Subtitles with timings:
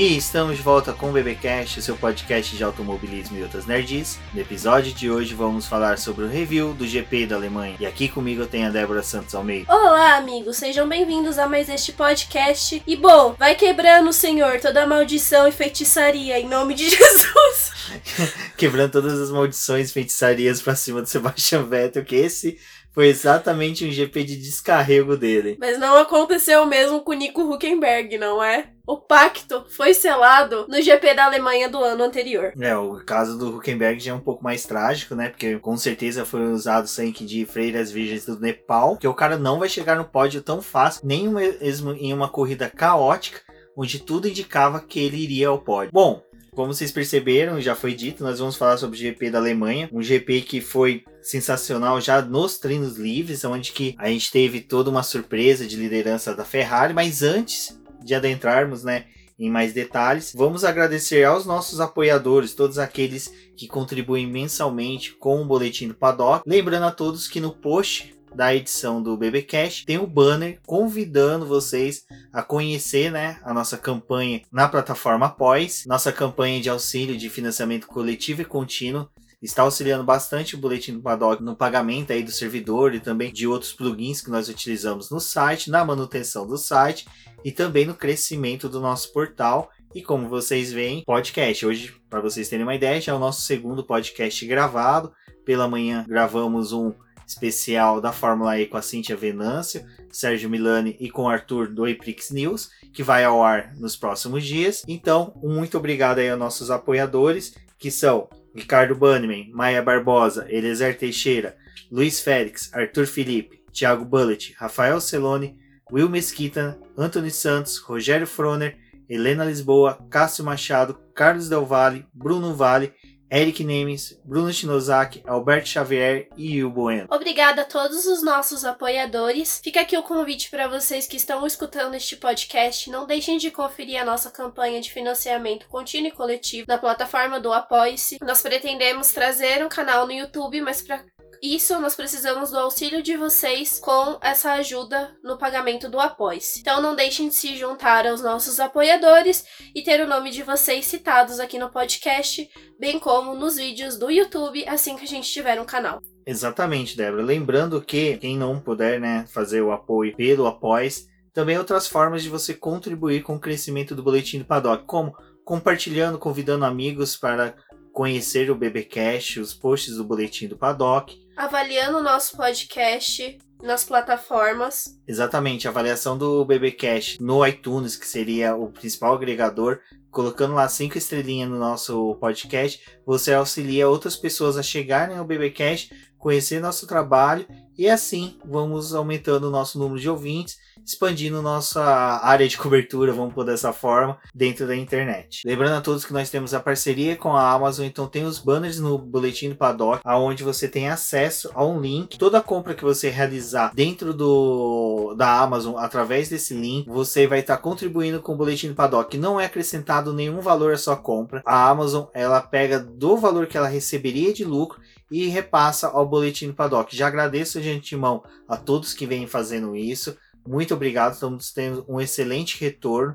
[0.00, 4.18] E estamos de volta com o BBcast, seu podcast de automobilismo e outras nerds.
[4.32, 7.76] No episódio de hoje vamos falar sobre o review do GP da Alemanha.
[7.78, 9.70] E aqui comigo eu tenho a Débora Santos Almeida.
[9.70, 12.82] Olá, amigos, sejam bem-vindos a mais este podcast.
[12.86, 17.70] E bom, vai quebrando, Senhor, toda maldição e feitiçaria em nome de Jesus.
[18.56, 22.58] Quebrando todas as maldições e feitiçarias pra cima do Sebastian Vettel, que esse
[22.92, 25.56] foi exatamente um GP de descarrego dele.
[25.60, 28.70] Mas não aconteceu o mesmo com o Nico Huckenberg, não é?
[28.86, 32.52] O pacto foi selado no GP da Alemanha do ano anterior.
[32.60, 35.28] É, o caso do Huckenberg já é um pouco mais trágico, né?
[35.28, 39.60] Porque com certeza foi usado sangue de freiras virgens do Nepal, que o cara não
[39.60, 43.40] vai chegar no pódio tão fácil, nem mesmo em uma corrida caótica,
[43.76, 45.92] onde tudo indicava que ele iria ao pódio.
[45.92, 46.22] Bom,
[46.54, 50.02] como vocês perceberam, já foi dito, nós vamos falar sobre o GP da Alemanha, um
[50.02, 55.02] GP que foi sensacional já nos treinos livres, onde que a gente teve toda uma
[55.02, 59.04] surpresa de liderança da Ferrari, mas antes de adentrarmos, né,
[59.38, 65.46] em mais detalhes, vamos agradecer aos nossos apoiadores, todos aqueles que contribuem mensalmente com o
[65.46, 66.42] boletim do Paddock.
[66.46, 71.46] Lembrando a todos que no post da edição do BBcast tem o um banner convidando
[71.46, 77.28] vocês a conhecer né, a nossa campanha na plataforma Após, nossa campanha de auxílio de
[77.28, 79.08] financiamento coletivo e contínuo
[79.42, 83.46] está auxiliando bastante o Boletim do Paddock no pagamento aí do servidor e também de
[83.46, 87.06] outros plugins que nós utilizamos no site, na manutenção do site
[87.44, 89.70] e também no crescimento do nosso portal.
[89.94, 91.66] E como vocês veem, podcast.
[91.66, 95.12] Hoje, para vocês terem uma ideia, já é o nosso segundo podcast gravado.
[95.44, 96.92] Pela manhã gravamos um
[97.30, 101.86] especial da Fórmula E com a Cintia Venâncio, Sérgio Milani e com o Arthur do
[101.86, 104.82] Eprix News, que vai ao ar nos próximos dias.
[104.88, 111.56] Então, muito obrigado aí aos nossos apoiadores, que são Ricardo Bannerman, Maia Barbosa, Eliezer Teixeira,
[111.90, 115.56] Luiz Félix, Arthur Felipe, Thiago Bullet, Rafael Celone,
[115.92, 118.76] Will Mesquita, Anthony Santos, Rogério Froner,
[119.08, 122.92] Helena Lisboa, Cássio Machado, Carlos Del Valle, Bruno Vale
[123.30, 127.06] Eric Nemes, Bruno Shinozaki, Alberto Xavier e Will Bueno.
[127.10, 129.60] Obrigada a todos os nossos apoiadores.
[129.62, 132.90] Fica aqui o convite para vocês que estão escutando este podcast.
[132.90, 137.52] Não deixem de conferir a nossa campanha de financiamento contínuo e coletivo na plataforma do
[137.52, 138.18] Apoie-se.
[138.20, 141.04] Nós pretendemos trazer um canal no YouTube, mas para
[141.42, 146.38] isso, nós precisamos do auxílio de vocês com essa ajuda no pagamento do apoio.
[146.58, 150.84] Então, não deixem de se juntar aos nossos apoiadores e ter o nome de vocês
[150.84, 152.46] citados aqui no podcast,
[152.78, 155.98] bem como nos vídeos do YouTube assim que a gente tiver um canal.
[156.26, 157.22] Exatamente, Débora.
[157.22, 162.28] Lembrando que quem não puder né, fazer o apoio pelo Após, também outras formas de
[162.28, 167.54] você contribuir com o crescimento do Boletim do Paddock, como compartilhando, convidando amigos para
[167.92, 175.00] conhecer o BBcast, os posts do Boletim do Paddock, avaliando o nosso podcast nas plataformas.
[175.08, 179.80] Exatamente, a avaliação do BBcast no iTunes, que seria o principal agregador,
[180.10, 185.90] colocando lá cinco estrelinhas no nosso podcast, você auxilia outras pessoas a chegarem ao BBcast,
[186.18, 187.46] conhecer nosso trabalho
[187.78, 191.82] e assim vamos aumentando o nosso número de ouvintes expandindo nossa
[192.22, 195.42] área de cobertura, vamos por dessa forma, dentro da internet.
[195.44, 198.78] Lembrando a todos que nós temos a parceria com a Amazon, então tem os banners
[198.78, 202.18] no boletim do Paddock, aonde você tem acesso a um link.
[202.18, 207.56] Toda compra que você realizar dentro do da Amazon através desse link, você vai estar
[207.56, 209.16] tá contribuindo com o boletim do Paddock.
[209.16, 211.42] Não é acrescentado nenhum valor à sua compra.
[211.44, 214.80] A Amazon ela pega do valor que ela receberia de lucro
[215.10, 216.96] e repassa ao boletim do Paddock.
[216.96, 220.16] Já agradeço de antemão a todos que vêm fazendo isso.
[220.50, 223.14] Muito obrigado, estamos tendo um excelente retorno.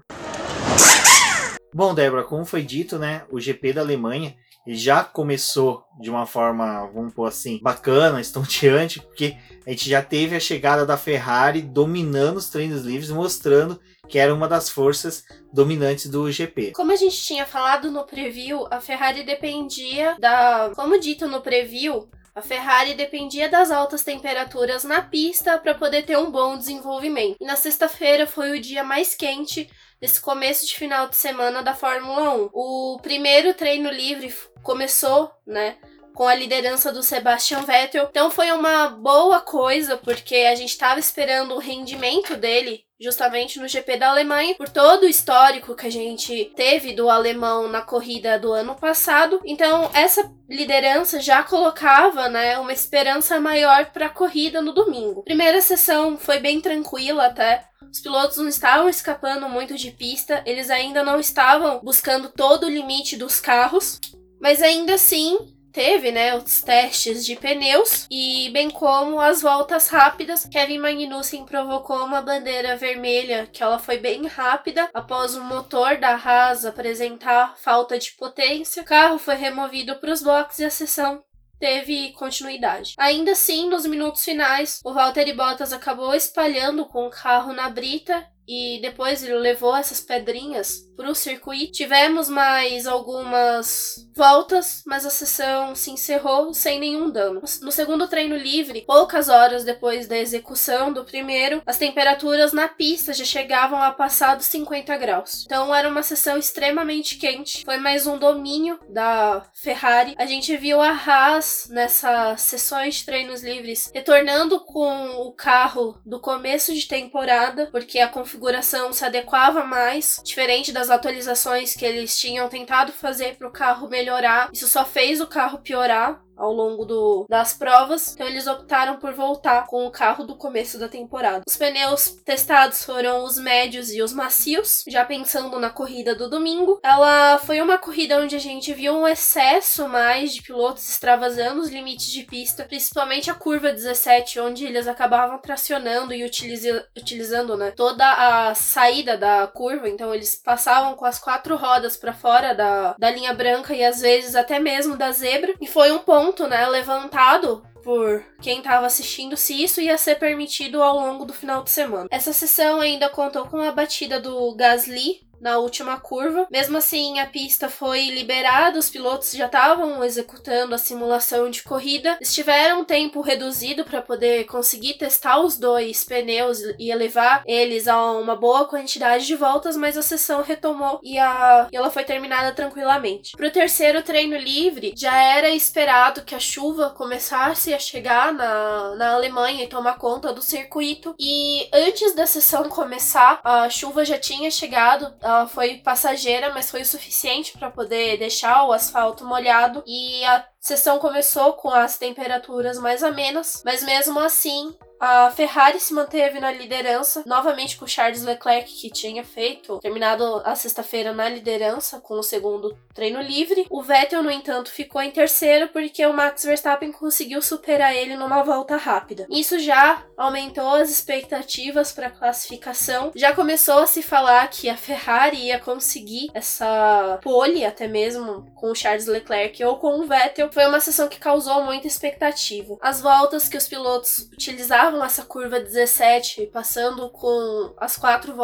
[1.74, 6.90] Bom, Débora, como foi dito, né, o GP da Alemanha já começou de uma forma,
[6.94, 9.36] vamos pôr assim, bacana, estonteante, porque
[9.68, 14.34] a gente já teve a chegada da Ferrari dominando os treinos livres, mostrando que era
[14.34, 16.72] uma das forças dominantes do GP.
[16.72, 22.08] Como a gente tinha falado no preview, a Ferrari dependia da, como dito no preview,
[22.36, 27.38] a Ferrari dependia das altas temperaturas na pista para poder ter um bom desenvolvimento.
[27.40, 29.72] E na sexta-feira foi o dia mais quente
[30.02, 32.50] desse começo de final de semana da Fórmula 1.
[32.54, 35.78] O primeiro treino livre começou, né,
[36.16, 38.08] com a liderança do Sebastian Vettel.
[38.10, 43.68] Então foi uma boa coisa, porque a gente estava esperando o rendimento dele justamente no
[43.68, 48.40] GP da Alemanha, por todo o histórico que a gente teve do alemão na corrida
[48.40, 49.42] do ano passado.
[49.44, 55.24] Então, essa liderança já colocava, né, uma esperança maior para a corrida no domingo.
[55.24, 57.68] Primeira sessão foi bem tranquila até.
[57.92, 62.70] Os pilotos não estavam escapando muito de pista, eles ainda não estavam buscando todo o
[62.70, 64.00] limite dos carros,
[64.40, 70.46] mas ainda assim teve, né, os testes de pneus e bem como as voltas rápidas.
[70.46, 76.16] Kevin Magnussen provocou uma bandeira vermelha que ela foi bem rápida após o motor da
[76.16, 78.84] Haas apresentar falta de potência.
[78.84, 81.22] O carro foi removido para os boxes e a sessão
[81.60, 82.94] teve continuidade.
[82.98, 88.26] Ainda assim, nos minutos finais, o Valtteri Bottas acabou espalhando com o carro na brita
[88.48, 91.74] e depois ele levou essas pedrinhas para o circuito.
[91.74, 97.42] Tivemos mais algumas voltas, mas a sessão se encerrou sem nenhum dano.
[97.62, 103.14] No segundo treino livre, poucas horas depois da execução do primeiro, as temperaturas na pista
[103.14, 105.44] já chegavam a passar dos 50 graus.
[105.46, 107.66] Então era uma sessão extremamente quente.
[107.66, 110.16] Foi mais um domínio da Ferrari.
[110.18, 116.20] A gente viu a Haas nessas sessões de treinos livres retornando com o carro do
[116.20, 122.50] começo de temporada, porque a configuração se adequava mais, diferente das atualizações que eles tinham
[122.50, 124.50] tentado fazer para o carro melhorar.
[124.52, 129.14] Isso só fez o carro piorar ao longo do, das provas, então eles optaram por
[129.14, 131.44] voltar com o carro do começo da temporada.
[131.48, 136.80] Os pneus testados foram os médios e os macios, já pensando na corrida do domingo.
[136.84, 141.70] Ela foi uma corrida onde a gente viu um excesso mais de pilotos extravasando os
[141.70, 147.72] limites de pista, principalmente a curva 17, onde eles acabavam tracionando e utiliza, utilizando né,
[147.72, 152.96] toda a saída da curva, então eles passavam com as quatro rodas para fora da,
[152.98, 156.48] da linha branca e às vezes até mesmo da zebra, e foi um ponto ponto,
[156.48, 161.64] né, levantado por quem estava assistindo se isso ia ser permitido ao longo do final
[161.64, 162.08] de semana.
[162.10, 166.48] Essa sessão ainda contou com a batida do Gasly na última curva.
[166.50, 172.18] Mesmo assim, a pista foi liberada, os pilotos já estavam executando a simulação de corrida.
[172.20, 177.88] Eles tiveram um tempo reduzido para poder conseguir testar os dois pneus e elevar eles
[177.88, 182.04] a uma boa quantidade de voltas, mas a sessão retomou e, a, e ela foi
[182.04, 183.38] terminada tranquilamente.
[183.38, 188.96] Para o terceiro treino livre, já era esperado que a chuva começasse a chegar na,
[188.96, 191.14] na Alemanha e tomar conta do circuito.
[191.20, 196.82] E antes da sessão começar, a chuva já tinha chegado ela foi passageira, mas foi
[196.82, 199.84] o suficiente para poder deixar o asfalto molhado.
[199.86, 205.94] E a sessão começou com as temperaturas mais amenas, mas mesmo assim a Ferrari se
[205.94, 212.00] manteve na liderança, novamente com Charles Leclerc, que tinha feito, terminado a sexta-feira na liderança
[212.00, 213.66] com o segundo treino livre.
[213.70, 218.42] O Vettel, no entanto, ficou em terceiro porque o Max Verstappen conseguiu superar ele numa
[218.44, 219.28] volta rápida.
[219.30, 223.12] Isso já aumentou as expectativas para a classificação.
[223.16, 228.72] Já começou a se falar que a Ferrari ia conseguir essa pole, até mesmo com
[228.72, 230.52] o Charles Leclerc ou com o Vettel.
[230.52, 232.78] Foi uma sessão que causou muita expectativa.
[232.82, 238.36] As voltas que os pilotos utilizaram estavam essa curva 17, passando com as quatro,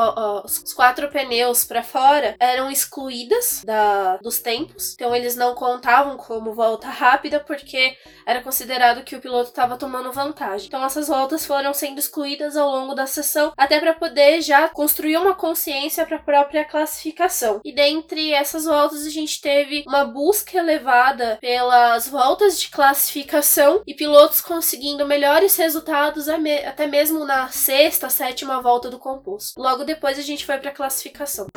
[0.43, 4.93] os quatro pneus para fora, eram excluídas da, dos tempos.
[4.93, 7.95] Então eles não contavam como volta rápida porque
[8.25, 10.67] era considerado que o piloto estava tomando vantagem.
[10.67, 15.17] Então essas voltas foram sendo excluídas ao longo da sessão, até para poder já construir
[15.17, 17.61] uma consciência para a própria classificação.
[17.63, 23.93] E dentre essas voltas a gente teve uma busca elevada pelas voltas de classificação e
[23.93, 26.30] pilotos conseguindo melhores resultados
[26.65, 29.59] até mesmo na sexta, sétima volta do composto.
[29.59, 31.47] Logo depois a gente foi para a classificação.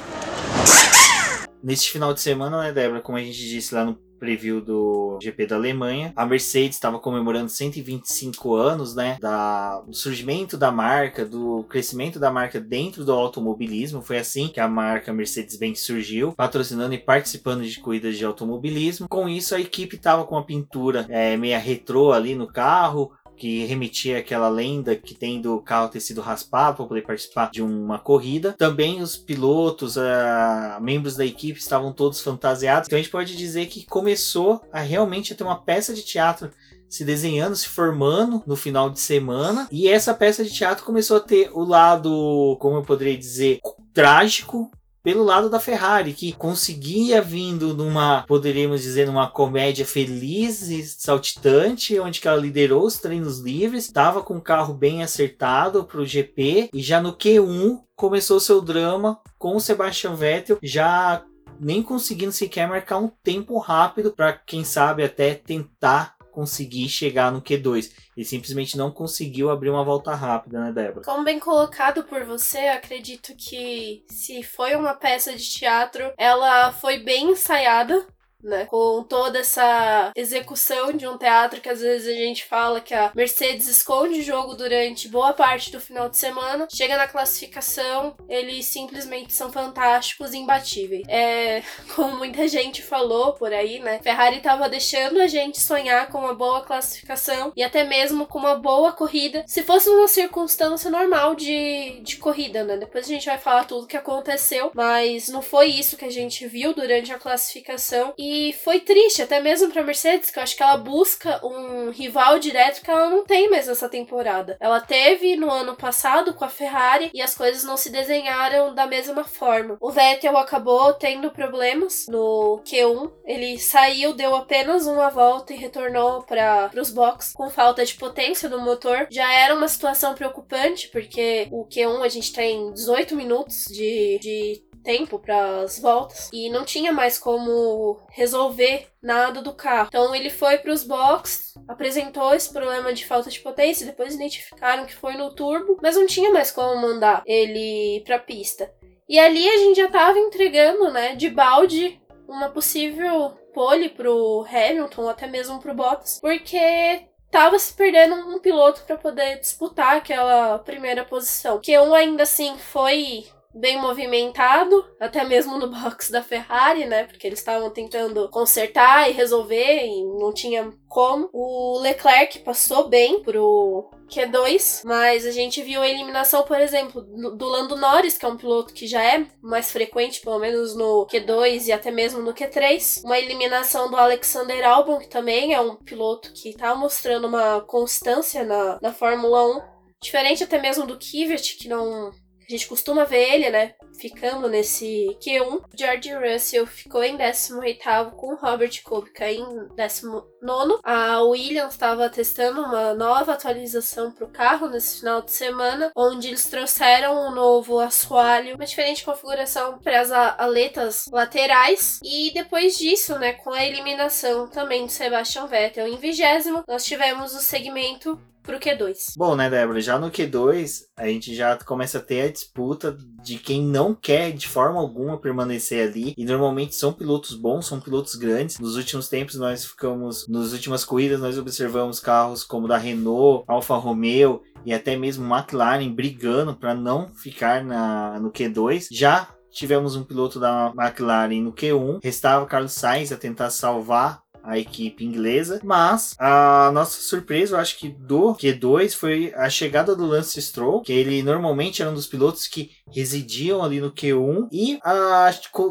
[1.63, 5.47] Neste final de semana, né, Débora, como a gente disse lá no preview do GP
[5.47, 6.13] da Alemanha.
[6.17, 12.31] A Mercedes estava comemorando 125 anos, né, da, do surgimento da marca, do crescimento da
[12.31, 14.01] marca dentro do automobilismo.
[14.01, 19.09] Foi assim que a marca Mercedes-Benz surgiu, patrocinando e participando de corridas de automobilismo.
[19.09, 23.65] Com isso, a equipe estava com uma pintura é, meia retrô ali no carro, que
[23.65, 27.99] remetia àquela lenda que tem do carro ter sido raspado para poder participar de uma
[27.99, 28.53] corrida.
[28.53, 32.87] Também os pilotos, uh, membros da equipe estavam todos fantasiados.
[32.87, 36.51] Então a gente pode dizer que começou a realmente ter uma peça de teatro
[36.89, 39.67] se desenhando, se formando no final de semana.
[39.71, 43.59] E essa peça de teatro começou a ter o lado, como eu poderia dizer,
[43.93, 44.71] trágico
[45.05, 52.01] pelo lado da Ferrari, que conseguia vindo numa, poderíamos dizer, numa comédia feliz e saltitante,
[52.01, 56.71] onde ela liderou os treinos livres, estava com o carro bem acertado para o GP
[56.73, 61.23] e já no Q1 começou seu drama com o Sebastian Vettel já
[61.61, 67.41] nem conseguindo sequer marcar um tempo rápido para quem sabe até tentar conseguir chegar no
[67.41, 67.93] Q2.
[68.17, 71.05] Ele simplesmente não conseguiu abrir uma volta rápida, né, Débora?
[71.05, 76.99] Como bem colocado por você, acredito que se foi uma peça de teatro, ela foi
[76.99, 78.05] bem ensaiada
[78.45, 78.67] né?
[78.67, 83.11] Com toda essa execução de um teatro que às vezes a gente fala que a
[83.15, 88.67] Mercedes esconde o jogo durante boa parte do final de semana, chega na classificação, eles
[88.67, 91.05] simplesmente são fantásticos e imbatíveis.
[91.09, 91.63] É,
[91.97, 94.01] como muita gente falou por aí, né?
[94.03, 98.57] Ferrari tava deixando a gente sonhar com uma boa classificação e até mesmo com uma
[98.57, 102.77] boa corrida, se fosse uma circunstância normal de, de corrida, né?
[102.77, 106.47] Depois a gente vai falar tudo que aconteceu, mas não foi isso que a gente
[106.47, 108.34] viu durante a classificação e
[108.65, 112.83] foi triste, até mesmo pra Mercedes, que eu acho que ela busca um rival direto
[112.83, 114.57] que ela não tem mais essa temporada.
[114.61, 118.87] Ela teve no ano passado com a Ferrari e as coisas não se desenharam da
[118.87, 119.77] mesma forma.
[119.81, 126.23] O Vettel acabou tendo problemas no Q1, ele saiu, deu apenas uma volta e retornou
[126.23, 129.07] para os boxes com falta de potência no motor.
[129.11, 134.64] Já era uma situação preocupante, porque o Q1 a gente tem 18 minutos de, de
[134.85, 139.89] tempo para as voltas e não tinha mais como resolver nada do carro.
[139.89, 144.87] Então ele foi para os boxes, apresentou esse problema de falta de potência, depois identificaram
[144.87, 148.73] que foi no turbo, mas não tinha mais como mandar ele para a pista.
[149.09, 155.09] E ali a gente já estava entregando, né, de balde uma possível pole pro Hamilton,
[155.09, 161.05] até mesmo pro Bottas, porque tava se perdendo um piloto para poder disputar aquela primeira
[161.05, 161.61] posição.
[161.61, 167.05] Que um ainda assim foi bem movimentado, até mesmo no box da Ferrari, né?
[167.05, 171.29] Porque eles estavam tentando consertar e resolver e não tinha como.
[171.33, 177.47] O Leclerc passou bem pro Q2, mas a gente viu a eliminação, por exemplo, do
[177.47, 181.67] Lando Norris, que é um piloto que já é mais frequente, pelo menos no Q2
[181.67, 183.03] e até mesmo no Q3.
[183.05, 188.45] Uma eliminação do Alexander Albon, que também é um piloto que tá mostrando uma constância
[188.45, 189.75] na, na Fórmula 1.
[190.03, 192.13] Diferente até mesmo do Kvyat, que não
[192.47, 193.75] a gente costuma ver ele, né?
[193.99, 195.63] Ficando nesse Q1.
[195.75, 200.81] George Russell ficou em 18 com Robert Kubica em 19.
[200.83, 206.29] A Williams estava testando uma nova atualização para o carro nesse final de semana, onde
[206.29, 211.99] eles trouxeram um novo assoalho, uma diferente configuração para as aletas laterais.
[212.03, 217.35] E depois disso, né, com a eliminação também de Sebastian Vettel em vigésimo, nós tivemos
[217.35, 219.15] o segmento pro Q2.
[219.17, 219.81] Bom, né, Débora?
[219.81, 224.33] Já no Q2, a gente já começa a ter a disputa de quem não quer
[224.33, 226.15] de forma alguma permanecer ali.
[226.17, 228.59] E normalmente são pilotos bons, são pilotos grandes.
[228.59, 233.75] Nos últimos tempos, nós ficamos, nas últimas corridas, nós observamos carros como da Renault, Alfa
[233.77, 238.89] Romeo e até mesmo McLaren brigando para não ficar na, no Q2.
[238.91, 244.59] Já tivemos um piloto da McLaren no Q1, restava Carlos Sainz a tentar salvar a
[244.59, 245.61] equipe inglesa.
[245.65, 250.83] Mas a nossa surpresa, eu acho que do Q2 foi a chegada do Lance Stroll,
[250.83, 255.31] que ele normalmente era um dos pilotos que residiam ali no Q1 e a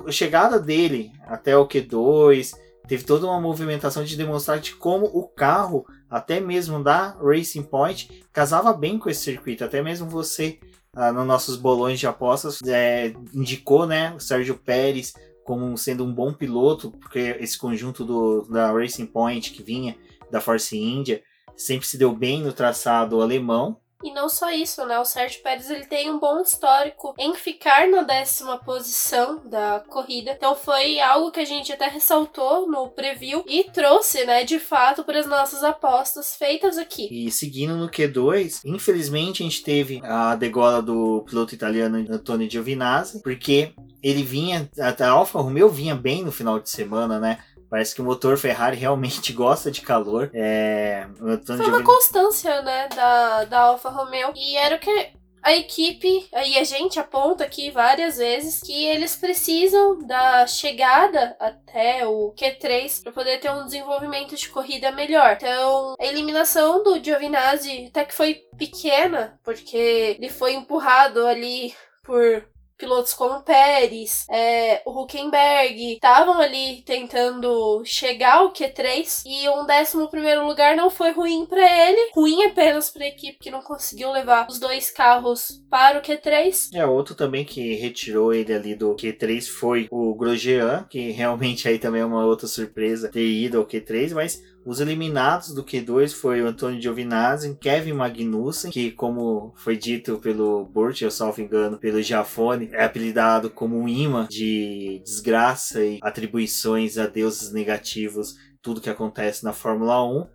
[0.09, 2.53] chegada dele até o Q2
[2.87, 8.25] teve toda uma movimentação de demonstrar de como o carro, até mesmo da Racing Point,
[8.31, 9.63] casava bem com esse circuito.
[9.63, 10.59] Até mesmo você,
[10.95, 15.13] ah, nos nossos bolões de apostas, é, indicou né, o Sérgio Pérez
[15.43, 19.95] como sendo um bom piloto, porque esse conjunto do, da Racing Point que vinha
[20.31, 21.21] da Force India
[21.55, 23.77] sempre se deu bem no traçado alemão.
[24.03, 24.99] E não só isso, né?
[24.99, 30.31] O Sérgio Pérez ele tem um bom histórico em ficar na décima posição da corrida.
[30.31, 35.03] Então foi algo que a gente até ressaltou no preview e trouxe, né, de fato,
[35.03, 37.07] para as nossas apostas feitas aqui.
[37.11, 43.21] E seguindo no Q2, infelizmente a gente teve a degola do piloto italiano Antonio Giovinazzi,
[43.21, 47.39] porque ele vinha, a Alfa Romeo vinha bem no final de semana, né?
[47.73, 50.29] Parece que o motor Ferrari realmente gosta de calor.
[50.31, 51.07] É,
[51.43, 54.31] Foi uma constância, né, da, da Alfa Romeo.
[54.35, 55.09] E era o que
[55.41, 62.05] a equipe, aí a gente aponta aqui várias vezes que eles precisam da chegada até
[62.05, 65.37] o Q3 para poder ter um desenvolvimento de corrida melhor.
[65.41, 69.75] Então, a eliminação do Giovinazzi até que foi pequena, porque
[70.19, 72.45] ele foi empurrado ali por
[72.77, 80.07] pilotos como Pérez, é, o Huckenberg, estavam ali tentando chegar ao Q3 e um 11
[80.09, 84.11] primeiro lugar não foi ruim para ele, ruim apenas para a equipe que não conseguiu
[84.11, 86.69] levar os dois carros para o Q3.
[86.73, 91.79] É, outro também que retirou ele ali do Q3 foi o Grosjean, que realmente aí
[91.79, 96.41] também é uma outra surpresa ter ido ao Q3, mas os eliminados do Q2 foi
[96.41, 102.01] o Antônio Giovinazzi, Kevin Magnussen, que como foi dito pelo Burt, eu salvo engano, pelo
[102.01, 108.89] Jafone, é apelidado como um imã de desgraça e atribuições a deuses negativos, tudo que
[108.89, 110.27] acontece na Fórmula 1.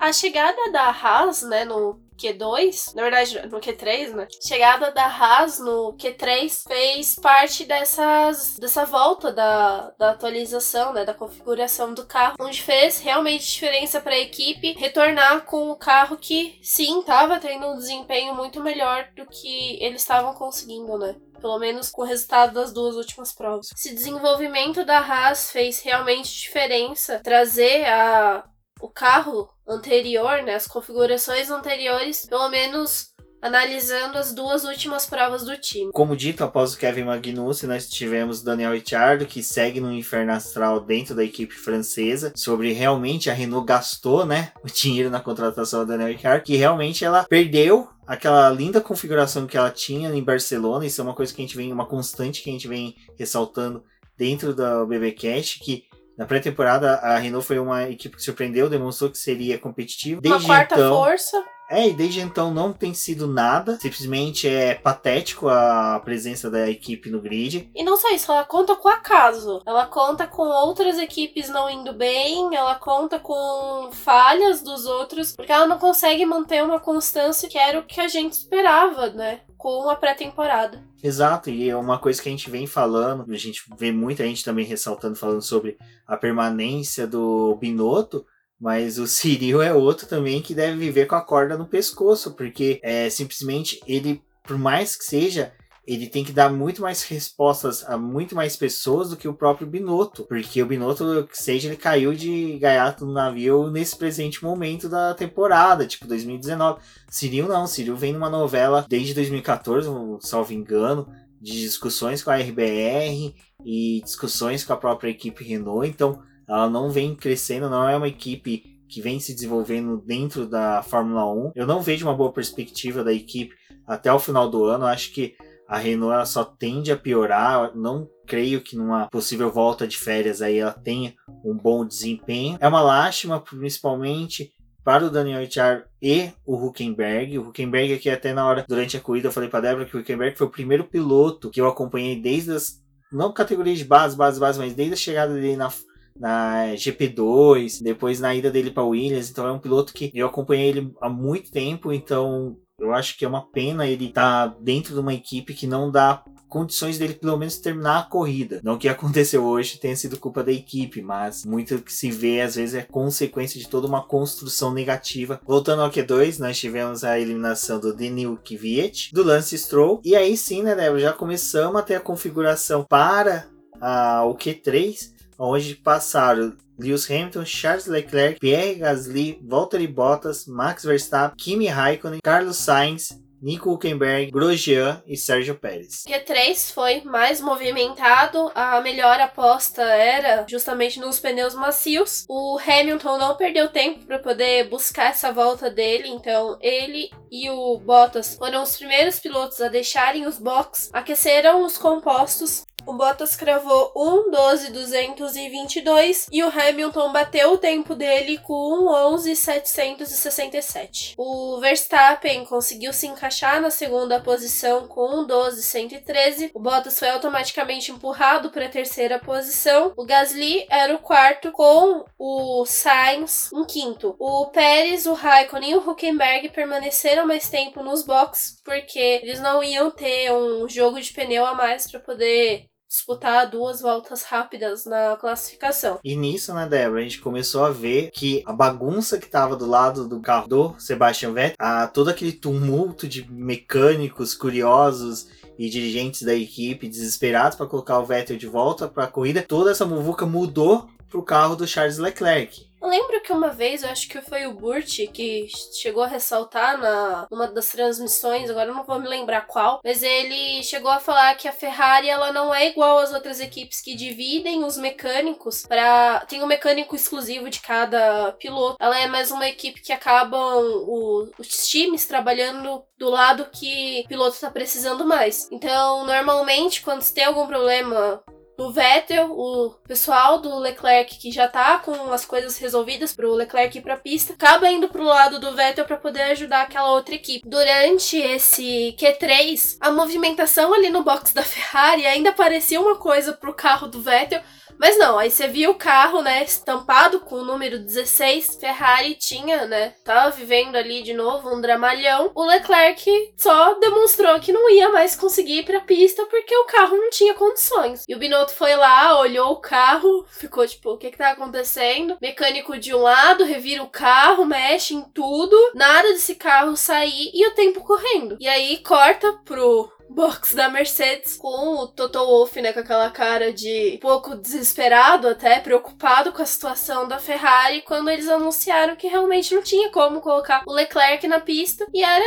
[0.00, 4.28] A chegada da Haas, né, no Q2, na verdade no Q3, né?
[4.42, 11.14] Chegada da Haas no Q3 fez parte dessas dessa volta da, da atualização, né, da
[11.14, 16.58] configuração do carro, onde fez realmente diferença para a equipe retornar com o carro que
[16.62, 21.14] sim estava tendo um desempenho muito melhor do que eles estavam conseguindo, né?
[21.40, 23.70] pelo menos com o resultado das duas últimas provas.
[23.72, 28.44] Esse desenvolvimento da Haas fez realmente diferença trazer a
[28.80, 35.56] o carro anterior, né, as configurações anteriores, pelo menos analisando as duas últimas provas do
[35.56, 35.92] time.
[35.92, 40.80] Como dito, após o Kevin Magnussen, nós tivemos Daniel Ricciardo, que segue no inferno astral
[40.80, 45.92] dentro da equipe francesa, sobre realmente a Renault gastou, né, o dinheiro na contratação da
[45.92, 51.00] Daniel Ricciardo, que realmente ela perdeu aquela linda configuração que ela tinha em Barcelona, isso
[51.00, 53.84] é uma coisa que a gente vem, uma constante que a gente vem ressaltando
[54.16, 55.84] dentro da BBcast, que
[56.18, 60.20] na pré-temporada, a Renault foi uma equipe que surpreendeu, demonstrou que seria competitiva.
[60.20, 61.44] Desde uma quarta então, força.
[61.70, 63.78] É, e desde então não tem sido nada.
[63.78, 67.70] Simplesmente é patético a presença da equipe no grid.
[67.74, 69.62] E não só isso, ela conta com acaso.
[69.66, 75.52] Ela conta com outras equipes não indo bem, ela conta com falhas dos outros, porque
[75.52, 79.40] ela não consegue manter uma constância que era o que a gente esperava, né?
[79.58, 80.80] com a pré-temporada.
[81.02, 84.44] Exato, e é uma coisa que a gente vem falando, a gente vê muita gente
[84.44, 88.24] também ressaltando, falando sobre a permanência do Binotto,
[88.60, 92.80] mas o Cyril é outro também que deve viver com a corda no pescoço, porque
[92.82, 95.52] é simplesmente ele, por mais que seja,
[95.88, 99.66] ele tem que dar muito mais respostas a muito mais pessoas do que o próprio
[99.66, 105.14] Binotto, porque o Binotto, seja, ele caiu de gaiato no navio nesse presente momento da
[105.14, 106.82] temporada, tipo 2019.
[107.08, 109.88] Cyril não, Cyril vem numa novela desde 2014,
[110.20, 111.08] salvo engano,
[111.40, 113.34] de discussões com a RBR
[113.64, 118.08] e discussões com a própria equipe Renault, então ela não vem crescendo, não é uma
[118.08, 121.52] equipe que vem se desenvolvendo dentro da Fórmula 1.
[121.54, 123.54] Eu não vejo uma boa perspectiva da equipe
[123.86, 124.86] até o final do ano.
[124.86, 125.36] acho que
[125.68, 127.76] a Renault só tende a piorar.
[127.76, 131.14] Não creio que numa possível volta de férias aí ela tenha
[131.44, 132.56] um bom desempenho.
[132.60, 137.38] É uma lástima, principalmente para o Daniel Ricciardo e o Huckenberg.
[137.38, 140.00] O Huckenberg aqui até na hora, durante a corrida, eu falei para Débora que o
[140.00, 144.40] Huckenberg foi o primeiro piloto que eu acompanhei desde as não categorias de base, base,
[144.40, 145.70] base, mas desde a chegada dele na,
[146.18, 149.30] na GP2, depois na ida dele para Williams.
[149.30, 153.24] Então é um piloto que eu acompanhei ele há muito tempo, então eu acho que
[153.24, 157.14] é uma pena ele estar tá dentro de uma equipe que não dá condições dele
[157.14, 158.60] pelo menos terminar a corrida.
[158.62, 162.54] Não que aconteceu hoje tenha sido culpa da equipe, mas muito que se vê às
[162.54, 165.40] vezes é consequência de toda uma construção negativa.
[165.44, 170.36] Voltando ao Q2, nós tivemos a eliminação do Denil Kvyat, do Lance Stroll, e aí
[170.36, 173.48] sim, né, Débora, já começamos a ter a configuração para
[173.80, 181.36] a, o Q3, onde passaram Lewis Hamilton, Charles Leclerc, Pierre Gasly, Valtteri Bottas, Max Verstappen,
[181.36, 186.04] Kimi Raikkonen, Carlos Sainz, Nico Huckenberg, Grosjean e Sérgio Pérez.
[186.08, 192.24] Q3 foi mais movimentado, a melhor aposta era justamente nos pneus macios.
[192.28, 197.78] O Hamilton não perdeu tempo para poder buscar essa volta dele, então ele e o
[197.78, 203.92] Bottas foram os primeiros pilotos a deixarem os boxes, aqueceram os compostos o Bottas cravou
[203.94, 211.14] 1,12,222 e o Hamilton bateu o tempo dele com 11,767.
[211.18, 216.50] O Verstappen conseguiu se encaixar na segunda posição com 1,12,113.
[216.54, 219.92] O Bottas foi automaticamente empurrado para a terceira posição.
[219.94, 224.16] O Gasly era o quarto com o Sainz em quinto.
[224.18, 229.62] O Pérez, o Raikkonen e o Huckenberg permaneceram mais tempo nos boxes porque eles não
[229.62, 235.16] iam ter um jogo de pneu a mais para poder disputar duas voltas rápidas na
[235.16, 235.98] classificação.
[236.02, 239.66] E nisso, né, Débora, a gente começou a ver que a bagunça que tava do
[239.66, 246.22] lado do carro do Sebastian Vettel, a, todo aquele tumulto de mecânicos curiosos e dirigentes
[246.22, 250.24] da equipe desesperados para colocar o Vettel de volta para a corrida, toda essa muvuca
[250.24, 252.67] mudou pro carro do Charles Leclerc.
[252.80, 257.26] Lembro que uma vez, eu acho que foi o Burt que chegou a ressaltar na
[257.30, 261.48] numa das transmissões, agora não vou me lembrar qual, mas ele chegou a falar que
[261.48, 266.42] a Ferrari ela não é igual às outras equipes que dividem os mecânicos para tem
[266.42, 268.76] um mecânico exclusivo de cada piloto.
[268.80, 274.08] Ela é mais uma equipe que acabam o, os times trabalhando do lado que o
[274.08, 275.48] piloto está precisando mais.
[275.50, 278.22] Então, normalmente, quando você tem algum problema
[278.58, 283.78] do Vettel, o pessoal do Leclerc que já tá com as coisas resolvidas pro Leclerc
[283.78, 287.48] ir pra pista, acaba indo pro lado do Vettel para poder ajudar aquela outra equipe.
[287.48, 293.54] Durante esse Q3, a movimentação ali no box da Ferrari ainda parecia uma coisa pro
[293.54, 294.42] carro do Vettel,
[294.78, 298.58] Mas não, aí você viu o carro, né, estampado com o número 16.
[298.60, 302.30] Ferrari tinha, né, tava vivendo ali de novo um dramalhão.
[302.34, 306.96] O Leclerc só demonstrou que não ia mais conseguir ir pra pista porque o carro
[306.96, 308.04] não tinha condições.
[308.08, 312.16] E o Binotto foi lá, olhou o carro, ficou tipo, o que que tá acontecendo?
[312.20, 317.46] Mecânico de um lado, revira o carro, mexe em tudo, nada desse carro sair e
[317.46, 318.36] o tempo correndo.
[318.38, 323.52] E aí corta pro box da Mercedes com o Toto Wolff, né, com aquela cara
[323.52, 329.06] de um pouco desesperado, até preocupado com a situação da Ferrari, quando eles anunciaram que
[329.06, 332.24] realmente não tinha como colocar o Leclerc na pista e era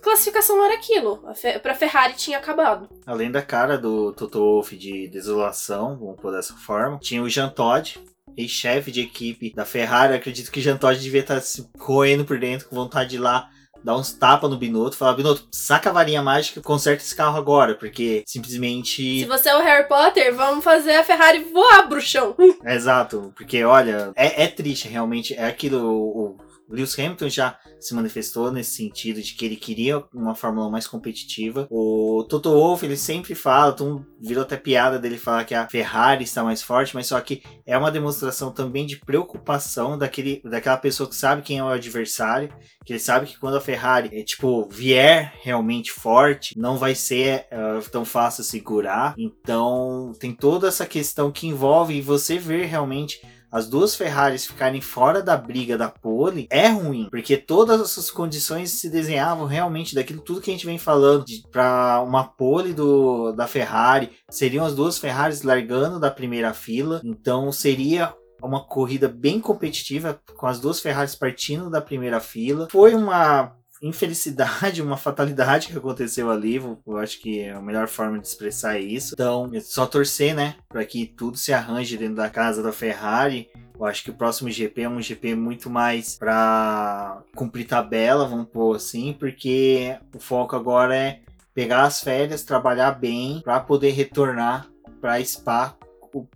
[0.00, 1.22] classificação era aquilo.
[1.26, 2.88] A Fe pra Ferrari tinha acabado.
[3.06, 7.48] Além da cara do Toto Wolff de desolação, vamos por dessa forma, tinha o Jean
[7.48, 8.02] Todt,
[8.36, 10.14] ex-chefe de equipe da Ferrari.
[10.14, 13.48] acredito que Jean Todt devia estar se roendo por dentro, com vontade de ir lá
[13.84, 17.36] dar uns tapas no Binotto, falar, Binotto, saca a varinha mágica e conserta esse carro
[17.36, 19.20] agora, porque simplesmente...
[19.20, 22.34] Se você é o Harry Potter, vamos fazer a Ferrari voar, bruxão.
[22.64, 26.36] Exato, porque olha, é, é triste realmente, é aquilo, o,
[26.68, 31.66] Lewis Hamilton já se manifestou nesse sentido de que ele queria uma Fórmula mais competitiva.
[31.70, 36.24] O Toto Wolff, ele sempre fala, então virou até piada dele falar que a Ferrari
[36.24, 41.08] está mais forte, mas só que é uma demonstração também de preocupação daquele, daquela pessoa
[41.08, 42.48] que sabe quem é o adversário,
[42.84, 47.46] que ele sabe que quando a Ferrari, é, tipo, vier realmente forte, não vai ser
[47.52, 49.14] uh, tão fácil segurar.
[49.18, 53.20] Então, tem toda essa questão que envolve você ver realmente
[53.52, 58.70] as duas Ferraris ficarem fora da briga da pole é ruim, porque todas essas condições
[58.70, 63.46] se desenhavam realmente daquilo tudo que a gente vem falando para uma pole do, da
[63.46, 70.18] Ferrari, seriam as duas Ferraris largando da primeira fila, então seria uma corrida bem competitiva
[70.36, 72.68] com as duas Ferraris partindo da primeira fila.
[72.70, 76.56] Foi uma infelicidade, uma fatalidade que aconteceu ali.
[76.86, 79.14] Eu acho que é a melhor forma de expressar isso.
[79.14, 83.50] Então, é só torcer, né, para que tudo se arranje dentro da casa da Ferrari.
[83.78, 88.48] Eu acho que o próximo GP é um GP muito mais para cumprir tabela, vamos
[88.48, 91.20] pôr assim, porque o foco agora é
[91.52, 94.68] pegar as férias, trabalhar bem para poder retornar
[95.00, 95.76] para Spa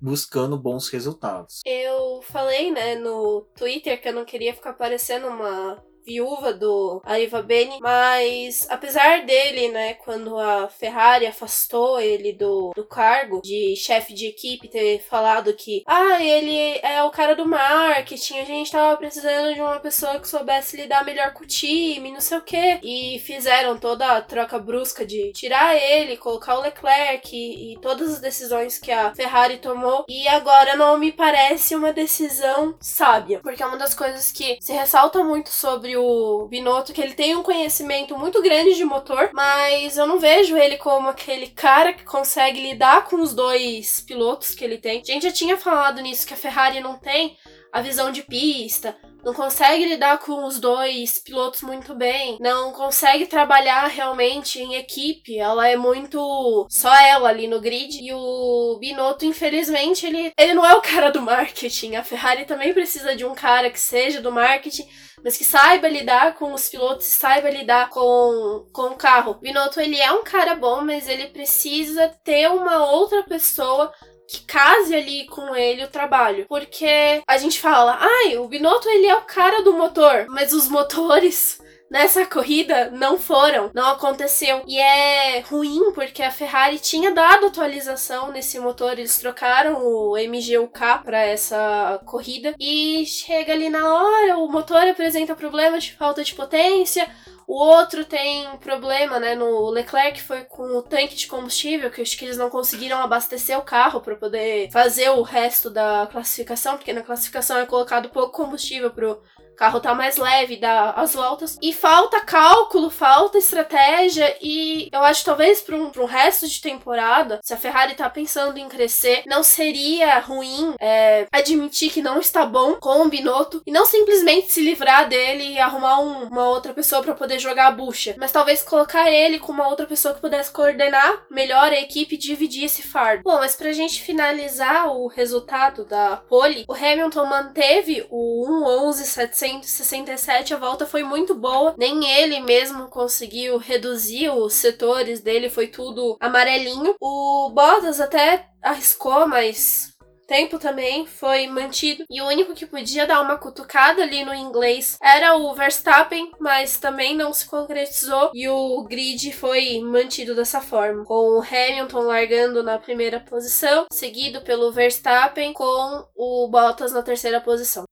[0.01, 1.61] buscando bons resultados.
[1.65, 7.43] Eu falei, né, no Twitter que eu não queria ficar parecendo uma viúva do Aiva
[7.43, 14.15] Beni, mas apesar dele, né, quando a Ferrari afastou ele do, do cargo de chefe
[14.15, 18.97] de equipe, ter falado que, ah, ele é o cara do marketing, a gente tava
[18.97, 22.79] precisando de uma pessoa que soubesse lidar melhor com o time, não sei o que,
[22.83, 28.15] e fizeram toda a troca brusca de tirar ele, colocar o Leclerc e, e todas
[28.15, 33.63] as decisões que a Ferrari tomou, e agora não me parece uma decisão sábia, porque
[33.63, 37.43] é uma das coisas que se ressalta muito sobre o Binotto que ele tem um
[37.43, 42.61] conhecimento muito grande de motor, mas eu não vejo ele como aquele cara que consegue
[42.61, 45.01] lidar com os dois pilotos que ele tem.
[45.01, 47.37] A gente já tinha falado nisso que a Ferrari não tem
[47.73, 53.27] a visão de pista, não consegue lidar com os dois pilotos muito bem, não consegue
[53.27, 55.37] trabalhar realmente em equipe.
[55.37, 58.01] Ela é muito só ela ali no grid.
[58.01, 61.97] E o Binotto, infelizmente, ele, ele não é o cara do marketing.
[61.97, 64.87] A Ferrari também precisa de um cara que seja do marketing
[65.25, 69.35] mas que saiba lidar com os pilotos, saiba lidar com, com o carro.
[69.35, 73.93] Binotto, ele é um cara bom, mas ele precisa ter uma outra pessoa
[74.29, 76.47] que case ali com ele o trabalho.
[76.49, 80.69] Porque a gente fala, ai, o Binotto ele é o cara do motor, mas os
[80.69, 81.61] motores
[81.91, 84.63] nessa corrida não foram, não aconteceu.
[84.67, 91.05] E é ruim porque a Ferrari tinha dado atualização nesse motor, eles trocaram o MGUK
[91.05, 96.35] para essa corrida e chega ali na hora, o motor apresenta problema de falta de
[96.35, 97.09] potência.
[97.47, 99.37] O outro tem problema, né?
[99.37, 103.57] No Leclerc foi com o tanque de combustível, que acho que eles não conseguiram abastecer
[103.57, 108.33] o carro para poder fazer o resto da classificação, porque na classificação é colocado pouco
[108.33, 109.23] combustível pro
[109.57, 111.59] carro tá mais leve, dá as voltas.
[111.63, 114.37] E falta cálculo, falta estratégia.
[114.41, 118.59] E eu acho talvez para um, um resto de temporada, se a Ferrari tá pensando
[118.59, 123.73] em crescer, não seria ruim é, admitir que não está bom com o Binotto e
[123.73, 127.71] não simplesmente se livrar dele e arrumar um, uma outra pessoa para poder jogar a
[127.73, 128.15] bucha.
[128.19, 132.19] Mas talvez colocar ele com uma outra pessoa que pudesse coordenar melhor a equipe e
[132.19, 133.23] dividir esse fardo.
[133.25, 138.47] Bom, mas pra gente finalizar o resultado da pole, o Hamilton manteve o
[138.91, 141.75] 1.11.700 167, a volta foi muito boa.
[141.79, 146.97] Nem ele mesmo conseguiu reduzir os setores dele, foi tudo amarelinho.
[147.01, 149.95] O Bottas até arriscou, mas
[150.27, 152.05] tempo também foi mantido.
[152.11, 156.79] E o único que podia dar uma cutucada ali no inglês era o Verstappen, mas
[156.79, 158.31] também não se concretizou.
[158.35, 164.41] E o grid foi mantido dessa forma, com o Hamilton largando na primeira posição, seguido
[164.41, 167.85] pelo Verstappen, com o Bottas na terceira posição.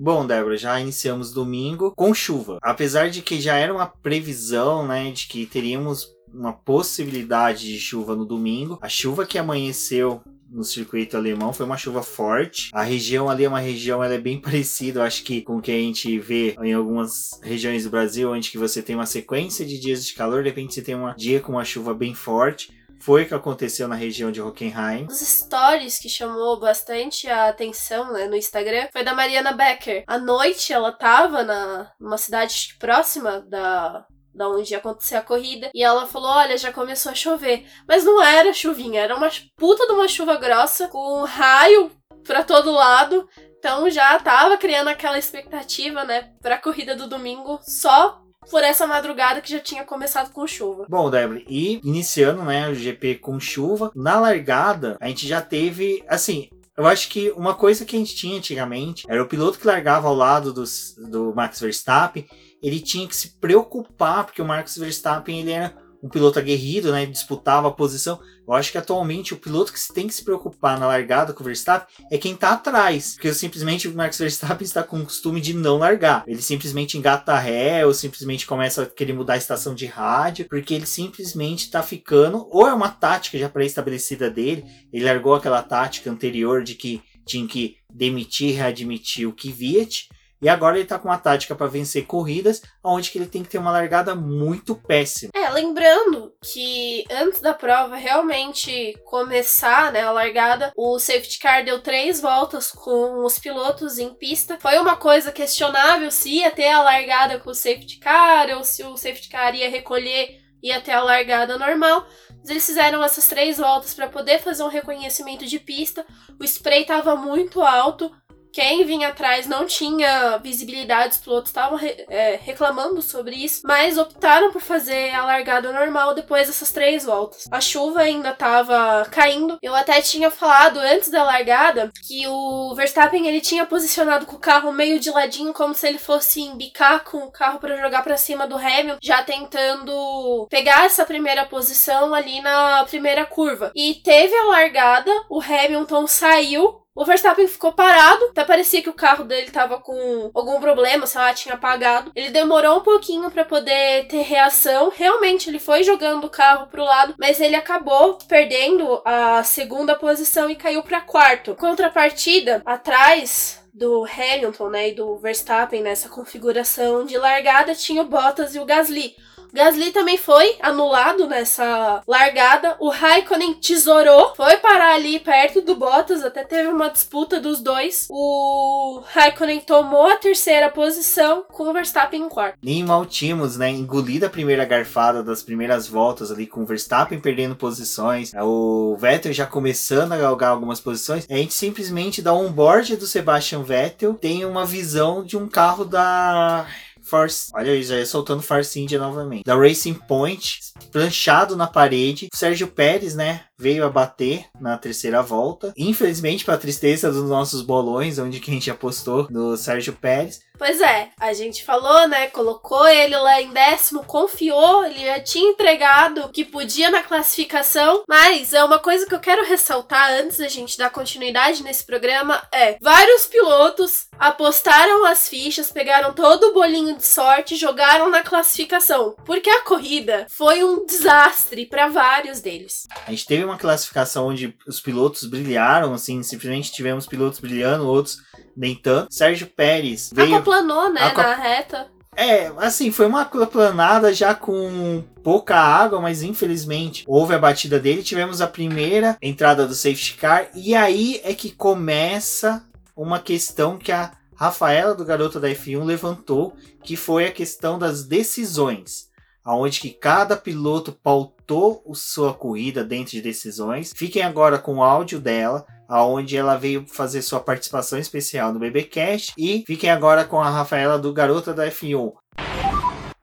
[0.00, 2.58] Bom, Débora, já iniciamos domingo com chuva.
[2.62, 8.14] Apesar de que já era uma previsão, né, de que teríamos uma possibilidade de chuva
[8.14, 12.70] no domingo, a chuva que amanheceu no circuito alemão foi uma chuva forte.
[12.72, 15.72] A região ali é uma região, ela é bem parecida, acho que com o que
[15.72, 19.80] a gente vê em algumas regiões do Brasil, onde que você tem uma sequência de
[19.80, 22.70] dias de calor, de repente você tem um dia com uma chuva bem forte.
[23.08, 25.06] Foi que aconteceu na região de Hockenheim.
[25.06, 30.04] Os stories que chamou bastante a atenção né, no Instagram foi da Mariana Becker.
[30.06, 35.70] À noite ela tava na, numa cidade próxima da, da onde ia acontecer a corrida.
[35.74, 37.64] E ela falou: Olha, já começou a chover.
[37.88, 41.90] Mas não era chuvinha, era uma puta de uma chuva grossa, com um raio
[42.22, 43.26] pra todo lado.
[43.58, 49.40] Então já tava criando aquela expectativa, né, pra corrida do domingo só por essa madrugada
[49.40, 50.86] que já tinha começado com chuva.
[50.88, 56.04] Bom, Débora, e iniciando, né, o GP com chuva, na largada, a gente já teve,
[56.08, 59.66] assim, eu acho que uma coisa que a gente tinha antigamente era o piloto que
[59.66, 60.64] largava ao lado do,
[61.10, 62.24] do Max Verstappen,
[62.62, 67.06] ele tinha que se preocupar, porque o Max Verstappen ele era um piloto aguerrido, né?
[67.06, 68.20] Disputava a posição.
[68.46, 71.46] Eu acho que atualmente o piloto que tem que se preocupar na largada com o
[71.46, 73.14] Verstappen é quem tá atrás.
[73.14, 76.24] Porque simplesmente o Max Verstappen está com o costume de não largar.
[76.26, 80.74] Ele simplesmente engata ré, ou simplesmente começa a querer mudar a estação de rádio, porque
[80.74, 82.48] ele simplesmente tá ficando.
[82.50, 84.64] Ou é uma tática já pré-estabelecida dele.
[84.92, 90.08] Ele largou aquela tática anterior de que tinha que demitir readmitir o Kvyat
[90.40, 93.48] e agora ele tá com uma tática para vencer corridas, onde que ele tem que
[93.48, 95.32] ter uma largada muito péssima.
[95.34, 101.80] É, lembrando que antes da prova realmente começar, né, a largada, o safety car deu
[101.80, 104.58] três voltas com os pilotos em pista.
[104.60, 108.82] Foi uma coisa questionável se ia ter a largada com o safety car ou se
[108.84, 112.06] o safety car ia recolher e até a largada normal.
[112.48, 116.06] Eles fizeram essas três voltas para poder fazer um reconhecimento de pista.
[116.40, 118.10] O spray estava muito alto,
[118.52, 124.50] quem vinha atrás não tinha visibilidade, os pilotos estavam é, reclamando sobre isso, mas optaram
[124.52, 127.44] por fazer a largada normal depois dessas três voltas.
[127.50, 129.58] A chuva ainda estava caindo.
[129.62, 134.40] Eu até tinha falado antes da largada que o Verstappen ele tinha posicionado com o
[134.40, 138.16] carro meio de ladinho, como se ele fosse embicar com o carro para jogar para
[138.16, 143.72] cima do Hamilton, já tentando pegar essa primeira posição ali na primeira curva.
[143.74, 148.92] E teve a largada, o Hamilton saiu o Verstappen ficou parado, até parecia que o
[148.92, 152.10] carro dele tava com algum problema, sei lá, tinha apagado.
[152.12, 154.90] Ele demorou um pouquinho para poder ter reação.
[154.92, 160.50] Realmente, ele foi jogando o carro pro lado, mas ele acabou perdendo a segunda posição
[160.50, 161.54] e caiu para quarto.
[161.54, 168.56] Contrapartida, atrás do Hamilton, né, e do Verstappen nessa configuração de largada tinha o Bottas
[168.56, 169.14] e o Gasly.
[169.52, 172.76] Gasly também foi anulado nessa largada.
[172.78, 178.06] O Raikkonen tesourou, foi parar ali perto do Bottas, até teve uma disputa dos dois.
[178.10, 182.58] O Raikkonen tomou a terceira posição com o Verstappen em quarto.
[182.62, 183.70] Nem mal tínhamos, né?
[183.70, 189.32] Engolida a primeira garfada das primeiras voltas ali com o Verstappen perdendo posições, o Vettel
[189.32, 191.26] já começando a galgar algumas posições.
[191.30, 195.84] A gente simplesmente dá um board do Sebastian Vettel, tem uma visão de um carro
[195.84, 196.66] da
[197.08, 197.50] Force.
[197.54, 199.44] Olha aí, já soltando Force India novamente.
[199.44, 200.60] Da Racing Point,
[200.92, 202.28] planchado na parede.
[202.34, 203.44] Sérgio Pérez, né?
[203.58, 205.72] Veio a bater na terceira volta.
[205.76, 210.40] Infelizmente, para tristeza dos nossos bolões, onde que a gente apostou no Sérgio Pérez.
[210.58, 212.26] Pois é, a gente falou, né?
[212.28, 218.02] Colocou ele lá em décimo, confiou, ele já tinha entregado que podia na classificação.
[218.08, 222.42] Mas é uma coisa que eu quero ressaltar antes da gente dar continuidade nesse programa:
[222.52, 228.22] é vários pilotos apostaram as fichas, pegaram todo o bolinho de sorte e jogaram na
[228.22, 229.14] classificação.
[229.24, 232.88] Porque a corrida foi um desastre para vários deles.
[233.06, 238.22] A gente teve uma classificação onde os pilotos brilharam, assim, simplesmente tivemos pilotos brilhando, outros
[238.56, 239.12] nem tanto.
[239.12, 240.36] Sérgio Pérez veio.
[240.36, 241.22] Acoplanou, né, Aqua...
[241.22, 241.86] na reta.
[242.16, 248.02] É, assim, foi uma aquaplanada já com pouca água, mas infelizmente houve a batida dele.
[248.02, 252.64] Tivemos a primeira entrada do safety car, e aí é que começa
[252.96, 258.04] uma questão que a Rafaela do Garoto da F1 levantou, que foi a questão das
[258.04, 259.07] decisões
[259.48, 263.92] aonde que cada piloto pautou sua corrida dentro de decisões.
[263.96, 269.32] Fiquem agora com o áudio dela, aonde ela veio fazer sua participação especial no BBcast
[269.38, 272.12] e fiquem agora com a Rafaela do Garota da F1.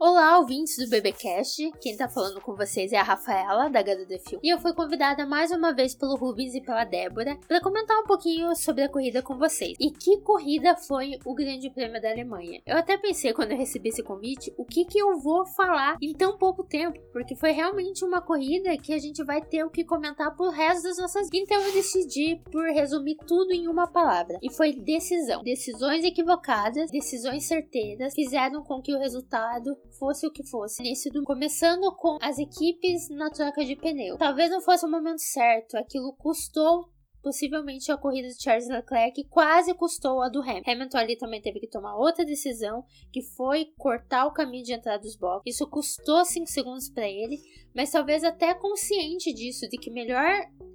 [0.07, 1.71] Olá, ouvintes do BBcast.
[1.81, 4.39] Quem tá falando com vocês é a Rafaela, da HDD Film.
[4.43, 8.03] E eu fui convidada mais uma vez pelo Rubens e pela Débora para comentar um
[8.03, 9.75] pouquinho sobre a corrida com vocês.
[9.79, 12.61] E que corrida foi o Grande Prêmio da Alemanha?
[12.67, 16.13] Eu até pensei quando eu recebi esse convite, o que que eu vou falar em
[16.13, 16.99] tão pouco tempo?
[17.11, 20.83] Porque foi realmente uma corrida que a gente vai ter o que comentar pro resto
[20.83, 21.49] das nossas vidas.
[21.49, 24.37] Então eu decidi por resumir tudo em uma palavra.
[24.43, 25.41] E foi decisão.
[25.41, 30.83] Decisões equivocadas, decisões certeiras fizeram com que o resultado fosse o que fosse.
[31.25, 34.17] Começando com as equipes na troca de pneu.
[34.17, 39.73] Talvez não fosse o momento certo, aquilo custou possivelmente a corrida de Charles Leclerc quase
[39.73, 40.71] custou a do Hamilton.
[40.71, 45.01] Hamilton ali também teve que tomar outra decisão, que foi cortar o caminho de entrada
[45.01, 45.55] dos boxes.
[45.55, 47.39] Isso custou 5 segundos para ele,
[47.75, 50.29] mas talvez até consciente disso, de que melhor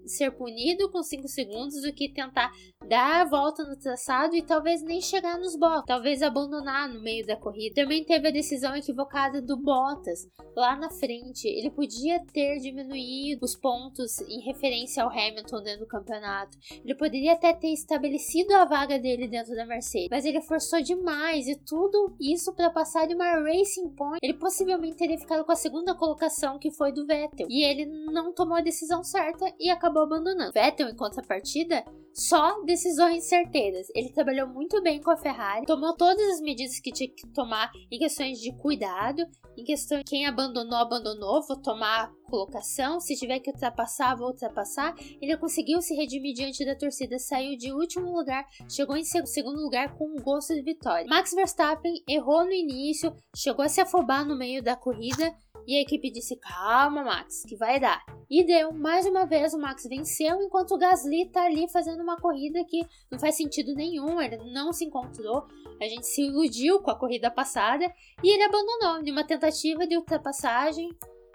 [0.07, 2.53] ser punido com 5 segundos do que tentar
[2.89, 7.27] dar a volta no traçado e talvez nem chegar nos boxes, talvez abandonar no meio
[7.27, 7.83] da corrida.
[7.83, 11.47] Também teve a decisão equivocada do Bottas lá na frente.
[11.47, 16.59] Ele podia ter diminuído os pontos em referência ao Hamilton dentro do campeonato.
[16.85, 21.47] Ele poderia até ter estabelecido a vaga dele dentro da Mercedes, mas ele forçou demais
[21.47, 24.19] e tudo isso para passar de uma Racing Point.
[24.23, 28.33] Ele possivelmente teria ficado com a segunda colocação que foi do Vettel e ele não
[28.33, 30.53] tomou a decisão certa e acabou abandonando.
[30.53, 33.87] Vettel, em contrapartida, só decisões certeiras.
[33.95, 37.71] Ele trabalhou muito bem com a Ferrari, tomou todas as medidas que tinha que tomar
[37.91, 39.23] em questões de cuidado,
[39.57, 44.95] em questão de quem abandonou, abandonou, vou tomar colocação, se tiver que ultrapassar, vou ultrapassar.
[45.21, 49.95] Ele conseguiu se redimir diante da torcida, saiu de último lugar, chegou em segundo lugar
[49.97, 51.07] com um gosto de vitória.
[51.09, 55.35] Max Verstappen errou no início, chegou a se afobar no meio da corrida,
[55.67, 58.05] e a equipe disse: Calma, Max, que vai dar.
[58.29, 58.73] E deu.
[58.73, 62.85] Mais uma vez o Max venceu, enquanto o Gasly tá ali fazendo uma corrida que
[63.11, 64.21] não faz sentido nenhum.
[64.21, 65.47] Ele não se encontrou.
[65.81, 67.85] A gente se iludiu com a corrida passada
[68.23, 70.91] e ele abandonou numa tentativa de ultrapassagem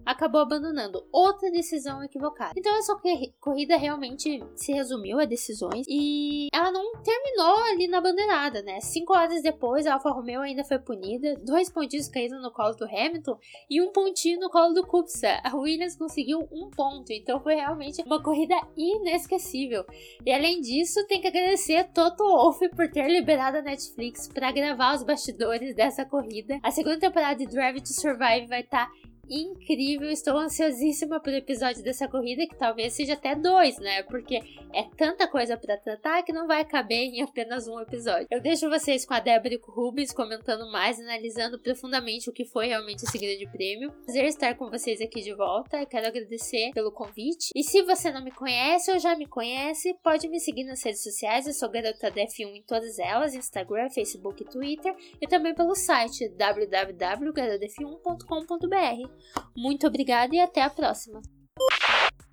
[0.05, 1.05] acabou abandonando.
[1.11, 2.53] Outra decisão equivocada.
[2.55, 2.95] Então essa
[3.39, 8.79] corrida realmente se resumiu a decisões e ela não terminou ali na bandeirada, né?
[8.81, 12.85] Cinco horas depois, a Alfa Romeo ainda foi punida, dois pontinhos caíram no colo do
[12.85, 13.37] Hamilton
[13.69, 15.41] e um pontinho no colo do Kubica.
[15.43, 19.85] A Williams conseguiu um ponto, então foi realmente uma corrida inesquecível.
[20.25, 24.95] E além disso, tem que agradecer Toto Wolff por ter liberado a Netflix para gravar
[24.95, 26.59] os bastidores dessa corrida.
[26.63, 28.91] A segunda temporada de Drive to Survive vai estar tá
[29.29, 30.09] incrível.
[30.09, 34.03] Estou ansiosíssima pelo episódio dessa corrida, que talvez seja até dois, né?
[34.03, 34.39] Porque
[34.73, 38.27] é tanta coisa para tratar que não vai caber em apenas um episódio.
[38.29, 42.33] Eu deixo vocês com a Débora e com o Rubens comentando mais, analisando profundamente o
[42.33, 43.91] que foi realmente esse grande prêmio.
[44.03, 45.85] Prazer estar com vocês aqui de volta.
[45.85, 47.51] Quero agradecer pelo convite.
[47.55, 51.03] E se você não me conhece ou já me conhece, pode me seguir nas redes
[51.03, 51.47] sociais.
[51.47, 54.93] Eu sou Garota DF1 em todas elas: Instagram, Facebook e Twitter.
[55.21, 59.14] E também pelo site www.garotadf1.com.br.
[59.55, 61.21] Muito obrigada e até a próxima.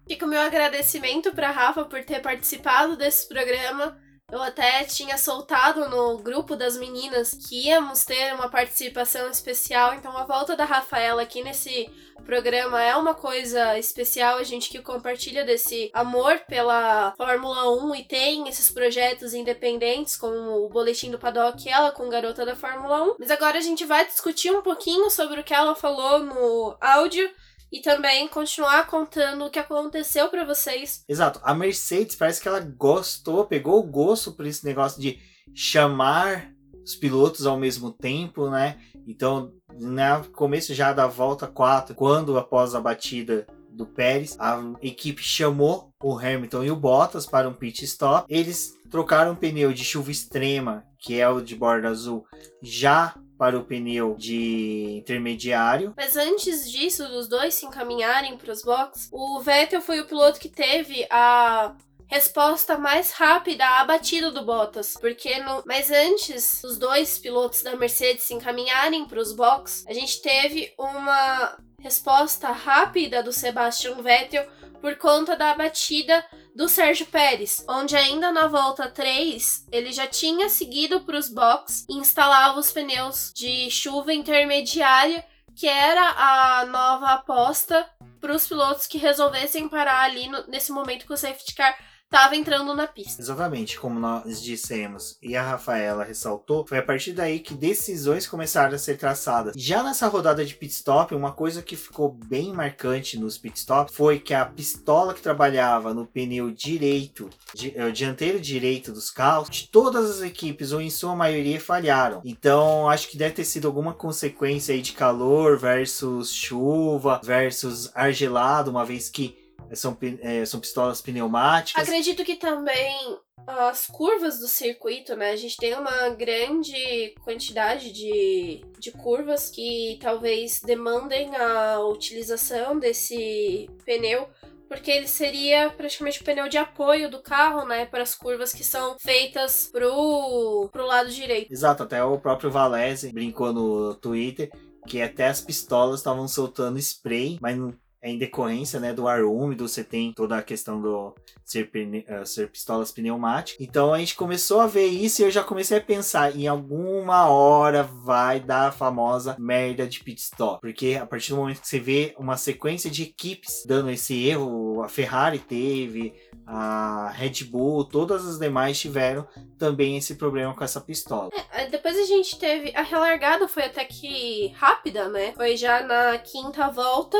[0.08, 3.98] Fica o meu agradecimento para Rafa por ter participado desse programa.
[4.32, 10.16] Eu até tinha soltado no grupo das meninas que íamos ter uma participação especial, então
[10.16, 11.90] a volta da Rafaela aqui nesse
[12.24, 18.04] programa é uma coisa especial, a gente que compartilha desse amor pela Fórmula 1 e
[18.04, 23.16] tem esses projetos independentes, como o Boletim do Paddock, ela com Garota da Fórmula 1.
[23.18, 27.30] Mas agora a gente vai discutir um pouquinho sobre o que ela falou no áudio
[27.72, 31.02] e também continuar contando o que aconteceu para vocês.
[31.08, 31.40] Exato.
[31.42, 35.18] A Mercedes parece que ela gostou, pegou o gosto por esse negócio de
[35.54, 36.52] chamar
[36.84, 38.78] os pilotos ao mesmo tempo, né?
[39.06, 45.22] Então, no começo já da volta 4, quando após a batida do Pérez, a equipe
[45.22, 48.26] chamou o Hamilton e o Bottas para um pit stop.
[48.28, 52.26] Eles trocaram o pneu de chuva extrema, que é o de borda azul,
[52.60, 55.92] já para o pneu de intermediário.
[55.96, 60.38] Mas antes disso, dos dois se encaminharem para os boxes, o Vettel foi o piloto
[60.38, 61.74] que teve a
[62.06, 65.60] resposta mais rápida à batida do Bottas, porque no...
[65.66, 70.72] mas antes dos dois pilotos da Mercedes se encaminharem para os boxes, a gente teve
[70.78, 74.46] uma resposta rápida do Sebastian Vettel
[74.82, 76.24] por conta da batida
[76.56, 81.86] do Sérgio Pérez, onde ainda na volta 3 ele já tinha seguido para os boxes
[81.88, 87.88] e instalava os pneus de chuva intermediária, que era a nova aposta
[88.20, 91.78] para os pilotos que resolvessem parar ali no, nesse momento que o safety car
[92.12, 93.22] tava entrando na pista.
[93.22, 98.74] Exatamente, como nós dissemos e a Rafaela ressaltou, foi a partir daí que decisões começaram
[98.74, 99.54] a ser traçadas.
[99.56, 103.90] Já nessa rodada de pit stop, uma coisa que ficou bem marcante nos pit stop
[103.90, 109.48] foi que a pistola que trabalhava no pneu direito, di, eh, dianteiro direito dos carros,
[109.48, 112.20] de todas as equipes, ou em sua maioria, falharam.
[112.26, 118.70] Então, acho que deve ter sido alguma consequência aí de calor versus chuva versus argelado,
[118.70, 119.41] uma vez que
[119.74, 121.82] são, é, são pistolas pneumáticas.
[121.82, 125.30] Acredito que também as curvas do circuito, né?
[125.30, 133.68] A gente tem uma grande quantidade de, de curvas que talvez demandem a utilização desse
[133.84, 134.28] pneu.
[134.68, 137.84] Porque ele seria praticamente o pneu de apoio do carro, né?
[137.84, 141.52] Para as curvas que são feitas pro, pro lado direito.
[141.52, 144.50] Exato, até o próprio Valese brincou no Twitter
[144.86, 147.72] que até as pistolas estavam soltando spray, mas não
[148.02, 152.26] é em decorrência né, do ar úmido, você tem toda a questão do ser, uh,
[152.26, 153.64] ser pistolas pneumáticas.
[153.64, 157.28] Então a gente começou a ver isso e eu já comecei a pensar em alguma
[157.28, 160.60] hora vai dar a famosa merda de pit stop.
[160.60, 164.82] Porque a partir do momento que você vê uma sequência de equipes dando esse erro,
[164.82, 166.12] a Ferrari teve,
[166.44, 169.26] a Red Bull, todas as demais tiveram
[169.56, 171.30] também esse problema com essa pistola.
[171.52, 172.72] É, depois a gente teve.
[172.74, 175.32] A relargada foi até que rápida, né?
[175.36, 177.16] Foi já na quinta volta.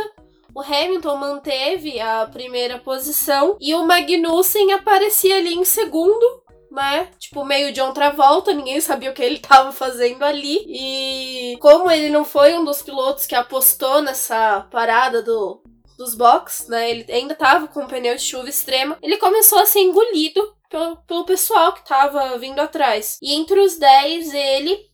[0.55, 7.09] O Hamilton manteve a primeira posição e o Magnussen aparecia ali em segundo, né?
[7.19, 10.65] Tipo, meio de outra volta, ninguém sabia o que ele estava fazendo ali.
[10.67, 15.63] E como ele não foi um dos pilotos que apostou nessa parada do,
[15.97, 16.91] dos box, né?
[16.91, 18.99] Ele ainda estava com o pneu de chuva extrema.
[19.03, 23.19] Ele começou a ser engolido pelo, pelo pessoal que estava vindo atrás.
[23.23, 24.92] E entre os 10, ele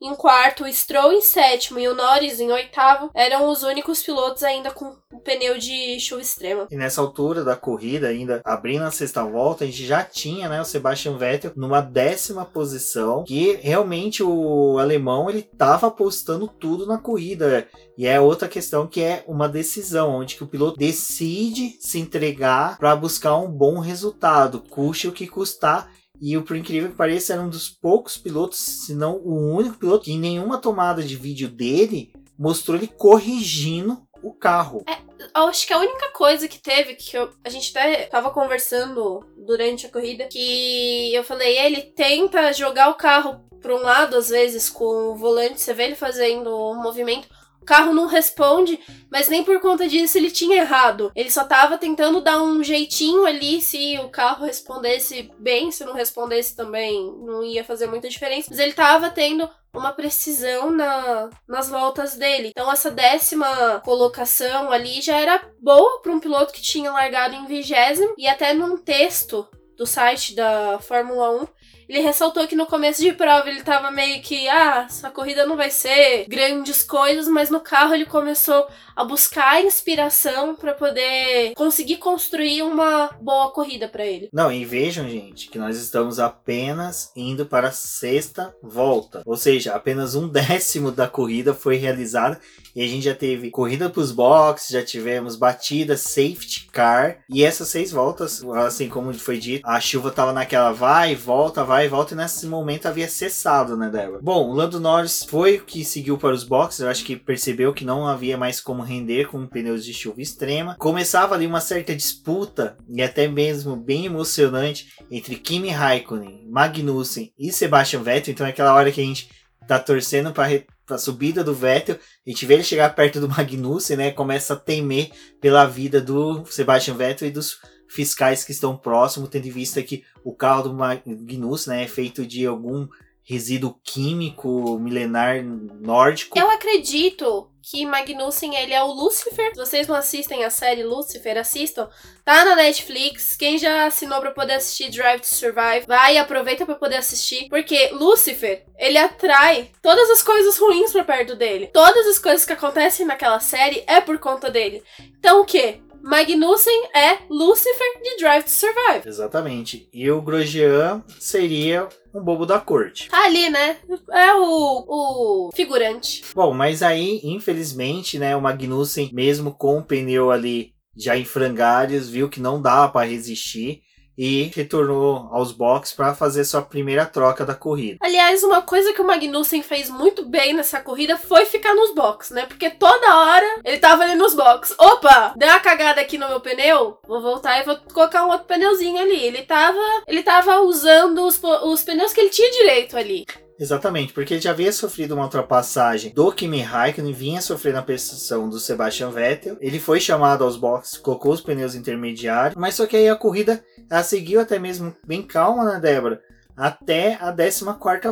[0.00, 4.42] em quarto, o Stroll em sétimo e o Norris em oitavo eram os únicos pilotos
[4.42, 6.66] ainda com o pneu de chuva extrema.
[6.70, 10.60] E nessa altura da corrida, ainda abrindo a sexta volta, a gente já tinha né,
[10.60, 16.96] o Sebastian Vettel numa décima posição, que realmente o alemão ele estava apostando tudo na
[16.96, 17.68] corrida.
[17.98, 22.78] E é outra questão que é uma decisão, onde que o piloto decide se entregar
[22.78, 27.32] para buscar um bom resultado, custe o que custar e o por incrível que pareça,
[27.32, 31.16] era um dos poucos pilotos, se não o único piloto, que em nenhuma tomada de
[31.16, 34.84] vídeo dele mostrou ele corrigindo o carro.
[34.86, 34.98] É,
[35.34, 39.86] acho que a única coisa que teve, que eu, a gente até tava conversando durante
[39.86, 44.68] a corrida, que eu falei, ele tenta jogar o carro para um lado, às vezes,
[44.68, 47.28] com o volante, você vê ele fazendo o movimento,
[47.60, 48.78] o carro não responde,
[49.10, 51.12] mas nem por conta disso ele tinha errado.
[51.14, 55.92] Ele só tava tentando dar um jeitinho ali se o carro respondesse bem, se não
[55.92, 58.48] respondesse também não ia fazer muita diferença.
[58.50, 62.48] Mas ele tava tendo uma precisão na, nas voltas dele.
[62.48, 67.46] Então essa décima colocação ali já era boa para um piloto que tinha largado em
[67.46, 69.46] vigésimo e até num texto
[69.76, 71.46] do site da Fórmula 1
[71.90, 75.56] ele ressaltou que no começo de prova ele tava meio que, ah, essa corrida não
[75.56, 78.64] vai ser grandes coisas, mas no carro ele começou
[78.94, 84.28] a buscar inspiração para poder conseguir construir uma boa corrida para ele.
[84.32, 89.22] Não, e vejam, gente, que nós estamos apenas indo para a sexta volta.
[89.26, 92.40] Ou seja, apenas um décimo da corrida foi realizada
[92.74, 97.42] e a gente já teve corrida para os boxes, já tivemos batida, safety car e
[97.42, 102.14] essas seis voltas, assim como foi dito, a chuva tava naquela vai, volta, vai, volta
[102.14, 104.20] e nesse momento havia cessado, né, Débora?
[104.22, 107.72] Bom, o Lando Norris foi o que seguiu para os boxes, eu acho que percebeu
[107.72, 110.76] que não havia mais como render com pneus de chuva extrema.
[110.78, 117.52] Começava ali uma certa disputa e até mesmo bem emocionante entre Kimi Raikkonen, Magnussen e
[117.52, 119.30] Sebastian Vettel, então é aquela hora que a gente
[119.66, 120.48] tá torcendo para
[120.88, 124.10] a subida do Vettel, a gente vê ele chegar perto do Magnussen, né?
[124.10, 125.10] Começa a temer
[125.40, 127.58] pela vida do Sebastian Vettel e dos
[127.90, 132.24] fiscais que estão próximos, tendo em vista que o carro do Magnussen né, é feito
[132.24, 132.88] de algum
[133.22, 136.38] resíduo químico milenar nórdico.
[136.38, 139.50] Eu acredito que Magnussen ele é o Lucifer.
[139.50, 141.88] Se vocês não assistem a série Lucifer, assistam.
[142.24, 143.36] Tá na Netflix.
[143.36, 147.48] Quem já assinou para poder assistir Drive to Survive, vai e aproveita para poder assistir,
[147.48, 151.68] porque Lucifer, ele atrai todas as coisas ruins para perto dele.
[151.72, 154.82] Todas as coisas que acontecem naquela série é por conta dele.
[155.18, 155.80] Então o quê?
[156.02, 159.06] Magnussen é Lucifer de Drive to Survive.
[159.06, 159.88] Exatamente.
[159.92, 163.08] E o Grosjean seria um bobo da corte.
[163.08, 163.76] Tá ali, né?
[164.10, 166.24] É o, o figurante.
[166.34, 172.08] Bom, mas aí, infelizmente, né, o Magnussen, mesmo com o pneu ali já em frangalhos,
[172.08, 173.82] viu que não dava para resistir
[174.22, 177.96] e retornou aos boxes para fazer sua primeira troca da corrida.
[178.02, 182.32] Aliás, uma coisa que o Magnussen fez muito bem nessa corrida foi ficar nos boxes,
[182.32, 182.44] né?
[182.44, 184.76] Porque toda hora ele tava ali nos boxes.
[184.78, 188.46] Opa, deu uma cagada aqui no meu pneu, vou voltar e vou colocar um outro
[188.46, 189.24] pneuzinho ali.
[189.24, 193.24] Ele tava, ele tava usando os, os pneus que ele tinha direito ali.
[193.60, 198.48] Exatamente, porque ele já havia sofrido uma ultrapassagem do Kimi Raikkonen, vinha sofrendo a pressão
[198.48, 199.58] do Sebastian Vettel.
[199.60, 203.62] Ele foi chamado aos boxes, colocou os pneus intermediários, mas só que aí a corrida
[204.02, 206.22] seguiu até mesmo bem calma, né, Débora?
[206.56, 207.64] Até a 14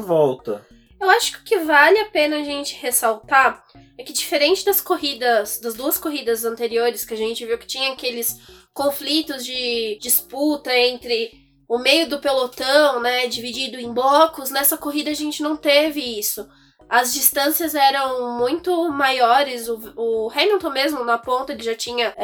[0.07, 0.67] volta.
[1.01, 3.65] Eu acho que o que vale a pena a gente ressaltar
[3.97, 7.93] é que diferente das corridas, das duas corridas anteriores que a gente viu que tinha
[7.93, 8.39] aqueles
[8.75, 15.15] conflitos de disputa entre o meio do pelotão, né, dividido em blocos, nessa corrida a
[15.15, 16.49] gente não teve isso.
[16.89, 19.69] As distâncias eram muito maiores.
[19.69, 22.15] O, o Hamilton mesmo na ponta ele já tinha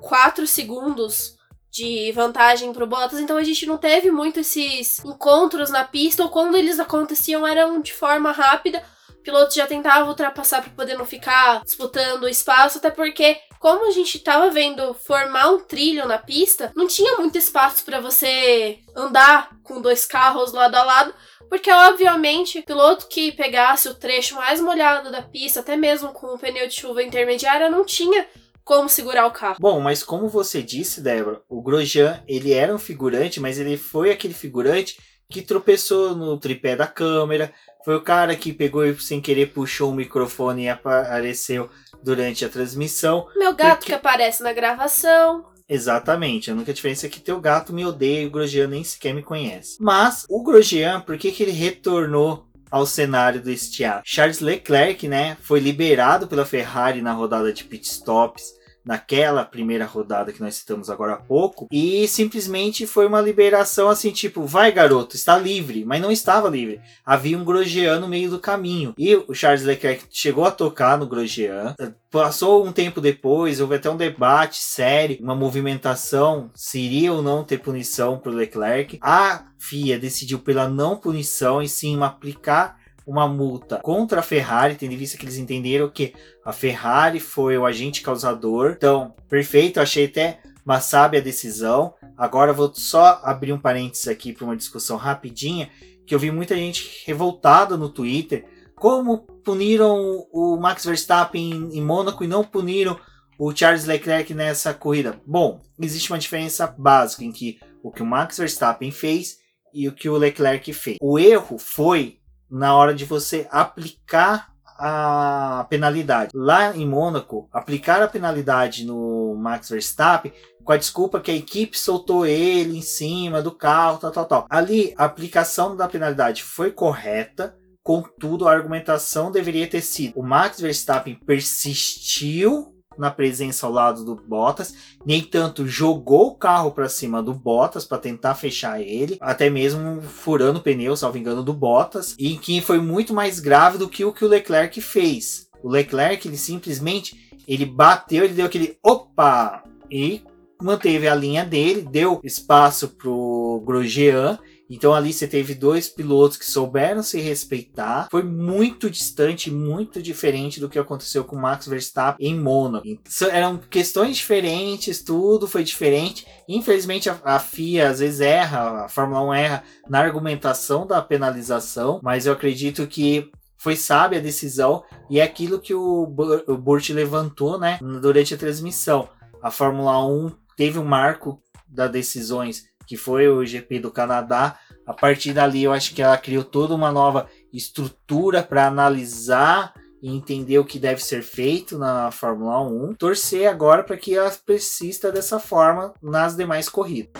[0.00, 1.38] 4 é, segundos
[1.70, 6.28] de vantagem pro Bottas, então a gente não teve muito esses encontros na pista, ou
[6.28, 8.82] quando eles aconteciam eram de forma rápida.
[9.10, 13.90] O piloto já tentava ultrapassar para poder não ficar disputando espaço, até porque como a
[13.90, 19.50] gente tava vendo formar um trilho na pista, não tinha muito espaço para você andar
[19.62, 21.14] com dois carros lado a lado,
[21.46, 26.38] porque obviamente, piloto que pegasse o trecho mais molhado da pista, até mesmo com o
[26.38, 28.26] pneu de chuva intermediária, não tinha
[28.64, 29.56] como segurar o carro.
[29.60, 34.10] Bom, mas como você disse, Débora, o Grosjean, ele era um figurante, mas ele foi
[34.10, 34.96] aquele figurante
[35.30, 37.52] que tropeçou no tripé da câmera,
[37.84, 41.70] foi o cara que pegou e sem querer puxou o microfone e apareceu
[42.02, 43.26] durante a transmissão.
[43.36, 43.86] Meu gato porque...
[43.86, 45.46] que aparece na gravação.
[45.68, 49.14] Exatamente, a única diferença é que teu gato me odeia e o Grosjean nem sequer
[49.14, 49.76] me conhece.
[49.78, 54.02] Mas o Grosjean, por que, que ele retornou ao cenário do estiar?
[54.04, 58.59] Charles Leclerc, né, foi liberado pela Ferrari na rodada de pitstops
[58.90, 64.10] naquela primeira rodada que nós citamos agora há pouco, e simplesmente foi uma liberação assim,
[64.10, 66.80] tipo, vai garoto, está livre, mas não estava livre.
[67.06, 68.92] Havia um Grosjean no meio do caminho.
[68.98, 71.76] E o Charles Leclerc chegou a tocar no Grosjean.
[72.10, 77.44] Passou um tempo depois, houve até um debate sério, uma movimentação, se iria ou não
[77.44, 78.98] ter punição para o Leclerc.
[79.00, 84.92] A FIA decidiu pela não punição e sim aplicar uma multa contra a Ferrari, tendo
[84.92, 88.74] em vista que eles entenderam que a Ferrari foi o agente causador.
[88.76, 91.94] Então, perfeito, achei até uma sábia decisão.
[92.16, 95.70] Agora vou só abrir um parênteses aqui para uma discussão rapidinha,
[96.06, 98.44] que eu vi muita gente revoltada no Twitter.
[98.76, 102.98] Como puniram o Max Verstappen em Mônaco e não puniram
[103.38, 105.20] o Charles Leclerc nessa corrida?
[105.26, 109.38] Bom, existe uma diferença básica em que o que o Max Verstappen fez
[109.72, 110.96] e o que o Leclerc fez.
[111.00, 112.19] O erro foi
[112.50, 116.30] na hora de você aplicar a penalidade.
[116.34, 120.32] Lá em Mônaco, aplicar a penalidade no Max Verstappen
[120.64, 124.46] com a desculpa que a equipe soltou ele em cima do carro, tal, tal, tal.
[124.48, 130.60] Ali, a aplicação da penalidade foi correta, contudo, a argumentação deveria ter sido: o Max
[130.60, 134.74] Verstappen persistiu na presença ao lado do Bottas,
[135.04, 140.02] nem tanto jogou o carro para cima do Bottas para tentar fechar ele, até mesmo
[140.02, 144.04] furando o pneu, salvo engano, do Bottas, e que foi muito mais grave do que
[144.04, 145.48] o que o Leclerc fez.
[145.62, 150.22] O Leclerc, ele simplesmente ele bateu, ele deu aquele opa e
[150.62, 154.38] manteve a linha dele, deu espaço pro Grosjean
[154.70, 158.06] então ali você teve dois pilotos que souberam se respeitar.
[158.08, 162.86] Foi muito distante, muito diferente do que aconteceu com Max Verstappen em Mônaco.
[163.32, 166.24] Eram questões diferentes, tudo foi diferente.
[166.48, 172.00] Infelizmente a, a FIA às vezes erra, a Fórmula 1 erra na argumentação da penalização,
[172.02, 176.04] mas eu acredito que foi sábia a decisão e é aquilo que o,
[176.46, 179.08] o Burt levantou, né, durante a transmissão.
[179.42, 184.58] A Fórmula 1 teve um marco das decisões que foi o GP do Canadá.
[184.84, 189.72] A partir dali, eu acho que ela criou toda uma nova estrutura para analisar
[190.02, 192.94] e entender o que deve ser feito na Fórmula 1.
[192.94, 197.12] Torcer agora para que ela persista dessa forma nas demais corridas.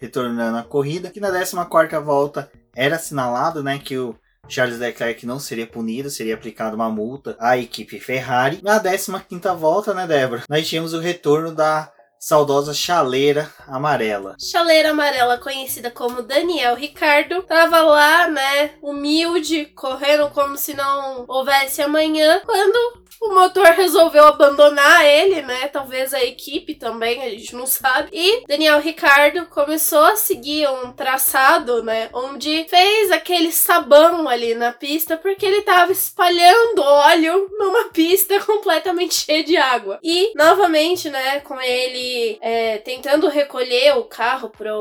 [0.00, 1.54] Retornando à corrida, que na 14
[2.02, 4.16] volta era assinalado né, que o
[4.48, 8.60] Charles Leclerc não seria punido, seria aplicada uma multa à equipe Ferrari.
[8.62, 9.12] Na 15
[9.58, 14.36] volta, né, Débora, nós tínhamos o retorno da saudosa chaleira amarela.
[14.38, 21.80] Chaleira amarela, conhecida como Daniel Ricardo, tava lá, né, humilde, correndo como se não houvesse
[21.80, 25.68] amanhã, quando o motor resolveu abandonar ele, né?
[25.68, 28.08] Talvez a equipe também, a gente não sabe.
[28.12, 32.08] E Daniel Ricardo começou a seguir um traçado, né?
[32.14, 39.14] Onde fez aquele sabão ali na pista porque ele tava espalhando óleo numa pista completamente
[39.14, 40.00] cheia de água.
[40.02, 41.40] E novamente, né?
[41.40, 42.09] Com ele
[42.40, 44.74] é, tentando recolher o carro para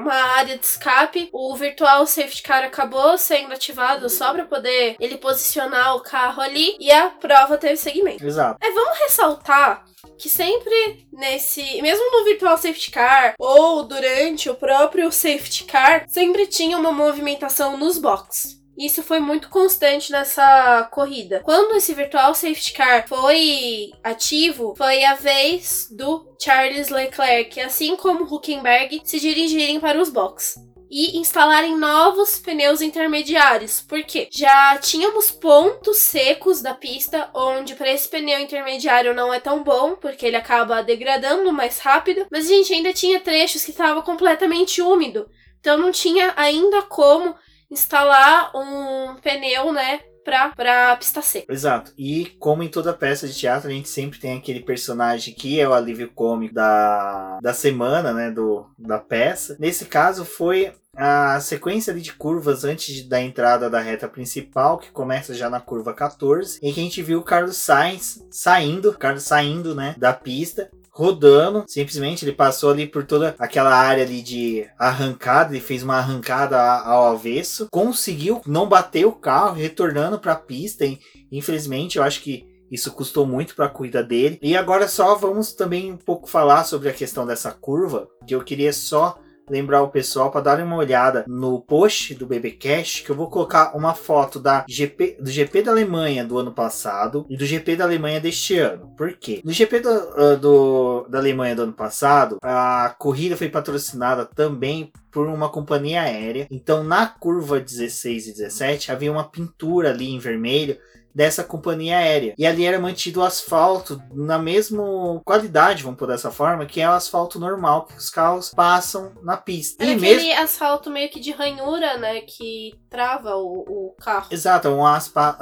[0.00, 1.28] uma área de escape.
[1.32, 6.76] O virtual safety car acabou sendo ativado só para poder ele posicionar o carro ali
[6.78, 8.24] e a prova teve seguimento.
[8.24, 8.58] Exato.
[8.62, 9.84] É, vamos ressaltar
[10.18, 16.46] que sempre nesse, mesmo no virtual safety car ou durante o próprio safety car, sempre
[16.46, 18.65] tinha uma movimentação nos boxes.
[18.78, 21.40] Isso foi muito constante nessa corrida.
[21.44, 28.24] Quando esse virtual safety car foi ativo, foi a vez do Charles Leclerc, assim como
[28.24, 30.56] Huckenberg, se dirigirem para os boxes
[30.90, 38.08] e instalarem novos pneus intermediários, porque já tínhamos pontos secos da pista onde para esse
[38.08, 42.72] pneu intermediário não é tão bom, porque ele acaba degradando mais rápido, mas a gente
[42.72, 45.28] ainda tinha trechos que estava completamente úmido.
[45.60, 47.34] Então não tinha ainda como
[47.70, 51.52] instalar um pneu, né, pra, pra pista seca.
[51.52, 51.92] Exato.
[51.96, 55.68] E como em toda peça de teatro, a gente sempre tem aquele personagem que é
[55.68, 58.30] o alívio cômico da, da semana, né?
[58.30, 59.56] Do, da peça.
[59.60, 65.34] Nesse caso, foi a sequência de curvas antes da entrada da reta principal, que começa
[65.34, 69.74] já na curva 14, em que a gente viu o Carlos Sainz saindo, Carlos saindo,
[69.74, 71.64] né, da pista rodando.
[71.68, 76.58] Simplesmente ele passou ali por toda aquela área ali de arrancada e fez uma arrancada
[76.58, 77.68] ao avesso.
[77.70, 80.86] Conseguiu não bater o carro, retornando para a pista.
[81.30, 84.38] Infelizmente, eu acho que isso custou muito para a corrida dele.
[84.40, 88.42] E agora só vamos também um pouco falar sobre a questão dessa curva, que eu
[88.42, 89.18] queria só
[89.48, 93.76] lembrar o pessoal para dar uma olhada no post do BBcast que eu vou colocar
[93.76, 97.84] uma foto da GP, do GP da Alemanha do ano passado e do GP da
[97.84, 98.92] Alemanha deste ano.
[98.96, 99.40] Por quê?
[99.44, 104.92] No GP do, uh, do, da Alemanha do ano passado, a corrida foi patrocinada também
[105.10, 106.46] por uma companhia aérea.
[106.50, 110.76] Então, na curva 16 e 17 havia uma pintura ali em vermelho
[111.16, 112.34] dessa companhia aérea.
[112.36, 114.84] E ali era mantido o asfalto na mesma
[115.24, 119.34] qualidade, vamos por dessa forma, que é o asfalto normal que os carros passam na
[119.34, 119.82] pista.
[119.82, 120.42] E aquele mesmo...
[120.42, 124.26] asfalto meio que de ranhura, né, que trava o, o carro.
[124.30, 125.38] Exato, um, aspa...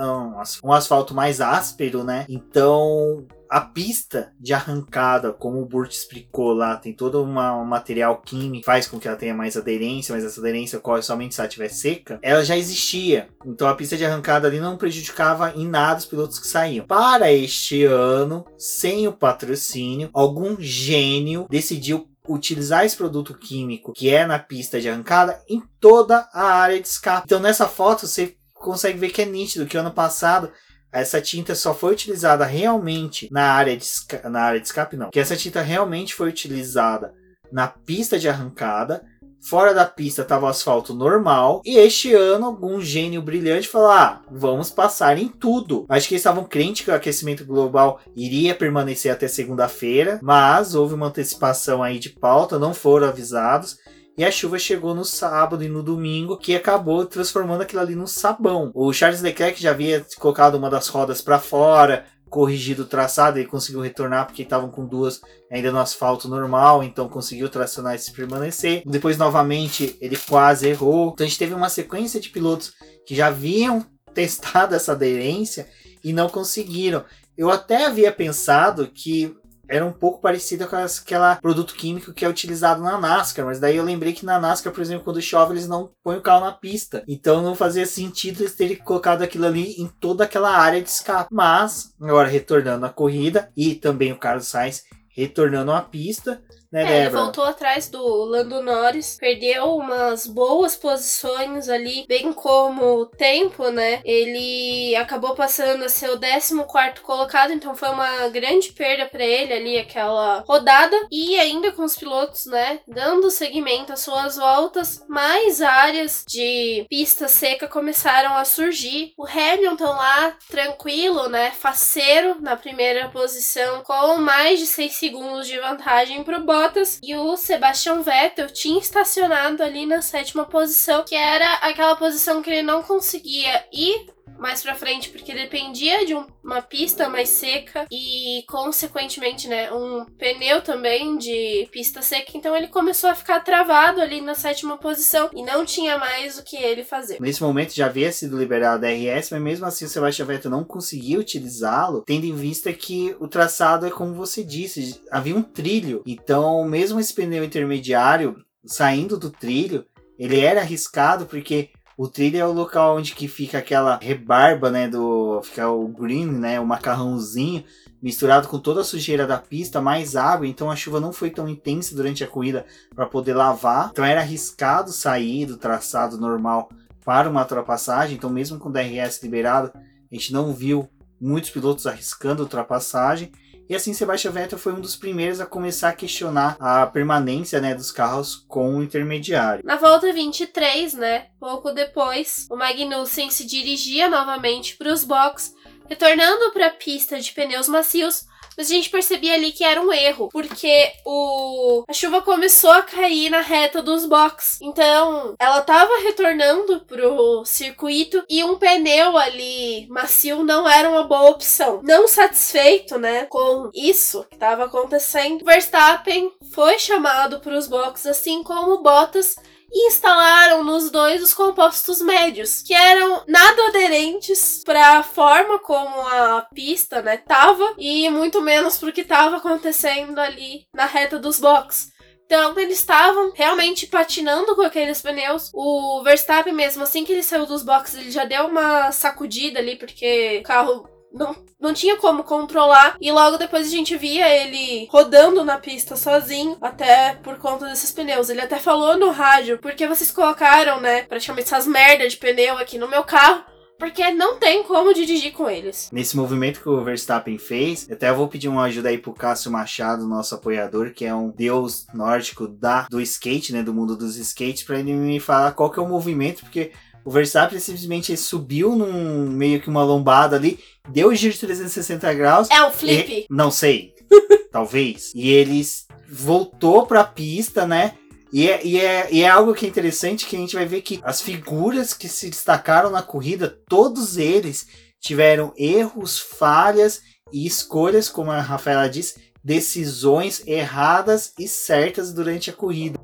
[0.63, 2.25] um asfalto mais áspero, né?
[2.29, 8.21] Então a pista de arrancada, como o Burt explicou lá, tem todo uma, um material
[8.21, 11.47] químico faz com que ela tenha mais aderência, mas essa aderência ocorre somente se ela
[11.47, 12.19] estiver seca.
[12.21, 13.29] Ela já existia.
[13.47, 16.85] Então a pista de arrancada ali não prejudicava em nada os pilotos que saíam.
[16.85, 24.27] Para este ano, sem o patrocínio, algum gênio decidiu utilizar esse produto químico que é
[24.27, 27.23] na pista de arrancada em toda a área de escape.
[27.27, 30.51] Então nessa foto você consegue ver que é nítido que ano passado
[30.95, 33.85] essa tinta só foi utilizada realmente na área de,
[34.31, 35.11] na área de escape, não.
[35.11, 37.13] Que essa tinta realmente foi utilizada
[37.51, 39.05] na pista de arrancada.
[39.41, 41.61] Fora da pista estava o asfalto normal.
[41.65, 45.85] E este ano, algum gênio brilhante falou: ah, vamos passar em tudo.
[45.89, 50.19] Acho que eles estavam crentes que o aquecimento global iria permanecer até segunda-feira.
[50.23, 53.77] Mas houve uma antecipação aí de pauta, não foram avisados.
[54.17, 58.07] E a chuva chegou no sábado e no domingo, que acabou transformando aquilo ali num
[58.07, 58.71] sabão.
[58.73, 63.49] O Charles Leclerc já havia colocado uma das rodas para fora, corrigido o traçado, ele
[63.49, 68.13] conseguiu retornar porque estavam com duas ainda no asfalto normal, então conseguiu tracionar e se
[68.13, 68.83] permanecer.
[68.87, 71.13] Depois, novamente, ele quase errou.
[71.13, 72.73] Então a gente teve uma sequência de pilotos
[73.07, 73.85] que já haviam
[74.15, 75.69] testado essa aderência
[76.03, 77.05] e não conseguiram.
[77.37, 79.37] Eu até havia pensado que
[79.69, 83.77] era um pouco parecida com aquela produto químico que é utilizado na NASCAR, mas daí
[83.77, 86.53] eu lembrei que na NASCAR, por exemplo, quando chove, eles não põem o carro na
[86.53, 87.03] pista.
[87.09, 91.29] Então não fazia sentido eles terem colocado aquilo ali em toda aquela área de escape.
[91.33, 96.43] Mas, agora retornando à corrida, e também o Carlos Sainz retornando à pista,
[96.75, 103.03] né, é, ele voltou atrás do Lando Norris, perdeu umas boas posições ali, bem como
[103.03, 104.01] o tempo, né?
[104.05, 109.53] Ele acabou passando a ser o 14 colocado, então foi uma grande perda para ele
[109.53, 110.97] ali aquela rodada.
[111.13, 117.29] E ainda com os pilotos, né, dando seguimento às suas voltas, mais áreas de pista
[117.29, 119.13] seca começaram a surgir.
[119.17, 125.61] O Hamilton lá, tranquilo, né, faceiro na primeira posição, com mais de 6 segundos de
[125.61, 131.15] vantagem pro Bottas Bottas e o Sebastian Vettel tinha estacionado ali na sétima posição, que
[131.15, 136.27] era aquela posição que ele não conseguia ir mais pra frente, porque dependia de um,
[136.43, 142.33] uma pista mais seca e, consequentemente, né, um pneu também de pista seca.
[142.35, 146.45] Então ele começou a ficar travado ali na sétima posição e não tinha mais o
[146.45, 147.21] que ele fazer.
[147.21, 150.65] Nesse momento já havia sido liberado a RS, mas mesmo assim o Sebastian Vettel não
[150.65, 156.03] conseguiu utilizá-lo, tendo em vista que o traçado é como você disse, havia um trilho.
[156.07, 159.87] Então, mesmo esse pneu intermediário saindo do trilho,
[160.19, 164.89] ele era arriscado porque o trilho é o local onde que fica aquela rebarba, né,
[164.89, 167.65] do fica o green, né, o macarrãozinho.
[168.03, 171.49] misturado com toda a sujeira da pista, mais água, então a chuva não foi tão
[171.49, 173.89] intensa durante a corrida para poder lavar.
[173.93, 176.69] Então era arriscado sair do traçado normal
[177.05, 180.89] para uma ultrapassagem, então mesmo com o DRS liberado, a gente não viu
[181.21, 183.33] muitos pilotos arriscando ultrapassagem.
[183.69, 187.75] E assim, Sebastian Vettel foi um dos primeiros a começar a questionar a permanência né,
[187.75, 189.65] dos carros com o intermediário.
[189.65, 195.55] Na volta 23, né, pouco depois, o Magnussen se dirigia novamente para os boxes,
[195.89, 198.27] retornando para a pista de pneus macios
[198.57, 202.83] mas a gente percebia ali que era um erro, porque o a chuva começou a
[202.83, 204.59] cair na reta dos boxes.
[204.61, 211.31] Então, ela tava retornando pro circuito e um pneu ali macio não era uma boa
[211.31, 211.81] opção.
[211.83, 218.43] Não satisfeito, né, com isso que estava acontecendo, Verstappen foi chamado para os boxes assim
[218.43, 219.37] como Bottas
[219.75, 226.01] e instalaram nos dois os compostos médios, que eram nada aderentes para a forma como
[226.01, 231.41] a pista, né, tava e muito menos pro que estava acontecendo ali na reta dos
[231.41, 231.93] boxes.
[232.27, 235.51] Então, eles estavam realmente patinando com aqueles pneus.
[235.53, 239.77] O Verstappen, mesmo assim que ele saiu dos boxes, ele já deu uma sacudida ali,
[239.77, 242.97] porque o carro não, não tinha como controlar.
[243.01, 247.93] E logo depois a gente via ele rodando na pista sozinho, até por conta desses
[247.93, 248.29] pneus.
[248.29, 252.77] Ele até falou no rádio, porque vocês colocaram, né, praticamente essas merdas de pneu aqui
[252.77, 253.45] no meu carro.
[253.77, 255.91] Porque não tem como dirigir com eles.
[255.93, 260.07] Nesse movimento que o Verstappen fez, até vou pedir uma ajuda aí pro Cássio Machado,
[260.07, 263.65] nosso apoiador, que é um deus nórdico da, do skate, né?
[263.65, 266.71] Do mundo dos skates, para ele me falar qual que é o movimento, porque
[267.05, 272.15] o Verstappen simplesmente subiu num meio que uma lombada ali, deu o giro de 360
[272.15, 272.51] graus.
[272.51, 273.13] É um flip?
[273.13, 273.93] E, não sei.
[274.51, 275.13] talvez.
[275.15, 275.61] E ele
[276.09, 277.95] voltou pra pista, né?
[278.33, 280.81] E é, e, é, e é algo que é interessante que a gente vai ver
[280.83, 284.67] que as figuras que se destacaram na corrida, todos eles
[285.01, 287.01] tiveram erros, falhas
[287.33, 292.99] e escolhas, como a Rafaela disse, decisões erradas e certas durante a corrida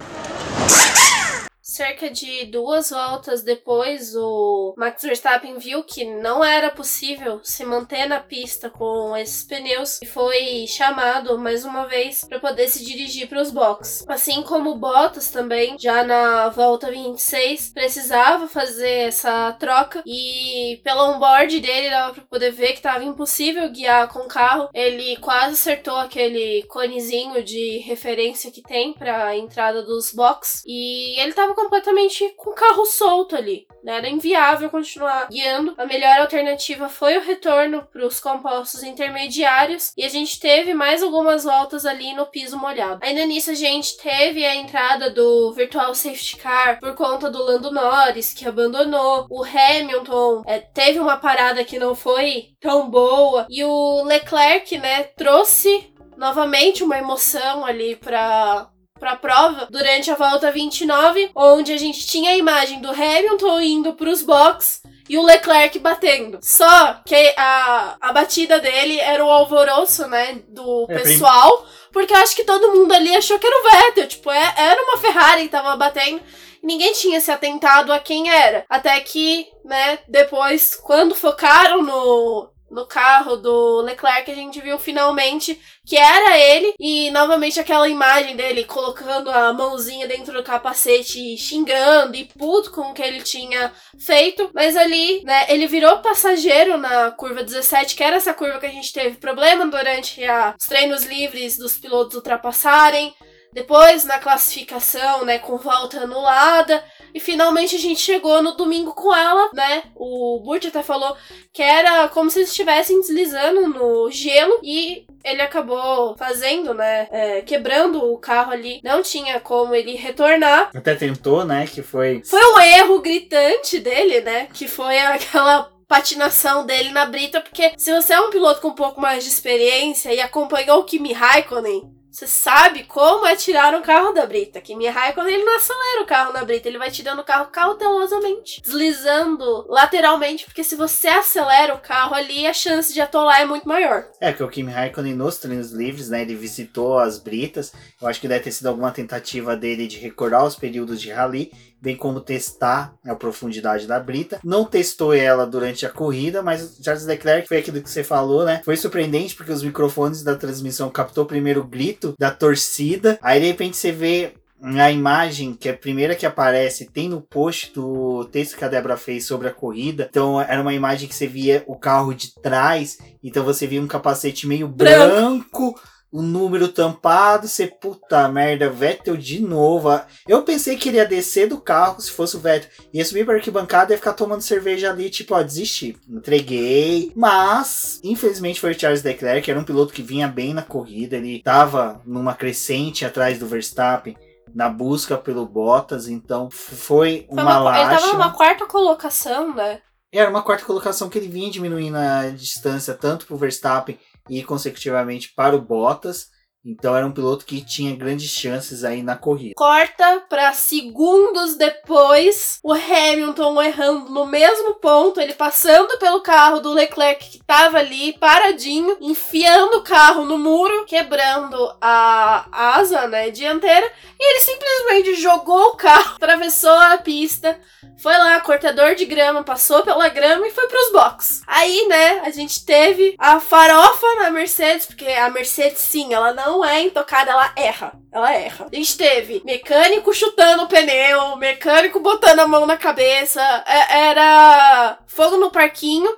[1.80, 8.04] cerca de duas voltas depois, o Max Verstappen viu que não era possível se manter
[8.04, 13.30] na pista com esses pneus e foi chamado mais uma vez para poder se dirigir
[13.30, 14.04] para os boxes.
[14.06, 21.14] Assim como o Bottas também, já na volta 26, precisava fazer essa troca e pelo
[21.14, 24.68] onboard dele dava para poder ver que estava impossível guiar com o carro.
[24.74, 31.18] Ele quase acertou aquele conezinho de referência que tem para a entrada dos boxes e
[31.18, 33.66] ele estava completamente com o carro solto ali.
[33.84, 33.96] Né?
[33.98, 35.74] Era inviável continuar guiando.
[35.78, 41.00] A melhor alternativa foi o retorno para os compostos intermediários e a gente teve mais
[41.02, 42.98] algumas voltas ali no piso molhado.
[43.02, 47.70] Ainda nisso, a gente teve a entrada do Virtual Safety Car por conta do Lando
[47.70, 49.26] Norris, que abandonou.
[49.30, 53.46] O Hamilton é, teve uma parada que não foi tão boa.
[53.48, 58.68] E o Leclerc, né, trouxe novamente uma emoção ali para
[59.00, 63.60] para a prova durante a volta 29, onde a gente tinha a imagem do Hamilton
[63.60, 66.38] indo para os boxes e o Leclerc batendo.
[66.40, 72.18] Só que a, a batida dele era o alvoroço, né, do é, pessoal, porque eu
[72.18, 75.42] acho que todo mundo ali achou que era o Vettel, tipo, é, era uma Ferrari
[75.42, 76.20] que tava batendo.
[76.62, 78.64] Ninguém tinha se atentado a quem era.
[78.68, 85.60] Até que, né, depois, quando focaram no, no carro do Leclerc, a gente viu finalmente
[85.84, 92.16] que era ele e novamente aquela imagem dele colocando a mãozinha dentro do capacete, xingando
[92.16, 94.50] e puto com o que ele tinha feito.
[94.54, 98.70] Mas ali, né, ele virou passageiro na curva 17, que era essa curva que a
[98.70, 103.14] gente teve problema durante a, os treinos livres dos pilotos ultrapassarem.
[103.52, 106.82] Depois, na classificação, né, com volta anulada.
[107.12, 109.82] E finalmente a gente chegou no domingo com ela, né?
[109.96, 111.16] O Burt até falou
[111.52, 117.08] que era como se eles estivessem deslizando no gelo e ele acabou fazendo, né?
[117.10, 118.80] É, quebrando o carro ali.
[118.84, 120.70] Não tinha como ele retornar.
[120.74, 121.66] Até tentou, né?
[121.66, 122.22] Que foi.
[122.24, 124.46] Foi um erro gritante dele, né?
[124.52, 128.74] Que foi aquela patinação dele na brita, porque se você é um piloto com um
[128.76, 133.82] pouco mais de experiência e acompanhou o Kimi Raikkonen você sabe como é tirar um
[133.82, 134.60] carro da brita.
[134.60, 138.60] Kimi Raikkonen, ele não acelera o carro na brita, ele vai tirando o carro cautelosamente,
[138.60, 143.68] deslizando lateralmente, porque se você acelera o carro ali, a chance de atolar é muito
[143.68, 144.08] maior.
[144.20, 148.20] É, que o Kimi Raikkonen nos treinos livres, né, ele visitou as britas, eu acho
[148.20, 152.20] que deve ter sido alguma tentativa dele de recordar os períodos de rally, bem como
[152.20, 154.38] testar a profundidade da brita.
[154.44, 158.60] Não testou ela durante a corrida, mas Charles Leclerc foi aquilo que você falou, né?
[158.64, 163.46] Foi surpreendente porque os microfones da transmissão captou primeiro o grito da torcida, aí de
[163.46, 168.26] repente você vê a imagem que é a primeira que aparece tem no post do
[168.26, 170.06] texto que a Débora fez sobre a corrida.
[170.10, 173.86] Então era uma imagem que você via o carro de trás, então você via um
[173.86, 175.80] capacete meio branco, branco
[176.12, 179.88] o número tampado, você puta merda, Vettel de novo.
[180.26, 183.34] Eu pensei que ele ia descer do carro se fosse o Vettel, ia subir para
[183.34, 185.96] arquibancada e ficar tomando cerveja ali, tipo, ó, desisti.
[186.08, 190.62] Entreguei, mas infelizmente foi o Charles Leclerc, que era um piloto que vinha bem na
[190.62, 194.16] corrida, ele tava numa crescente atrás do Verstappen
[194.54, 199.80] na busca pelo Bottas, então foi uma, foi uma Ele tava numa quarta colocação, né?
[200.12, 203.96] Era uma quarta colocação que ele vinha diminuindo a distância tanto pro Verstappen
[204.30, 206.30] e consecutivamente para o Bottas.
[206.64, 209.54] Então era um piloto que tinha grandes chances aí na corrida.
[209.56, 216.72] Corta para segundos depois, o Hamilton errando no mesmo ponto, ele passando pelo carro do
[216.72, 222.46] Leclerc que estava ali paradinho, enfiando o carro no muro, quebrando a
[222.76, 227.58] asa, né, dianteira, e ele simplesmente jogou o carro, atravessou a pista,
[227.96, 231.42] foi lá, cortador de grama, passou pela grama e foi pros boxes.
[231.46, 236.49] Aí, né, a gente teve a farofa na Mercedes, porque a Mercedes, sim, ela não
[236.64, 237.92] é intocada, ela erra.
[238.12, 238.66] Ela erra.
[238.70, 244.98] A gente teve mecânico chutando o pneu, mecânico botando a mão na cabeça, é, era
[245.06, 246.10] fogo no parquinho.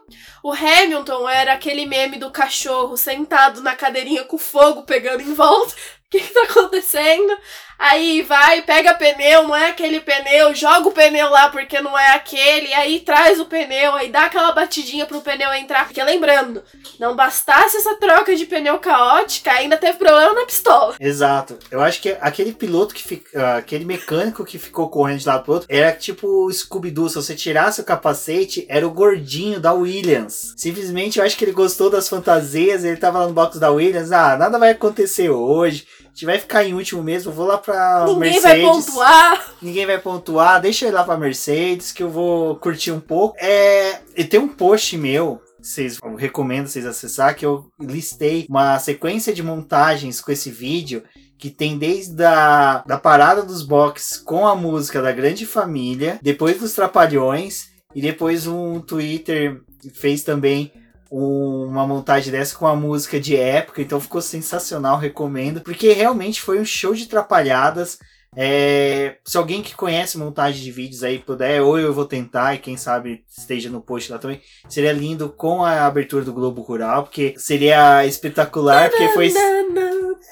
[0.43, 5.75] O Hamilton era aquele meme do cachorro sentado na cadeirinha com fogo pegando em volta.
[6.03, 7.39] O que, que tá acontecendo?
[7.79, 12.15] Aí vai, pega pneu, não é aquele pneu, joga o pneu lá porque não é
[12.15, 15.87] aquele, aí traz o pneu, aí dá aquela batidinha pro pneu entrar.
[15.87, 16.63] Porque lembrando,
[16.99, 20.95] não bastasse essa troca de pneu caótica, ainda teve problema na pistola.
[21.01, 21.59] Exato.
[21.71, 23.57] Eu acho que aquele piloto que fica.
[23.57, 27.09] aquele mecânico que ficou correndo de lado pro outro era tipo o Scooby-Doo.
[27.09, 30.55] Se você tirasse o capacete, era o gordinho da Williams.
[30.57, 34.13] Simplesmente eu acho que ele gostou das fantasias, ele tava lá no box da Williams.
[34.13, 35.87] Ah, nada vai acontecer hoje.
[36.13, 38.43] Gente vai ficar em último mesmo, vou lá pra Ninguém Mercedes.
[38.43, 39.55] vai pontuar.
[39.63, 40.61] Ninguém vai pontuar.
[40.61, 43.35] Deixa eu ir lá pra Mercedes que eu vou curtir um pouco.
[43.41, 48.79] É, e tem um post meu vocês eu recomendo vocês acessar que eu listei uma
[48.81, 51.05] sequência de montagens com esse vídeo
[51.39, 56.59] que tem desde a da parada dos boxes com a música da Grande Família, depois
[56.59, 59.61] dos Trapalhões e depois um Twitter
[59.95, 60.73] fez também
[61.15, 66.59] uma montagem dessa com a música de época, então ficou sensacional, recomendo, porque realmente foi
[66.59, 67.99] um show de trapalhadas.
[68.35, 72.59] É, se alguém que conhece montagem de vídeos aí puder, ou eu vou tentar, e
[72.59, 74.41] quem sabe esteja no post lá também,
[74.71, 79.35] seria lindo com a abertura do Globo Rural, porque seria espetacular, porque foi.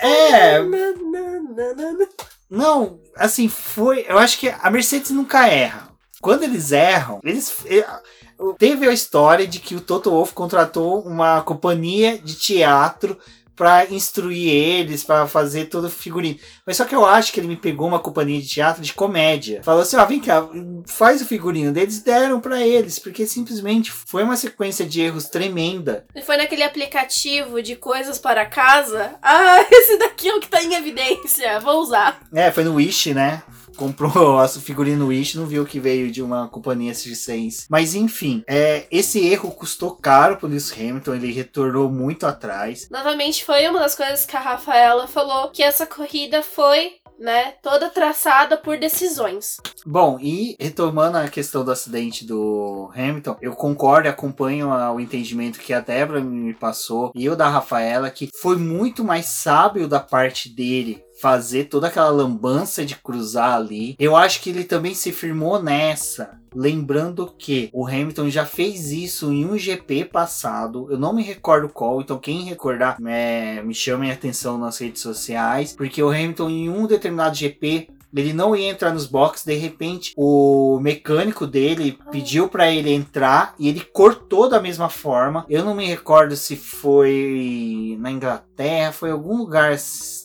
[0.00, 0.60] É.
[2.48, 4.06] Não, assim, foi.
[4.08, 5.90] Eu acho que a Mercedes nunca erra.
[6.22, 7.54] Quando eles erram, eles
[8.58, 13.16] teve a história de que o Toto Wolff contratou uma companhia de teatro
[13.60, 16.38] para instruir eles, para fazer todo o figurino.
[16.64, 19.62] Mas só que eu acho que ele me pegou uma companhia de teatro de comédia.
[19.62, 20.48] Falou assim: ó, vem cá,
[20.86, 26.06] faz o figurino deles, deram para eles, porque simplesmente foi uma sequência de erros tremenda.
[26.14, 29.14] E foi naquele aplicativo de coisas para casa.
[29.20, 32.18] Ah, esse daqui é o que tá em evidência, vou usar.
[32.32, 33.42] É, foi no Wish, né?
[33.80, 37.66] Comprou a figurinha no Wish não viu que veio de uma companhia circense.
[37.70, 42.88] Mas enfim, é, esse erro custou caro pro Lewis Hamilton, ele retornou muito atrás.
[42.90, 47.90] Novamente foi uma das coisas que a Rafaela falou, que essa corrida foi né, toda
[47.90, 49.58] traçada por decisões.
[49.86, 55.58] Bom, e retomando a questão do acidente do Hamilton, eu concordo e acompanho o entendimento
[55.58, 60.00] que a Débora me passou e o da Rafaela, que foi muito mais sábio da
[60.00, 63.94] parte dele fazer toda aquela lambança de cruzar ali.
[63.98, 66.40] Eu acho que ele também se firmou nessa.
[66.54, 71.68] Lembrando que o Hamilton já fez isso em um GP passado, eu não me recordo
[71.68, 76.50] qual, então quem recordar é, me chame a atenção nas redes sociais, porque o Hamilton
[76.50, 81.98] em um determinado GP ele não ia entrar nos boxes, de repente o mecânico dele
[82.10, 85.46] pediu para ele entrar e ele cortou da mesma forma.
[85.48, 89.76] Eu não me recordo se foi na Inglaterra, foi em algum lugar,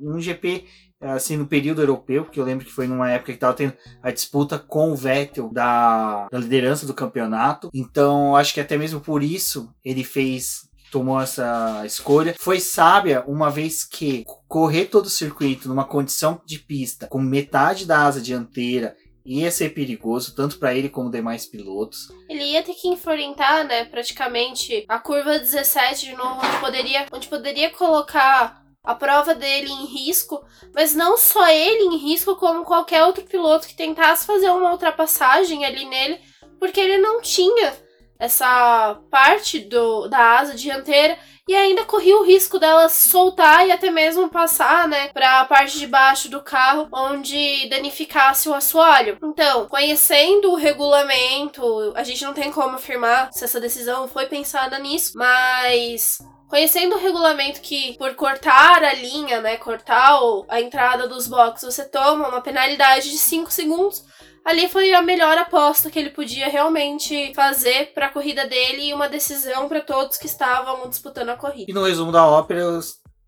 [0.02, 0.66] um GP
[1.14, 4.12] assim, no período europeu, porque eu lembro que foi numa época que estava tendo a
[4.12, 7.70] disputa com o Vettel da, da liderança do campeonato.
[7.74, 12.36] Então, acho que até mesmo por isso ele fez tomou essa escolha.
[12.40, 17.86] Foi sábia, uma vez que correr todo o circuito numa condição de pista com metade
[17.86, 18.96] da asa dianteira
[19.26, 22.10] ia ser perigoso, tanto para ele como demais pilotos.
[22.30, 27.28] Ele ia ter que enfrentar, né, praticamente a curva 17 de novo, onde poderia, onde
[27.28, 33.04] poderia colocar a prova dele em risco, mas não só ele em risco, como qualquer
[33.04, 36.20] outro piloto que tentasse fazer uma ultrapassagem ali nele,
[36.60, 37.74] porque ele não tinha
[38.18, 41.18] essa parte do, da asa dianteira
[41.48, 45.78] e ainda corria o risco dela soltar e até mesmo passar, né, para a parte
[45.78, 49.18] de baixo do carro onde danificasse o assoalho.
[49.24, 54.80] Então, conhecendo o regulamento, a gente não tem como afirmar se essa decisão foi pensada
[54.80, 56.18] nisso, mas
[56.48, 61.84] Conhecendo o regulamento que por cortar a linha, né, cortar a entrada dos boxes, você
[61.86, 64.04] toma uma penalidade de 5 segundos,
[64.44, 68.94] ali foi a melhor aposta que ele podia realmente fazer para a corrida dele e
[68.94, 71.70] uma decisão para todos que estavam disputando a corrida.
[71.70, 72.80] E no resumo da ópera,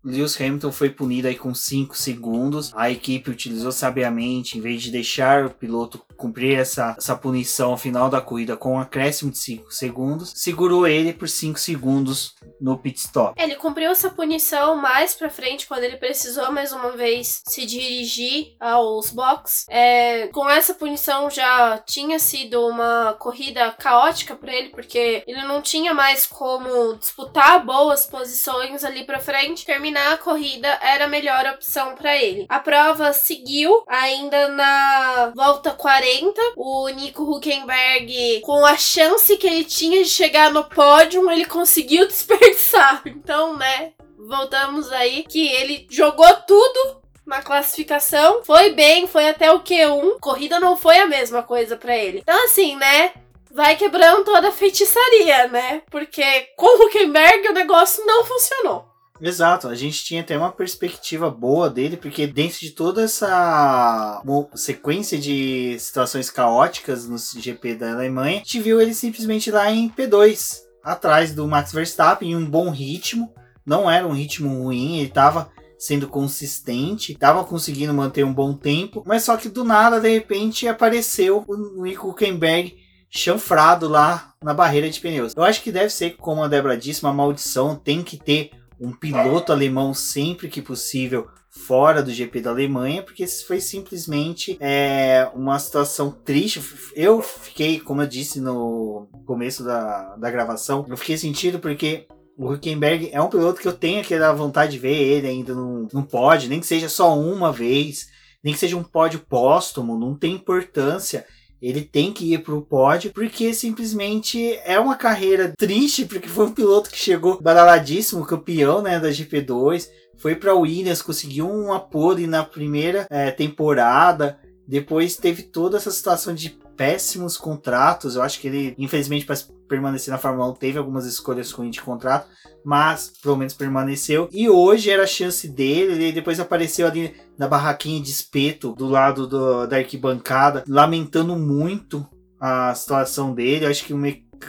[0.04, 2.72] Lewis Hamilton foi punido aí com 5 segundos.
[2.74, 8.10] A equipe utilizou sabiamente, em vez de deixar o piloto cumprir essa, essa punição final
[8.10, 12.98] da corrida com um acréscimo de 5 segundos, segurou ele por 5 segundos no pit
[12.98, 13.40] stop.
[13.40, 18.56] Ele cumpriu essa punição mais pra frente, quando ele precisou mais uma vez se dirigir
[18.58, 19.64] aos box.
[19.70, 25.62] É, com essa punição já tinha sido uma corrida caótica para ele, porque ele não
[25.62, 29.64] tinha mais como disputar boas posições ali pra frente.
[29.64, 32.46] Terminar a corrida era a melhor opção para ele.
[32.48, 36.40] A prova seguiu ainda na volta 40 40.
[36.56, 42.06] O Nico Huckenberg, com a chance que ele tinha de chegar no pódio, ele conseguiu
[42.08, 43.02] desperdiçar.
[43.04, 48.42] Então, né, voltamos aí que ele jogou tudo na classificação.
[48.42, 50.18] Foi bem, foi até o Q1.
[50.18, 52.20] Corrida não foi a mesma coisa para ele.
[52.20, 53.12] Então, assim, né?
[53.50, 55.82] Vai quebrando toda a feitiçaria, né?
[55.90, 56.22] Porque
[56.56, 58.86] com o Huckenberg o negócio não funcionou.
[59.20, 64.22] Exato, a gente tinha até uma perspectiva boa dele, porque dentro de toda essa
[64.54, 69.88] sequência de situações caóticas no GP da Alemanha, a gente viu ele simplesmente lá em
[69.90, 73.32] P2, atrás do Max Verstappen, em um bom ritmo.
[73.66, 79.02] Não era um ritmo ruim, ele estava sendo consistente, estava conseguindo manter um bom tempo,
[79.06, 82.76] mas só que do nada, de repente, apareceu o Nico Huckenberg
[83.10, 85.34] chanfrado lá na barreira de pneus.
[85.36, 88.50] Eu acho que deve ser, como a Débora disse, uma maldição, tem que ter
[88.80, 95.28] um piloto alemão sempre que possível fora do GP da Alemanha, porque foi simplesmente é,
[95.34, 96.62] uma situação triste.
[96.94, 102.06] Eu fiquei, como eu disse no começo da, da gravação, eu fiquei sentido porque
[102.36, 105.88] o Huckenberg é um piloto que eu tenho aquela vontade de ver ele ainda não,
[105.92, 108.08] não pode, nem que seja só uma vez,
[108.44, 111.26] nem que seja um pódio póstumo, não tem importância
[111.60, 116.52] ele tem que ir pro pódio, porque simplesmente é uma carreira triste, porque foi um
[116.52, 122.44] piloto que chegou badaladíssimo, campeão né, da GP2, foi para Williams, conseguiu um apoio na
[122.44, 128.16] primeira é, temporada, depois teve toda essa situação de péssimos contratos.
[128.16, 129.26] Eu acho que ele, infelizmente,
[129.68, 132.28] permanecer na Fórmula 1, teve algumas escolhas ruins de contrato,
[132.64, 134.28] mas pelo menos permaneceu.
[134.32, 135.92] E hoje era a chance dele.
[135.92, 142.06] Ele depois apareceu ali na barraquinha de espeto do lado do, da arquibancada, lamentando muito
[142.40, 143.66] a situação dele.
[143.66, 144.02] Acho que um,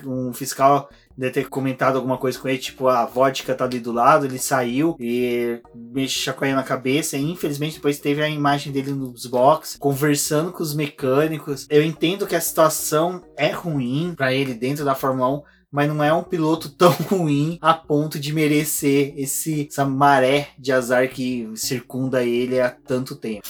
[0.06, 0.90] um fiscal
[1.20, 4.40] deve ter comentado alguma coisa com ele, tipo, a vodka tá ali do lado, ele
[4.40, 7.18] saiu e me chacoalhando a cabeça.
[7.18, 11.68] E, infelizmente, depois teve a imagem dele nos box, conversando com os mecânicos.
[11.70, 16.02] Eu entendo que a situação é ruim para ele dentro da Fórmula 1, mas não
[16.02, 21.50] é um piloto tão ruim a ponto de merecer esse, essa maré de azar que
[21.56, 23.48] circunda ele há tanto tempo.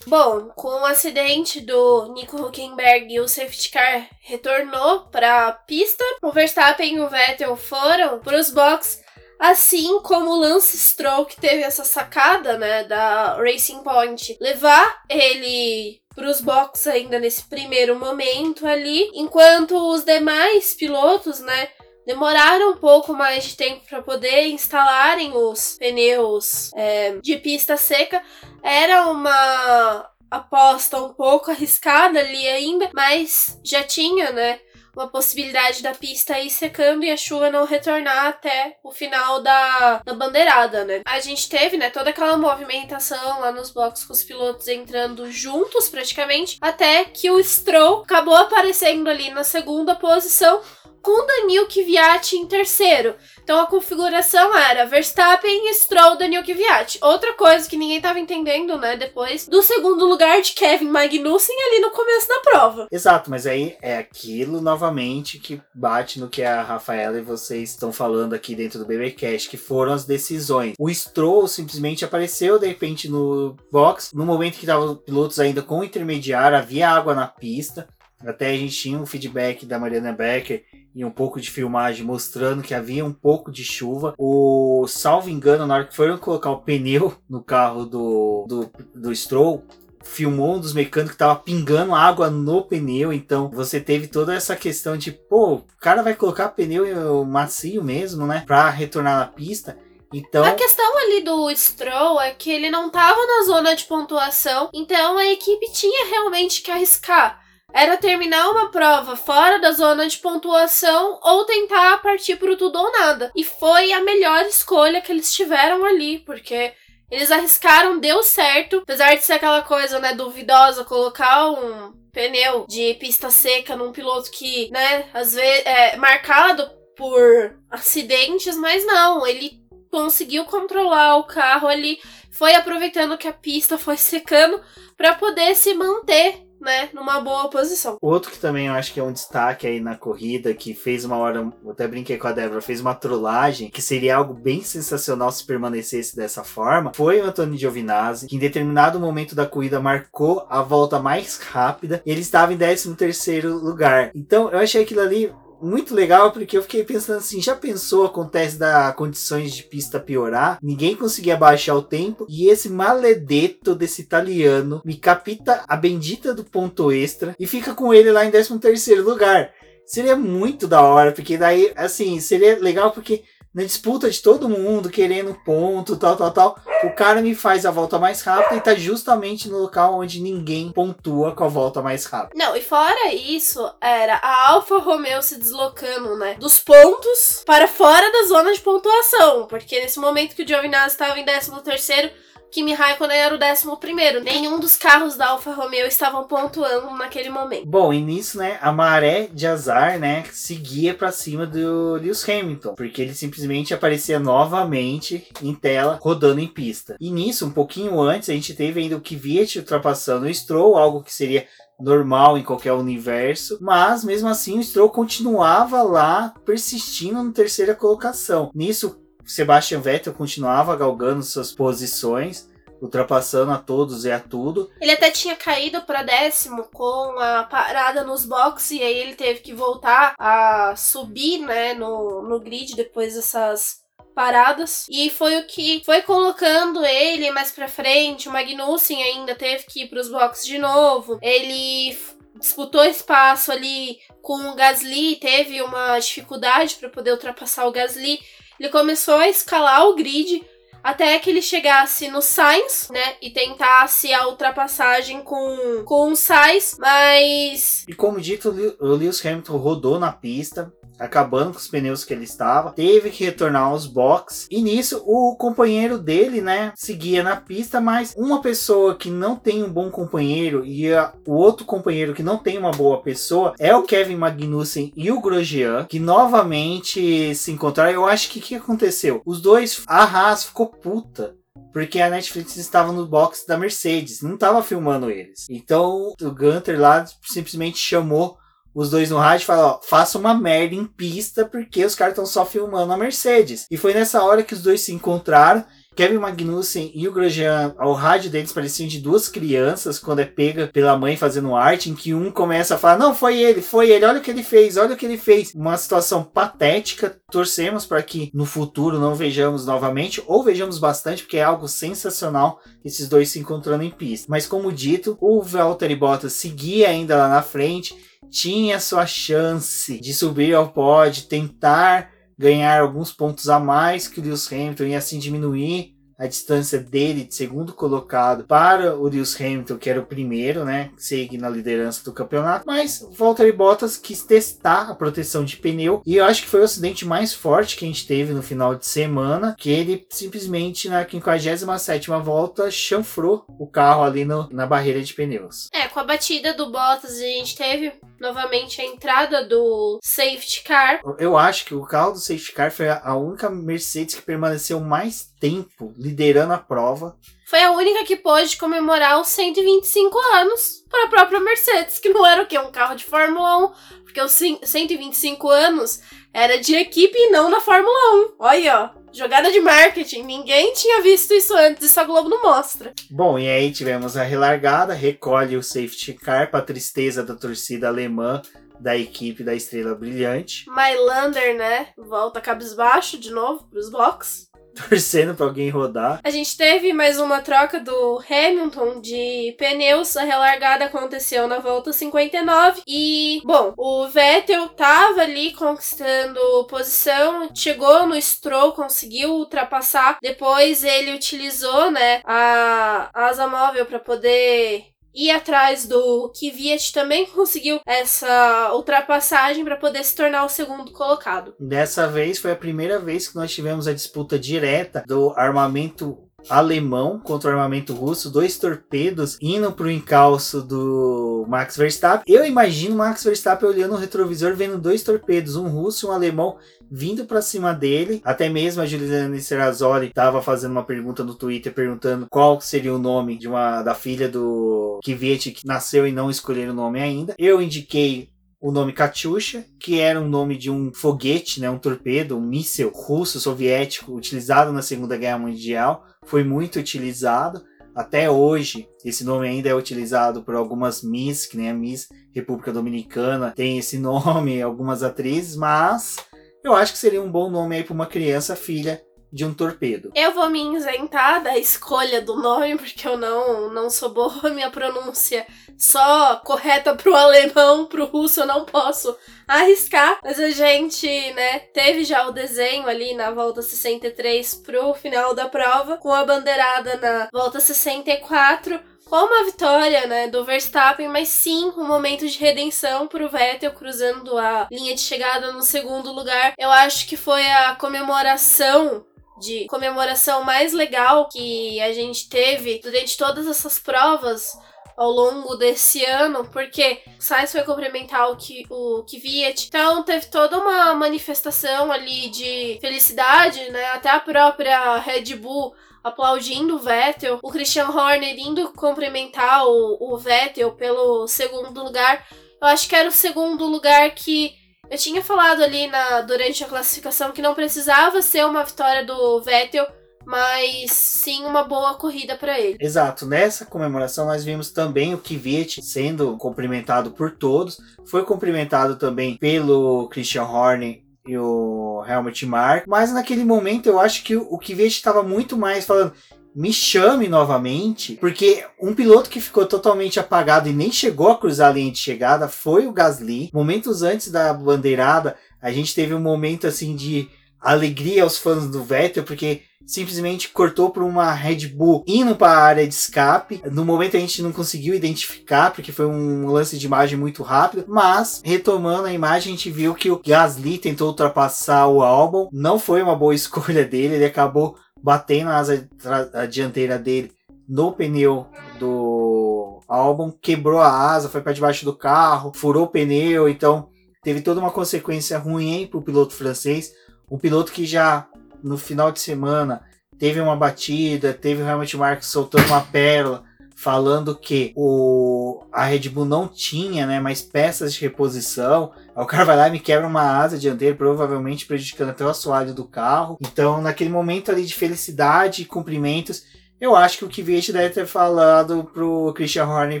[0.06, 6.04] Bom, com o acidente do Nico Huckenberg, o safety car retornou para a pista.
[6.22, 9.02] O Verstappen e o Vettel foram para os boxes,
[9.38, 16.00] assim como o Lance Stroll, que teve essa sacada, né, da Racing Point, levar ele
[16.14, 21.68] para os boxes ainda nesse primeiro momento ali, enquanto os demais pilotos, né,
[22.06, 28.22] demoraram um pouco mais de tempo para poder instalarem os pneus é, de pista seca.
[28.62, 34.60] Era uma aposta um pouco arriscada ali ainda, mas já tinha, né?
[34.94, 40.02] Uma possibilidade da pista ir secando e a chuva não retornar até o final da,
[40.04, 41.00] da bandeirada, né?
[41.06, 45.88] A gente teve, né, toda aquela movimentação lá nos blocos com os pilotos entrando juntos
[45.88, 50.60] praticamente, até que o Stroll acabou aparecendo ali na segunda posição
[51.02, 53.14] com Daniel Kvyat em terceiro.
[53.42, 56.98] Então a configuração era Verstappen, Stroll, Daniel Kvyat.
[57.02, 61.80] Outra coisa que ninguém estava entendendo, né, depois do segundo lugar de Kevin Magnussen ali
[61.80, 62.88] no começo da prova.
[62.90, 67.92] Exato, mas aí é aquilo novamente que bate no que a Rafaela e vocês estão
[67.92, 70.74] falando aqui dentro do BBcast, que foram as decisões.
[70.78, 75.80] O Stroll simplesmente apareceu de repente no box, no momento que estavam pilotos ainda com
[75.80, 77.88] o intermediário, havia água na pista.
[78.26, 80.64] Até a gente tinha um feedback da Mariana Becker
[80.94, 84.14] e um pouco de filmagem mostrando que havia um pouco de chuva.
[84.18, 89.14] O salvo engano, na hora que foram colocar o pneu no carro do, do, do
[89.14, 89.64] Stroll,
[90.04, 94.56] filmou um dos mecânicos que tava pingando água no pneu, então você teve toda essa
[94.56, 99.78] questão de, pô, o cara vai colocar pneu macio mesmo, né, para retornar na pista.
[100.12, 104.68] Então, A questão ali do Stroll é que ele não tava na zona de pontuação,
[104.74, 107.41] então a equipe tinha realmente que arriscar.
[107.72, 112.92] Era terminar uma prova fora da zona de pontuação ou tentar partir pro tudo ou
[112.92, 113.30] nada.
[113.34, 116.72] E foi a melhor escolha que eles tiveram ali, porque
[117.10, 118.78] eles arriscaram, deu certo.
[118.78, 124.30] Apesar de ser aquela coisa, né, duvidosa, colocar um pneu de pista seca num piloto
[124.30, 131.68] que, né, às vezes é marcado por acidentes, mas não, ele conseguiu controlar o carro
[131.68, 131.98] ali,
[132.30, 134.60] foi aproveitando que a pista foi secando
[134.96, 137.96] para poder se manter né, numa boa posição.
[138.00, 141.16] Outro que também eu acho que é um destaque aí na corrida, que fez uma
[141.16, 145.44] hora, até brinquei com a Débora, fez uma trollagem, que seria algo bem sensacional se
[145.44, 150.62] permanecesse dessa forma, foi o Antônio Giovinazzi, que em determinado momento da corrida marcou a
[150.62, 154.10] volta mais rápida, e ele estava em 13 terceiro lugar.
[154.14, 155.32] Então eu achei aquilo ali
[155.62, 160.58] muito legal porque eu fiquei pensando assim, já pensou acontece da condições de pista piorar,
[160.62, 166.44] ninguém conseguia baixar o tempo e esse maledeto desse italiano me capita a bendita do
[166.44, 169.52] ponto extra e fica com ele lá em 13 terceiro lugar.
[169.84, 173.24] Seria muito da hora, porque daí, assim, seria legal porque
[173.54, 177.70] na disputa de todo mundo, querendo ponto, tal, tal, tal, o cara me faz a
[177.70, 182.06] volta mais rápida e tá justamente no local onde ninguém pontua com a volta mais
[182.06, 182.32] rápida.
[182.34, 188.10] Não, e fora isso, era a Alfa Romeo se deslocando, né, dos pontos para fora
[188.10, 192.10] da zona de pontuação, porque nesse momento que o Giovinazzi estava em 13 terceiro,
[192.52, 197.66] Kimi Raikkonen era o 11 Nenhum dos carros da Alfa Romeo estavam pontuando naquele momento.
[197.66, 202.74] Bom, e nisso, né, a maré de azar, né, seguia para cima do Lewis Hamilton,
[202.74, 206.94] porque ele simplesmente aparecia novamente em tela, rodando em pista.
[207.00, 211.02] E nisso, um pouquinho antes, a gente teve ainda o Kvyat ultrapassando o Stroll, algo
[211.02, 211.46] que seria
[211.80, 218.50] normal em qualquer universo, mas mesmo assim o Stroll continuava lá persistindo na terceira colocação.
[218.54, 222.50] Nisso, Sebastian Vettel continuava galgando suas posições,
[222.80, 224.70] ultrapassando a todos e a tudo.
[224.80, 229.40] Ele até tinha caído para décimo com a parada nos boxes e aí ele teve
[229.40, 233.82] que voltar a subir, né, no, no grid depois dessas
[234.14, 234.86] paradas.
[234.90, 238.28] E foi o que foi colocando ele mais para frente.
[238.28, 241.18] O Magnussen ainda teve que ir para os boxes de novo.
[241.22, 241.96] Ele
[242.38, 248.20] disputou espaço ali com o Gasly, teve uma dificuldade para poder ultrapassar o Gasly.
[248.62, 250.40] Ele começou a escalar o grid
[250.84, 253.16] até que ele chegasse no Sainz, né?
[253.20, 257.84] E tentasse a ultrapassagem com, com o Sainz, mas.
[257.88, 262.24] E como dito, o Lewis Hamilton rodou na pista, acabando com os pneus que ele
[262.24, 264.46] estava, teve que retornar aos boxes.
[264.50, 269.62] E nisso, o companheiro dele, né, seguia na pista, mas uma pessoa que não tem
[269.62, 273.74] um bom companheiro e a, o outro companheiro que não tem uma boa pessoa é
[273.74, 277.92] o Kevin Magnussen e o Grosjean, que novamente se encontraram.
[277.92, 279.22] Eu acho que o que aconteceu?
[279.24, 281.34] Os dois, a Haas ficou puta
[281.72, 285.46] porque a Netflix estava no box da Mercedes, não estava filmando eles.
[285.48, 288.36] Então o Gunter lá simplesmente chamou
[288.74, 292.26] os dois no rádio falou: ó, faça uma merda em pista porque os caras estão
[292.26, 293.66] só filmando a Mercedes.
[293.70, 295.64] E foi nessa hora que os dois se encontraram.
[295.94, 300.66] Kevin Magnussen e o Grosjean, ao rádio deles pareciam de duas crianças quando é pega
[300.66, 304.06] pela mãe fazendo arte, em que um começa a falar: Não, foi ele, foi ele,
[304.06, 305.52] olha o que ele fez, olha o que ele fez.
[305.54, 307.18] Uma situação patética.
[307.30, 312.58] Torcemos para que no futuro não vejamos novamente, ou vejamos bastante, porque é algo sensacional
[312.84, 314.26] esses dois se encontrando em pista.
[314.30, 317.94] Mas como dito, o Valtteri Bottas seguia ainda lá na frente
[318.30, 324.22] tinha sua chance de subir ao pódio, tentar ganhar alguns pontos a mais que o
[324.22, 329.76] Lewis Hamilton e assim diminuir a distância dele de segundo colocado para o Lewis Hamilton,
[329.76, 334.88] que era o primeiro, né, segue na liderança do campeonato, mas Valtteri Bottas quis testar
[334.88, 337.88] a proteção de pneu e eu acho que foi o acidente mais forte que a
[337.88, 344.04] gente teve no final de semana, que ele simplesmente na 57ª volta chanfrou o carro
[344.04, 345.68] ali no, na barreira de pneus.
[345.72, 347.92] É, com a batida do Bottas a gente teve
[348.22, 351.00] novamente a entrada do safety car.
[351.18, 355.28] Eu acho que o carro do safety car foi a única Mercedes que permaneceu mais
[355.40, 357.16] tempo liderando a prova.
[357.46, 362.24] Foi a única que pôde comemorar os 125 anos para a própria Mercedes, que não
[362.24, 362.58] era o quê?
[362.58, 366.00] Um carro de Fórmula 1, porque os 125 anos
[366.32, 368.34] era de equipe e não na Fórmula 1.
[368.38, 369.01] Olha, ó.
[369.12, 372.94] Jogada de marketing, ninguém tinha visto isso antes, isso a Globo não mostra.
[373.10, 378.40] Bom, e aí tivemos a relargada, recolhe o safety car para tristeza da torcida alemã
[378.80, 380.64] da equipe da Estrela Brilhante.
[380.68, 384.50] Mylander, né, volta cabisbaixo de novo pros box.
[384.88, 386.20] torcendo para alguém rodar.
[386.22, 390.16] A gente teve mais uma troca do Hamilton de pneus.
[390.16, 392.82] A relargada aconteceu na volta 59.
[392.86, 400.18] E, bom, o Vettel tava ali conquistando posição, chegou no Stroll, conseguiu ultrapassar.
[400.22, 407.80] Depois ele utilizou, né, a asa móvel para poder ir atrás do Kvyat também conseguiu
[407.86, 411.54] essa ultrapassagem para poder se tornar o segundo colocado.
[411.58, 416.18] Dessa vez foi a primeira vez que nós tivemos a disputa direta do armamento
[416.48, 422.24] alemão contra o armamento russo, dois torpedos indo para o encalço do Max Verstappen.
[422.26, 426.56] Eu imagino Max Verstappen olhando no retrovisor vendo dois torpedos, um russo e um alemão
[426.90, 428.20] vindo para cima dele.
[428.24, 432.98] Até mesmo a Juliana Serrazoli estava fazendo uma pergunta no Twitter perguntando qual seria o
[432.98, 437.34] nome de uma da filha do Kvyat que nasceu e não escolheram o nome ainda.
[437.38, 438.31] Eu indiquei
[438.62, 442.92] o nome Katyusha, que era um nome de um foguete, né, um torpedo, um míssil
[442.94, 447.60] russo soviético utilizado na Segunda Guerra Mundial, foi muito utilizado.
[447.92, 452.72] Até hoje, esse nome ainda é utilizado por algumas Miss, que nem a Miss República
[452.72, 456.16] Dominicana tem esse nome, algumas atrizes, mas
[456.64, 459.02] eu acho que seria um bom nome aí para uma criança filha
[459.32, 460.12] de um torpedo.
[460.14, 464.70] Eu vou me isentar da escolha do nome, porque eu não, não sou boa, minha
[464.70, 465.46] pronúncia
[465.78, 469.16] só correta pro alemão, pro russo eu não posso
[469.48, 470.18] arriscar.
[470.22, 475.48] Mas a gente, né, teve já o desenho ali na volta 63 pro final da
[475.48, 481.70] prova, com a bandeirada na volta 64 com uma vitória, né, do Verstappen, mas sim
[481.76, 486.54] um momento de redenção pro Vettel cruzando a linha de chegada no segundo lugar.
[486.58, 489.04] Eu acho que foi a comemoração
[489.42, 494.56] de comemoração mais legal que a gente teve durante todas essas provas
[494.96, 500.58] ao longo desse ano, porque Sainz foi cumprimentar o, Ki, o Kvyat, então teve toda
[500.58, 503.86] uma manifestação ali de felicidade, né?
[503.86, 505.74] Até a própria Red Bull
[506.04, 512.24] aplaudindo o Vettel, o Christian Horner indo cumprimentar o, o Vettel pelo segundo lugar.
[512.60, 514.54] Eu acho que era o segundo lugar que
[514.92, 519.40] eu tinha falado ali na, durante a classificação que não precisava ser uma vitória do
[519.40, 519.86] Vettel,
[520.22, 522.76] mas sim uma boa corrida para ele.
[522.78, 523.24] Exato.
[523.24, 527.80] Nessa comemoração nós vimos também o Kvyat sendo cumprimentado por todos.
[528.04, 532.84] Foi cumprimentado também pelo Christian Horner e o Helmut Mark.
[532.86, 536.12] Mas naquele momento eu acho que o Kvyat estava muito mais falando
[536.54, 541.70] me chame novamente, porque um piloto que ficou totalmente apagado e nem chegou a cruzar
[541.70, 543.50] a linha de chegada foi o Gasly.
[543.52, 547.28] Momentos antes da bandeirada, a gente teve um momento assim de
[547.60, 552.62] alegria aos fãs do Vettel, porque simplesmente cortou para uma Red Bull indo para a
[552.62, 553.62] área de escape.
[553.70, 557.84] No momento a gente não conseguiu identificar, porque foi um lance de imagem muito rápido,
[557.88, 562.78] mas retomando a imagem, a gente viu que o Gasly tentou ultrapassar o Albon, não
[562.78, 565.88] foi uma boa escolha dele, ele acabou batendo a asa
[566.32, 567.32] a dianteira dele
[567.68, 568.46] no pneu
[568.78, 573.88] do Albon, quebrou a asa, foi para debaixo do carro, furou o pneu, então
[574.22, 576.92] teve toda uma consequência ruim para o piloto francês,
[577.30, 578.26] um piloto que já
[578.62, 579.82] no final de semana
[580.18, 583.42] teve uma batida, teve o Helmut Marko soltando uma pérola,
[583.74, 588.92] falando que o, a Red Bull não tinha né, mais peças de reposição.
[589.14, 592.28] Aí o cara vai lá e me quebra uma asa dianteira, provavelmente prejudicando até o
[592.28, 593.38] assoalho do carro.
[593.40, 596.44] Então, naquele momento ali de felicidade e cumprimentos,
[596.80, 600.00] eu acho que o Kvyat deve ter falado pro Christian Horner e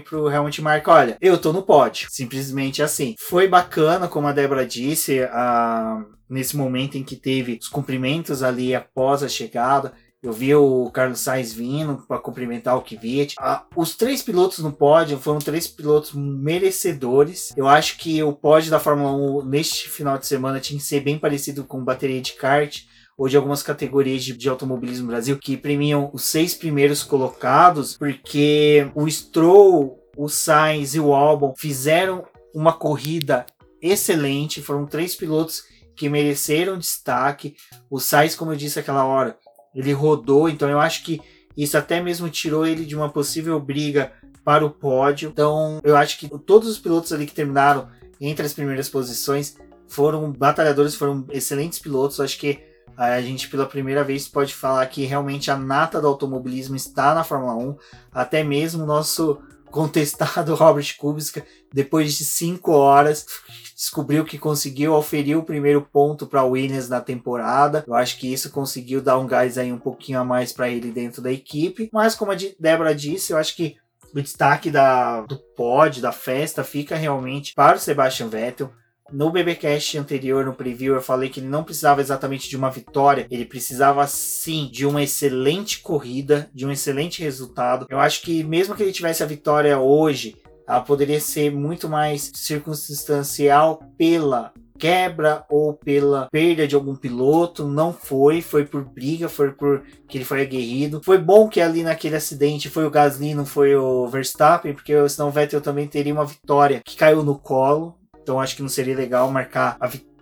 [0.00, 2.08] pro Helmut Marko, olha, eu tô no pódio.
[2.10, 3.14] Simplesmente assim.
[3.18, 6.02] Foi bacana, como a Débora disse, a
[6.32, 9.92] nesse momento em que teve os cumprimentos ali após a chegada.
[10.22, 13.34] Eu vi o Carlos Sainz vindo para cumprimentar o Kvyat.
[13.40, 17.52] Ah, os três pilotos no pódio foram três pilotos merecedores.
[17.56, 19.10] Eu acho que o pódio da Fórmula
[19.42, 22.84] 1 neste final de semana tinha que ser bem parecido com bateria de kart
[23.18, 27.96] ou de algumas categorias de, de automobilismo no Brasil que premiam os seis primeiros colocados,
[27.96, 32.24] porque o Stroll, o Sainz e o Albon fizeram
[32.54, 33.44] uma corrida
[33.80, 34.62] excelente.
[34.62, 35.64] Foram três pilotos
[35.96, 37.56] que mereceram destaque.
[37.90, 39.36] O Sainz, como eu disse aquela hora,
[39.74, 41.20] ele rodou, então eu acho que
[41.56, 44.12] isso até mesmo tirou ele de uma possível briga
[44.44, 45.28] para o pódio.
[45.28, 47.88] Então eu acho que todos os pilotos ali que terminaram
[48.20, 49.56] entre as primeiras posições
[49.88, 52.20] foram batalhadores, foram excelentes pilotos.
[52.20, 52.60] Acho que
[52.96, 57.24] a gente pela primeira vez pode falar que realmente a nata do automobilismo está na
[57.24, 57.76] Fórmula 1.
[58.12, 59.40] Até mesmo o nosso
[59.72, 63.26] contestado Robert Kubica, depois de cinco horas,
[63.74, 67.82] descobriu que conseguiu oferir o primeiro ponto para Williams na temporada.
[67.88, 70.92] Eu acho que isso conseguiu dar um gás aí um pouquinho a mais para ele
[70.92, 71.88] dentro da equipe.
[71.92, 73.76] Mas como a Débora disse, eu acho que
[74.14, 78.70] o destaque da, do pódio, da festa, fica realmente para o Sebastian Vettel.
[79.12, 83.26] No BBcast anterior, no preview, eu falei que ele não precisava exatamente de uma vitória,
[83.30, 87.86] ele precisava sim de uma excelente corrida, de um excelente resultado.
[87.90, 90.36] Eu acho que mesmo que ele tivesse a vitória hoje,
[90.66, 97.92] ela poderia ser muito mais circunstancial pela quebra ou pela perda de algum piloto, não
[97.92, 101.00] foi, foi por briga, foi por que ele foi aguerrido.
[101.04, 105.28] Foi bom que ali naquele acidente foi o Gasly, não foi o Verstappen, porque senão
[105.28, 107.96] o Vettel também teria uma vitória que caiu no colo.
[108.22, 109.78] Então acho que não seria legal marcar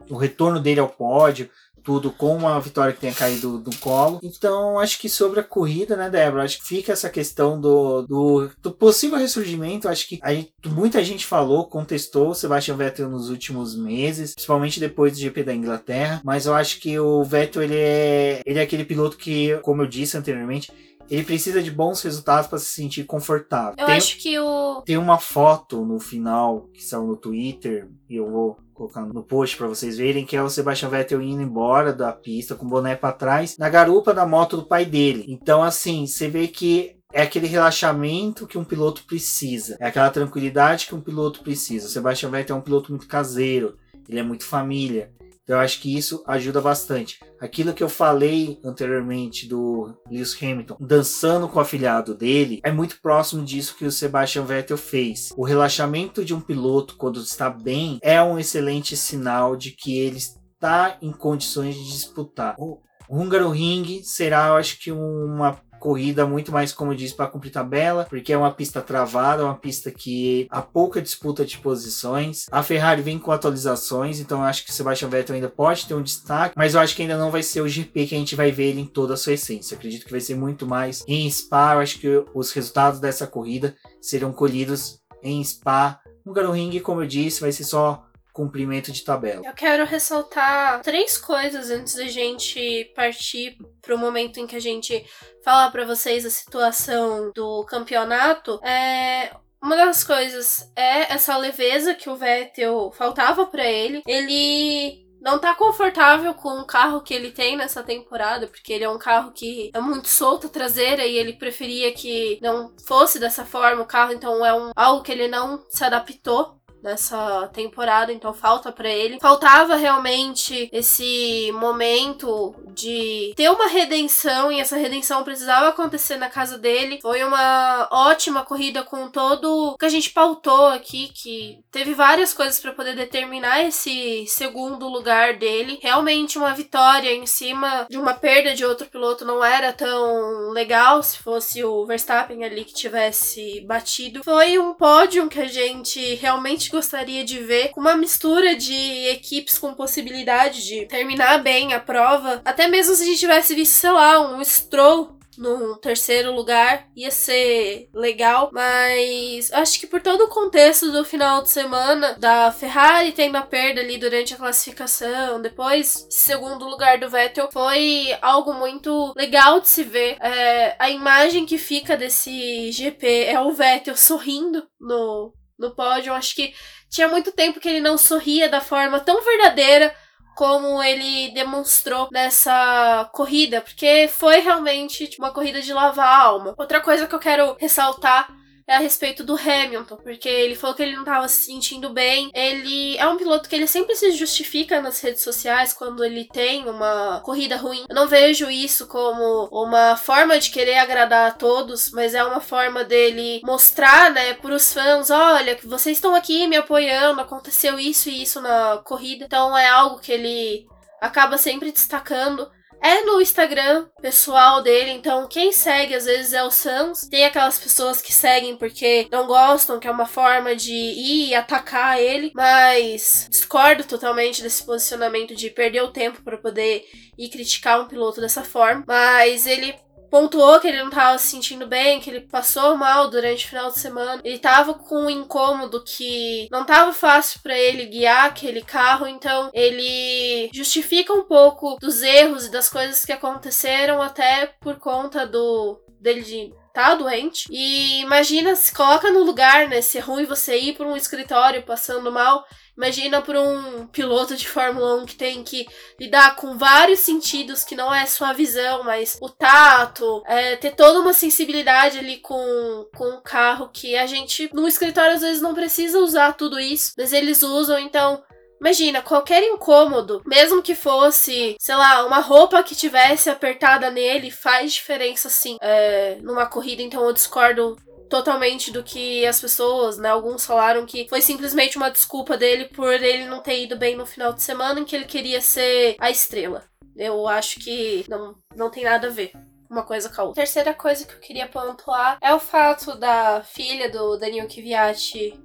[0.09, 1.49] o retorno dele ao pódio
[1.83, 4.21] tudo com uma vitória que tenha caído do colo.
[4.23, 6.45] Então, acho que sobre a corrida, né, Débora?
[6.45, 9.89] Acho que fica essa questão do, do, do possível ressurgimento.
[9.89, 14.81] Acho que a gente, muita gente falou, contestou o Sebastian Vettel nos últimos meses, principalmente
[14.81, 16.21] depois do GP da Inglaterra.
[16.25, 19.87] Mas eu acho que o Vettel ele é, ele é aquele piloto que, como eu
[19.87, 20.71] disse anteriormente,
[21.11, 23.75] ele precisa de bons resultados para se sentir confortável.
[23.77, 24.81] Eu tem, acho que o.
[24.83, 29.57] Tem uma foto no final que saiu no Twitter, e eu vou colocar no post
[29.57, 32.97] para vocês verem, que é o Sebastian Vettel indo embora da pista com o boné
[32.97, 35.27] para trás, na garupa da moto do pai dele.
[35.29, 40.87] Então, assim, você vê que é aquele relaxamento que um piloto precisa, é aquela tranquilidade
[40.87, 41.89] que um piloto precisa.
[41.89, 43.77] O Sebastian Vettel é um piloto muito caseiro,
[44.09, 45.13] ele é muito família.
[45.51, 47.19] Eu acho que isso ajuda bastante.
[47.41, 53.01] Aquilo que eu falei anteriormente do Lewis Hamilton dançando com o afilhado dele é muito
[53.01, 55.31] próximo disso que o Sebastian Vettel fez.
[55.37, 60.19] O relaxamento de um piloto quando está bem é um excelente sinal de que ele
[60.19, 62.55] está em condições de disputar.
[62.59, 62.79] O
[63.11, 68.07] Hungaroring será, eu acho que uma corrida muito mais, como eu disse, para cumprir tabela,
[68.09, 72.47] porque é uma pista travada, uma pista que há pouca disputa de posições.
[72.53, 75.95] A Ferrari vem com atualizações, então eu acho que o Sebastian Vettel ainda pode ter
[75.95, 78.37] um destaque, mas eu acho que ainda não vai ser o GP que a gente
[78.37, 79.75] vai ver ele em toda a sua essência.
[79.75, 81.75] Eu acredito que vai ser muito mais em Spa.
[81.75, 86.01] Eu acho que os resultados dessa corrida serão colhidos em Spa.
[86.25, 89.43] No Ring, como eu disse, vai ser só cumprimento de tabela.
[89.45, 94.61] Eu quero ressaltar três coisas antes da gente partir para o momento em que a
[94.61, 95.05] gente
[95.45, 98.61] falar para vocês a situação do campeonato.
[98.65, 99.31] É,
[99.63, 104.03] uma das coisas é essa leveza que o Vettel faltava para ele.
[104.07, 108.89] Ele não tá confortável com o carro que ele tem nessa temporada, porque ele é
[108.89, 113.45] um carro que é muito solto a traseira e ele preferia que não fosse dessa
[113.45, 118.33] forma o carro, então é um, algo que ele não se adaptou dessa temporada, então
[118.33, 119.19] falta para ele.
[119.21, 126.59] Faltava realmente esse momento de ter uma redenção e essa redenção precisava acontecer na casa
[126.59, 126.99] dele.
[127.03, 132.33] Foi uma ótima corrida com todo o que a gente pautou aqui, que teve várias
[132.33, 135.79] coisas para poder determinar esse segundo lugar dele.
[135.83, 141.03] Realmente uma vitória em cima de uma perda de outro piloto não era tão legal
[141.03, 144.23] se fosse o Verstappen ali que tivesse batido.
[144.25, 149.75] Foi um pódio que a gente realmente gostaria de ver uma mistura de equipes com
[149.75, 152.41] possibilidade de terminar bem a prova.
[152.45, 157.11] Até mesmo se a gente tivesse visto, sei lá, um Stroll no terceiro lugar, ia
[157.11, 163.13] ser legal, mas acho que por todo o contexto do final de semana, da Ferrari
[163.13, 169.15] tendo a perda ali durante a classificação, depois segundo lugar do Vettel, foi algo muito
[169.17, 170.19] legal de se ver.
[170.21, 176.13] É, a imagem que fica desse GP é o Vettel sorrindo no no pódio.
[176.15, 176.55] Acho que
[176.89, 179.95] tinha muito tempo que ele não sorria da forma tão verdadeira
[180.35, 186.55] como ele demonstrou nessa corrida, porque foi realmente tipo, uma corrida de lavar a alma.
[186.57, 188.40] Outra coisa que eu quero ressaltar
[188.71, 192.31] é a respeito do Hamilton, porque ele falou que ele não estava se sentindo bem.
[192.33, 196.69] Ele é um piloto que ele sempre se justifica nas redes sociais quando ele tem
[196.69, 197.85] uma corrida ruim.
[197.89, 202.41] Eu não vejo isso como uma forma de querer agradar a todos, mas é uma
[202.41, 208.09] forma dele mostrar, né, para os fãs, olha, vocês estão aqui me apoiando, aconteceu isso
[208.09, 209.25] e isso na corrida.
[209.25, 210.65] Então é algo que ele
[211.01, 212.49] acaba sempre destacando
[212.83, 217.01] é no Instagram pessoal dele, então quem segue às vezes é o Sans.
[217.09, 222.01] Tem aquelas pessoas que seguem porque não gostam, que é uma forma de ir atacar
[222.01, 226.85] ele, mas discordo totalmente desse posicionamento de perder o tempo para poder
[227.19, 228.85] ir criticar um piloto dessa forma.
[228.87, 229.75] Mas ele
[230.11, 233.71] pontuou que ele não estava se sentindo bem, que ele passou mal durante o final
[233.71, 234.21] de semana.
[234.25, 239.51] Ele estava com um incômodo que não estava fácil para ele guiar aquele carro, então
[239.55, 245.81] ele justifica um pouco dos erros e das coisas que aconteceram até por conta do
[246.01, 247.47] dele de tá doente.
[247.51, 249.81] E imagina, se coloca no lugar, né?
[249.81, 252.45] Se é ruim você ir para um escritório passando mal.
[252.77, 255.67] Imagina para um piloto de Fórmula 1 que tem que
[255.99, 260.71] lidar com vários sentidos que não é só a visão, mas o tato, é, ter
[260.71, 265.43] toda uma sensibilidade ali com, com o carro que a gente no escritório às vezes
[265.43, 268.23] não precisa usar tudo isso, mas eles usam, então
[268.61, 274.75] Imagina, qualquer incômodo, mesmo que fosse, sei lá, uma roupa que tivesse apertada nele, faz
[274.75, 276.83] diferença sim é, numa corrida.
[276.83, 277.77] Então eu discordo
[278.11, 280.11] totalmente do que as pessoas, né?
[280.11, 284.05] Alguns falaram que foi simplesmente uma desculpa dele por ele não ter ido bem no
[284.05, 286.65] final de semana em que ele queria ser a estrela.
[286.97, 289.33] Eu acho que não, não tem nada a ver
[289.71, 290.43] uma coisa com a outra.
[290.43, 295.41] Terceira coisa que eu queria pontuar é o fato da filha do Daniel Kvyat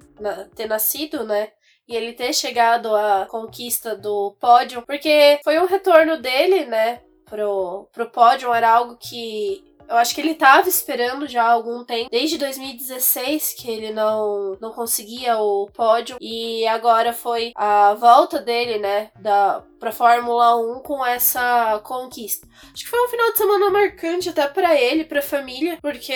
[0.56, 1.52] ter nascido, né?
[1.88, 7.88] E ele ter chegado à conquista do pódio, porque foi um retorno dele, né, pro,
[7.92, 12.10] pro pódio, era algo que eu acho que ele tava esperando já há algum tempo,
[12.10, 16.18] desde 2016 que ele não, não conseguia o pódio.
[16.20, 22.48] E agora foi a volta dele, né, da pra Fórmula 1 com essa conquista.
[22.74, 26.14] Acho que foi um final de semana marcante até para ele, pra família, porque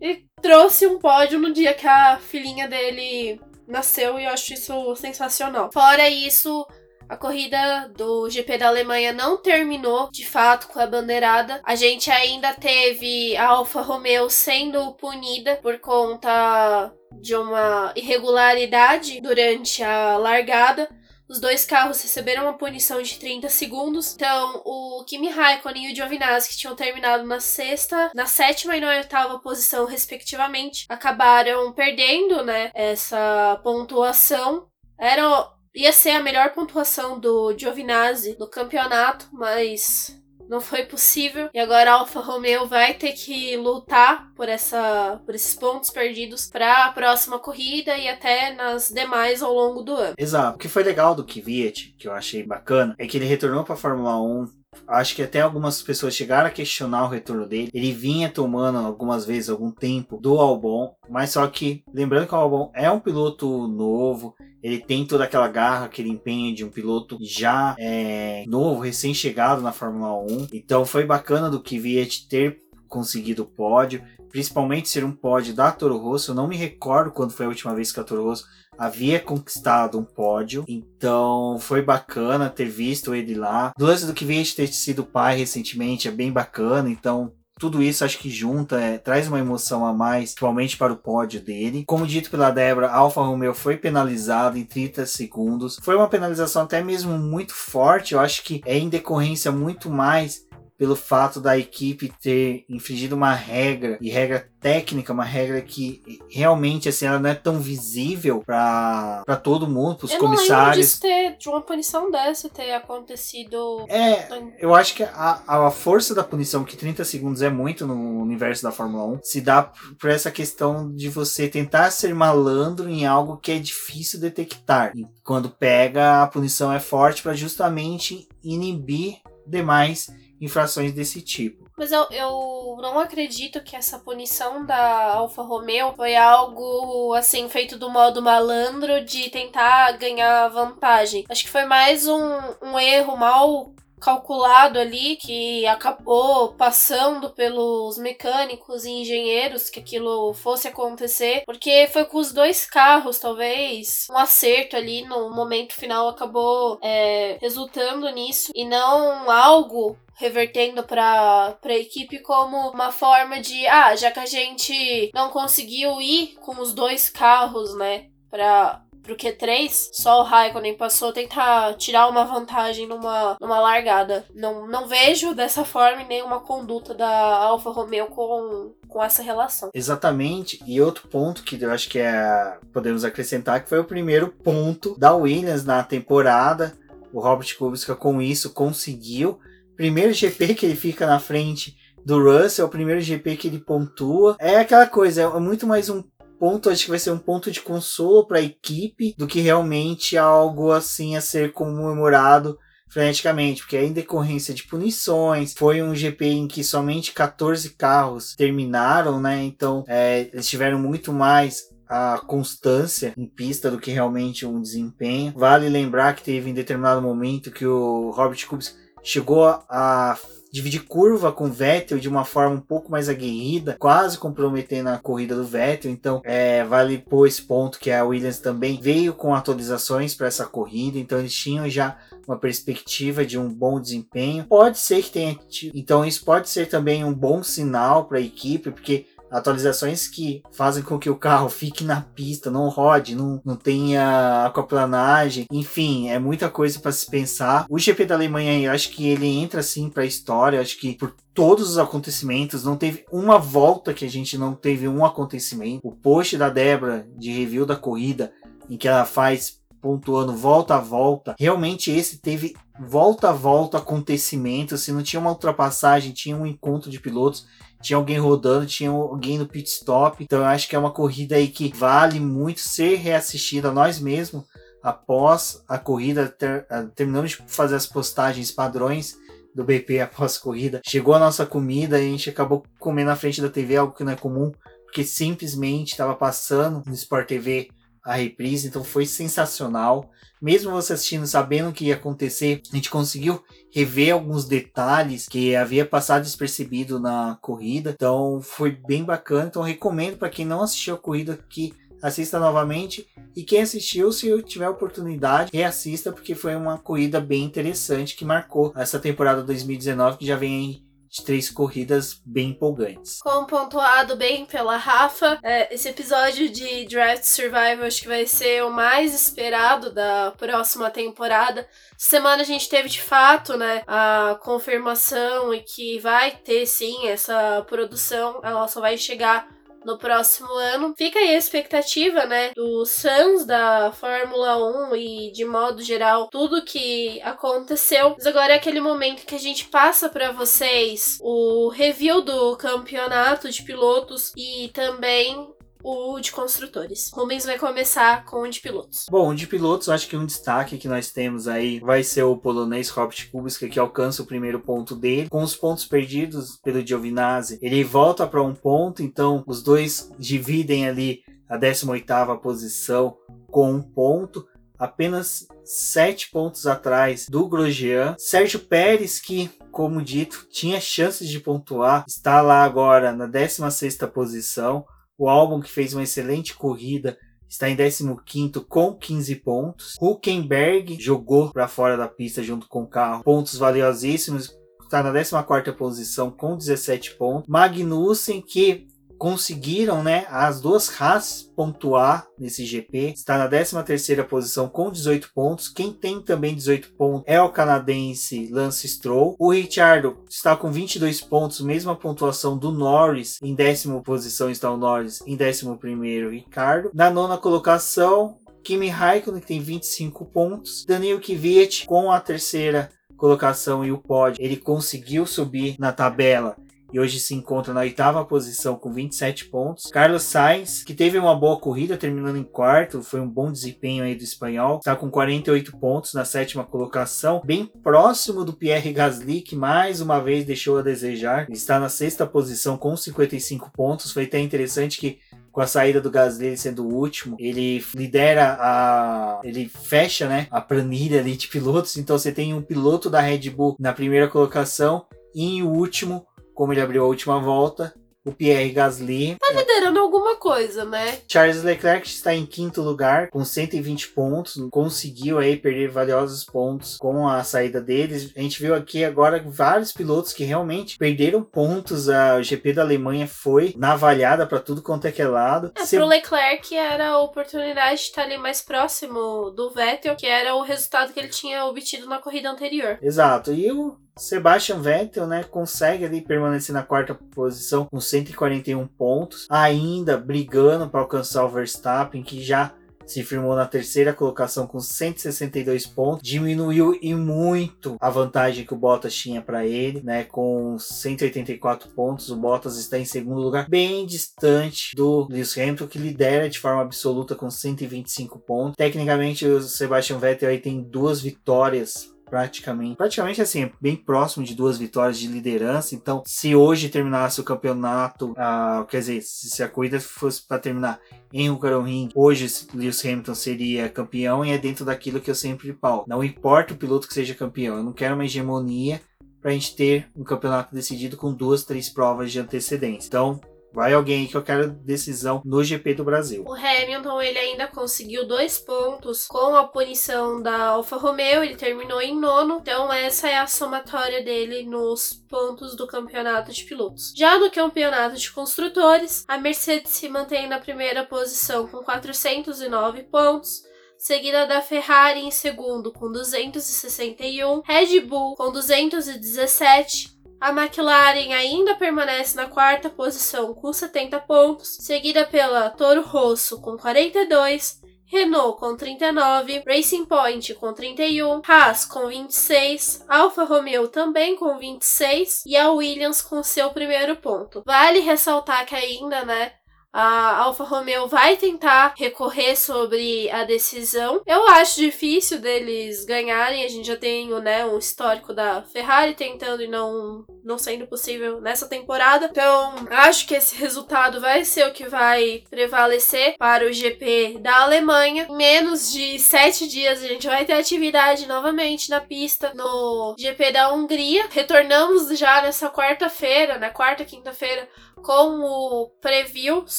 [0.00, 4.96] ele trouxe um pódio no dia que a filhinha dele nasceu e eu acho isso
[4.96, 5.70] sensacional.
[5.72, 6.66] Fora isso,
[7.08, 11.60] a corrida do GP da Alemanha não terminou de fato com a bandeirada.
[11.64, 19.82] A gente ainda teve a Alfa Romeo sendo punida por conta de uma irregularidade durante
[19.82, 20.88] a largada.
[21.28, 24.14] Os dois carros receberam uma punição de 30 segundos.
[24.14, 28.80] Então, o Kimi Raikkonen e o Giovinazzi, que tinham terminado na sexta, na sétima e
[28.80, 34.68] na oitava posição, respectivamente, acabaram perdendo, né, essa pontuação.
[34.98, 41.48] Era ia ser a melhor pontuação do Giovinazzi no campeonato, mas não foi possível.
[41.52, 46.48] E agora a Alfa Romeo vai ter que lutar por, essa, por esses pontos perdidos
[46.50, 50.14] para a próxima corrida e até nas demais ao longo do ano.
[50.18, 50.56] Exato.
[50.56, 53.74] O que foi legal do Kvyat, que eu achei bacana, é que ele retornou para
[53.74, 54.48] a Fórmula 1
[54.86, 57.70] acho que até algumas pessoas chegaram a questionar o retorno dele.
[57.72, 62.38] Ele vinha tomando algumas vezes algum tempo do Albon, mas só que lembrando que o
[62.38, 67.18] Albon é um piloto novo, ele tem toda aquela garra, aquele empenho de um piloto
[67.20, 70.48] já é, novo, recém-chegado na Fórmula 1.
[70.52, 75.98] Então foi bacana do Kvyat ter conseguido o pódio, principalmente ser um pódio da Toro
[75.98, 76.30] Rosso.
[76.30, 78.46] Eu não me recordo quando foi a última vez que a Toro Rosso
[78.78, 83.72] havia conquistado um pódio, então foi bacana ter visto ele lá.
[83.76, 88.18] Do lance do Kvyat ter sido pai recentemente é bem bacana, então tudo isso acho
[88.18, 91.84] que junta, é, traz uma emoção a mais, principalmente para o pódio dele.
[91.86, 95.78] Como dito pela Débora, Alfa Romeo foi penalizado em 30 segundos.
[95.82, 100.44] Foi uma penalização até mesmo muito forte, eu acho que é em decorrência muito mais
[100.78, 106.88] pelo fato da equipe ter infringido uma regra e regra técnica, uma regra que realmente
[106.88, 110.94] assim ela não é tão visível para todo mundo, para os comissários.
[110.94, 113.86] Eu ter de uma punição dessa ter acontecido.
[113.88, 114.28] É,
[114.58, 118.62] eu acho que a, a força da punição que 30 segundos é muito no universo
[118.62, 123.38] da Fórmula 1 se dá por essa questão de você tentar ser malandro em algo
[123.38, 124.92] que é difícil detectar.
[124.96, 130.08] E quando pega a punição é forte para justamente inibir demais
[130.40, 131.66] infrações desse tipo.
[131.76, 137.78] Mas eu, eu não acredito que essa punição da Alfa Romeo foi algo assim feito
[137.78, 141.24] do modo malandro de tentar ganhar vantagem.
[141.28, 148.84] Acho que foi mais um, um erro mal calculado ali que acabou passando pelos mecânicos
[148.84, 154.76] e engenheiros que aquilo fosse acontecer, porque foi com os dois carros, talvez um acerto
[154.76, 162.18] ali no momento final acabou é, resultando nisso e não algo revertendo para a equipe
[162.20, 167.10] como uma forma de, ah, já que a gente não conseguiu ir com os dois
[167.10, 173.60] carros, né, para pro Q3, só o Raikkonen passou tentar tirar uma vantagem numa, numa
[173.60, 174.26] largada.
[174.34, 179.70] Não, não vejo dessa forma nenhuma conduta da Alfa Romeo com, com essa relação.
[179.72, 180.60] Exatamente.
[180.66, 184.98] E outro ponto que eu acho que é podemos acrescentar que foi o primeiro ponto
[184.98, 186.76] da Williams na temporada.
[187.12, 189.38] O Robert Kubica com isso conseguiu
[189.76, 193.58] primeiro GP que ele fica na frente do Russell, é o primeiro GP que ele
[193.58, 194.36] pontua.
[194.38, 196.02] É aquela coisa, é muito mais um
[196.38, 200.16] ponto, acho que vai ser um ponto de consolo para a equipe do que realmente
[200.16, 202.58] algo assim a ser comemorado
[202.88, 209.20] freneticamente, porque em decorrência de punições, foi um GP em que somente 14 carros terminaram,
[209.20, 209.44] né?
[209.44, 215.32] Então é, eles tiveram muito mais a constância em pista do que realmente um desempenho.
[215.36, 220.18] Vale lembrar que teve em determinado momento que o Robert Kubica chegou a
[220.52, 224.98] dividir curva com o Vettel de uma forma um pouco mais aguerrida, quase comprometendo a
[224.98, 225.90] corrida do Vettel.
[225.90, 230.46] Então, é, vale pôr esse ponto que a Williams também veio com atualizações para essa
[230.46, 234.44] corrida, então eles tinham já uma perspectiva de um bom desempenho.
[234.44, 235.38] Pode ser que tenha,
[235.74, 239.06] então isso pode ser também um bom sinal para a equipe, porque
[239.38, 244.46] atualizações que fazem com que o carro fique na pista, não rode, não, não tenha
[244.46, 247.66] aquaplanagem, enfim, é muita coisa para se pensar.
[247.68, 250.94] O GP da Alemanha, eu acho que ele entra assim para a história, acho que
[250.94, 255.86] por todos os acontecimentos, não teve uma volta que a gente não teve um acontecimento.
[255.86, 258.32] O post da Débora de review da corrida,
[258.70, 264.76] em que ela faz pontuando volta a volta, realmente esse teve volta a volta acontecimento,
[264.76, 267.46] se não tinha uma ultrapassagem, tinha um encontro de pilotos
[267.82, 270.22] tinha alguém rodando, tinha alguém no pit stop.
[270.22, 274.44] Então eu acho que é uma corrida aí que vale muito ser reassistida nós mesmos
[274.82, 276.28] após a corrida.
[276.28, 279.16] Ter, uh, terminamos de fazer as postagens padrões
[279.54, 280.80] do BP após a corrida.
[280.84, 284.04] Chegou a nossa comida e a gente acabou comendo na frente da TV, algo que
[284.04, 284.52] não é comum,
[284.84, 287.68] porque simplesmente estava passando no Sport TV
[288.04, 290.08] a reprise, então foi sensacional.
[290.40, 293.42] Mesmo você assistindo, sabendo o que ia acontecer, a gente conseguiu
[293.76, 297.90] rever alguns detalhes que havia passado despercebido na corrida.
[297.90, 299.48] Então foi bem bacana.
[299.48, 304.42] Então recomendo para quem não assistiu a corrida que assista novamente e quem assistiu, se
[304.44, 310.26] tiver oportunidade, reassista porque foi uma corrida bem interessante que marcou essa temporada 2019 que
[310.26, 310.82] já vem
[311.16, 313.20] de três corridas bem empolgantes.
[313.22, 318.62] Como pontuado bem pela Rafa, é, esse episódio de Draft Survival acho que vai ser
[318.64, 321.66] o mais esperado da próxima temporada.
[321.96, 327.64] Semana a gente teve de fato, né, a confirmação e que vai ter sim essa
[327.66, 329.55] produção, ela só vai chegar
[329.86, 330.94] no próximo ano.
[330.98, 336.64] Fica aí a expectativa, né, dos fãs da Fórmula 1 e de modo geral tudo
[336.64, 338.14] que aconteceu.
[338.16, 343.48] Mas agora é aquele momento que a gente passa para vocês o review do campeonato
[343.48, 345.55] de pilotos e também
[345.86, 347.10] o de construtores.
[347.12, 349.06] Rubens vai começar com o de pilotos.
[349.08, 352.88] Bom, de pilotos, acho que um destaque que nós temos aí vai ser o polonês
[352.88, 355.28] Robert Kubica, que alcança o primeiro ponto dele.
[355.28, 360.88] Com os pontos perdidos pelo Giovinazzi, ele volta para um ponto, então os dois dividem
[360.88, 364.44] ali a 18ª posição com um ponto
[364.78, 368.16] apenas sete pontos atrás do Grosjean.
[368.18, 374.84] Sérgio Pérez, que, como dito, tinha chances de pontuar, está lá agora na 16 posição.
[375.18, 377.18] O álbum que fez uma excelente corrida
[377.48, 379.94] está em 15 com 15 pontos.
[380.00, 384.54] Huckenberg jogou para fora da pista junto com o carro, pontos valiosíssimos.
[384.82, 387.48] Está na 14 posição com 17 pontos.
[387.48, 388.86] Magnussen, que
[389.18, 393.12] conseguiram, né, as duas Haas pontuar nesse GP.
[393.14, 395.68] Está na 13ª posição com 18 pontos.
[395.68, 399.36] Quem tem também 18 pontos é o canadense Lance Stroll.
[399.38, 403.38] O Ricciardo está com 22 pontos, mesma pontuação do Norris.
[403.42, 406.90] Em décima posição está o Norris, em 11º Ricardo.
[406.94, 410.84] Na nona colocação, Kimi Raikkonen tem 25 pontos.
[410.84, 416.56] Daniel Kvyat com a terceira colocação e o pódio, ele conseguiu subir na tabela
[416.92, 419.90] e hoje se encontra na oitava posição com 27 pontos.
[419.90, 424.14] Carlos Sainz, que teve uma boa corrida, terminando em quarto, foi um bom desempenho aí
[424.14, 429.56] do espanhol, está com 48 pontos na sétima colocação, bem próximo do Pierre Gasly, que
[429.56, 431.46] mais uma vez deixou a desejar.
[431.50, 434.12] está na sexta posição com 55 pontos.
[434.12, 435.18] Foi até interessante que
[435.56, 439.40] com a saída do Gasly sendo o último, ele lidera a.
[439.42, 441.96] ele fecha né, a planilha ali de pilotos.
[441.96, 446.26] Então você tem um piloto da Red Bull na primeira colocação e em último
[446.56, 447.94] como ele abriu a última volta,
[448.26, 449.36] o Pierre Gasly.
[449.38, 451.20] Tá liderando alguma coisa, né?
[451.28, 454.56] Charles Leclerc está em quinto lugar, com 120 pontos.
[454.70, 458.32] Conseguiu aí perder valiosos pontos com a saída deles.
[458.36, 462.08] A gente viu aqui agora vários pilotos que realmente perderam pontos.
[462.08, 465.70] A GP da Alemanha foi navalhada para tudo quanto é que é lado.
[465.76, 465.96] É, Se...
[465.96, 470.62] pro Leclerc era a oportunidade de estar ali mais próximo do Vettel, que era o
[470.62, 472.98] resultado que ele tinha obtido na corrida anterior.
[473.00, 473.52] Exato.
[473.52, 480.16] E o Sebastian Vettel, né, consegue ali permanecer na quarta posição com 141 pontos, ainda
[480.16, 482.72] brigando para alcançar o Verstappen, que já
[483.06, 488.76] se firmou na terceira colocação com 162 pontos, diminuiu e muito a vantagem que o
[488.76, 492.30] Bottas tinha para ele, né, com 184 pontos.
[492.30, 496.82] O Bottas está em segundo lugar, bem distante do Lewis Hamilton, que lidera de forma
[496.82, 498.76] absoluta com 125 pontos.
[498.76, 504.78] Tecnicamente, o Sebastian Vettel aí tem duas vitórias praticamente, praticamente assim, bem próximo de duas
[504.78, 505.94] vitórias de liderança.
[505.94, 511.00] Então, se hoje terminasse o campeonato, uh, quer dizer, se a corrida fosse para terminar
[511.32, 516.04] em Hungaroring, hoje Lewis Hamilton seria campeão e é dentro daquilo que eu sempre falo.
[516.06, 519.00] Não importa o piloto que seja campeão, eu não quero uma hegemonia
[519.40, 523.06] para a gente ter um campeonato decidido com duas, três provas de antecedência.
[523.06, 523.40] Então,
[523.76, 526.42] vai alguém que eu quero decisão no GP do Brasil.
[526.46, 532.00] O Hamilton ele ainda conseguiu dois pontos com a punição da Alfa Romeo, ele terminou
[532.00, 537.12] em nono, então essa é a somatória dele nos pontos do campeonato de pilotos.
[537.14, 543.62] Já no campeonato de construtores, a Mercedes se mantém na primeira posição com 409 pontos
[543.98, 552.36] seguida da Ferrari em segundo com 261, Red Bull com 217, a McLaren ainda permanece
[552.36, 559.64] na quarta posição com 70 pontos, seguida pela Toro Rosso com 42, Renault com 39,
[559.66, 566.22] Racing Point com 31, Haas com 26, Alfa Romeo também com 26 e a Williams
[566.22, 567.62] com seu primeiro ponto.
[567.66, 569.52] Vale ressaltar que ainda, né,
[569.92, 574.20] a Alfa Romeo vai tentar recorrer sobre a decisão.
[574.26, 576.64] Eu acho difícil deles ganharem.
[576.64, 581.40] A gente já tem né, um histórico da Ferrari tentando e não, não sendo possível
[581.40, 582.26] nessa temporada.
[582.26, 587.62] Então, acho que esse resultado vai ser o que vai prevalecer para o GP da
[587.62, 588.26] Alemanha.
[588.28, 593.52] Em menos de sete dias, a gente vai ter atividade novamente na pista no GP
[593.52, 594.26] da Hungria.
[594.30, 597.68] Retornamos já nessa quarta-feira, na quarta, quinta-feira,
[598.02, 599.66] com o preview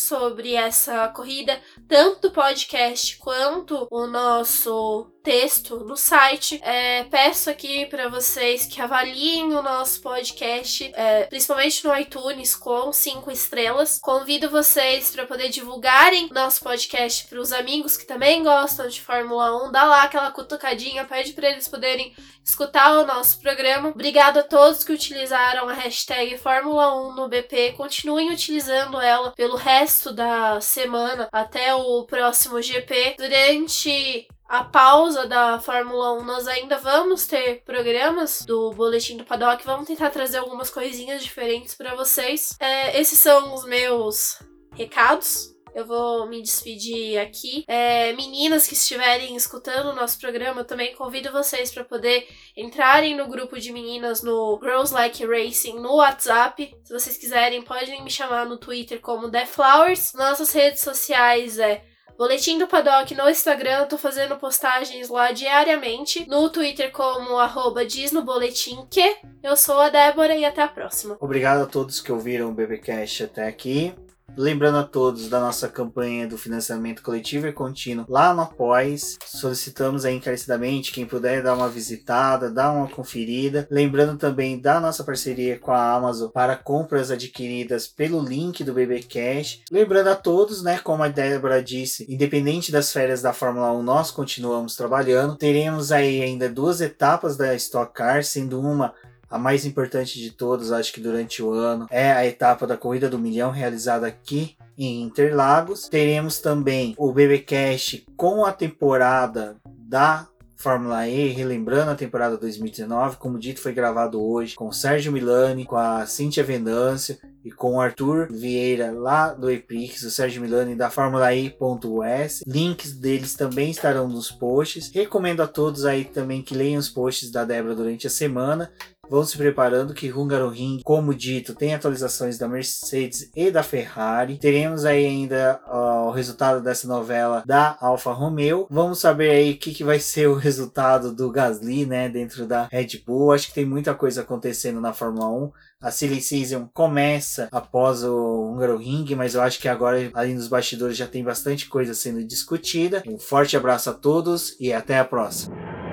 [0.07, 6.57] sobre essa corrida, tanto o podcast quanto o nosso texto no site.
[6.63, 12.93] É, peço aqui para vocês que avaliem o nosso podcast, é, principalmente no iTunes, com
[12.93, 13.99] cinco estrelas.
[13.99, 19.67] Convido vocês para poder divulgarem nosso podcast para os amigos que também gostam de Fórmula
[19.67, 19.71] 1.
[19.73, 23.89] Dá lá aquela cutucadinha, pede para eles poderem escutar o nosso programa.
[23.89, 27.73] Obrigado a todos que utilizaram a hashtag Fórmula 1 no BP.
[27.73, 33.15] Continuem utilizando ela pelo resto da semana até o próximo GP.
[33.17, 39.65] Durante a pausa da Fórmula 1, nós ainda vamos ter programas do Boletim do Paddock.
[39.65, 42.55] Vamos tentar trazer algumas coisinhas diferentes para vocês.
[42.59, 44.39] É, esses são os meus
[44.73, 45.56] recados.
[45.77, 47.63] Eu vou me despedir aqui.
[47.67, 52.27] É, meninas que estiverem escutando o nosso programa, eu também convido vocês para poder
[52.57, 56.75] entrarem no grupo de meninas no Girls Like Racing no WhatsApp.
[56.83, 60.13] Se vocês quiserem, podem me chamar no Twitter como The Flowers.
[60.15, 61.83] Nossas redes sociais é
[62.17, 66.27] Boletim do Paddock no Instagram, eu tô fazendo postagens lá diariamente.
[66.27, 69.15] No Twitter como arroba diz no boletim que.
[69.43, 71.15] Eu sou a Débora e até a próxima.
[71.19, 73.93] Obrigado a todos que ouviram o BBcast até aqui.
[74.37, 79.17] Lembrando a todos da nossa campanha do financiamento coletivo e contínuo lá no Após.
[79.25, 83.67] Solicitamos aí encarecidamente quem puder dar uma visitada, dar uma conferida.
[83.71, 89.03] Lembrando também da nossa parceria com a Amazon para compras adquiridas pelo link do BB
[89.03, 89.61] Cash.
[89.71, 94.11] Lembrando a todos, né, como a Débora disse, independente das férias da Fórmula 1, nós
[94.11, 95.35] continuamos trabalhando.
[95.35, 98.93] Teremos aí ainda duas etapas da Stock Car, sendo uma
[99.29, 103.09] a mais importante de todas, acho que durante o ano, é a etapa da Corrida
[103.09, 105.89] do Milhão realizada aqui em Interlagos.
[105.89, 110.27] Teremos também o BBcast com a temporada da
[110.57, 115.77] Fórmula E, relembrando a temporada 2019, como dito, foi gravado hoje com Sérgio Milani, com
[115.77, 121.33] a Cíntia Venâncio e com Arthur Vieira lá do Eprix, o Sérgio Milani da Fórmula
[121.33, 122.43] E.us.
[122.47, 124.91] Links deles também estarão nos posts.
[124.91, 128.71] Recomendo a todos aí também que leiam os posts da Débora durante a semana
[129.09, 134.37] vão se preparando que Hungaroring, como dito, tem atualizações da Mercedes e da Ferrari.
[134.37, 138.67] Teremos aí ainda uh, o resultado dessa novela da Alfa Romeo.
[138.69, 142.67] Vamos saber aí o que, que vai ser o resultado do Gasly, né, dentro da
[142.71, 143.31] Red Bull.
[143.31, 145.51] Acho que tem muita coisa acontecendo na Fórmula 1.
[145.79, 150.97] A Silly Season começa após o Hungaroring, mas eu acho que agora ali nos bastidores
[150.97, 153.03] já tem bastante coisa sendo discutida.
[153.07, 155.86] Um forte abraço a todos e até a próxima.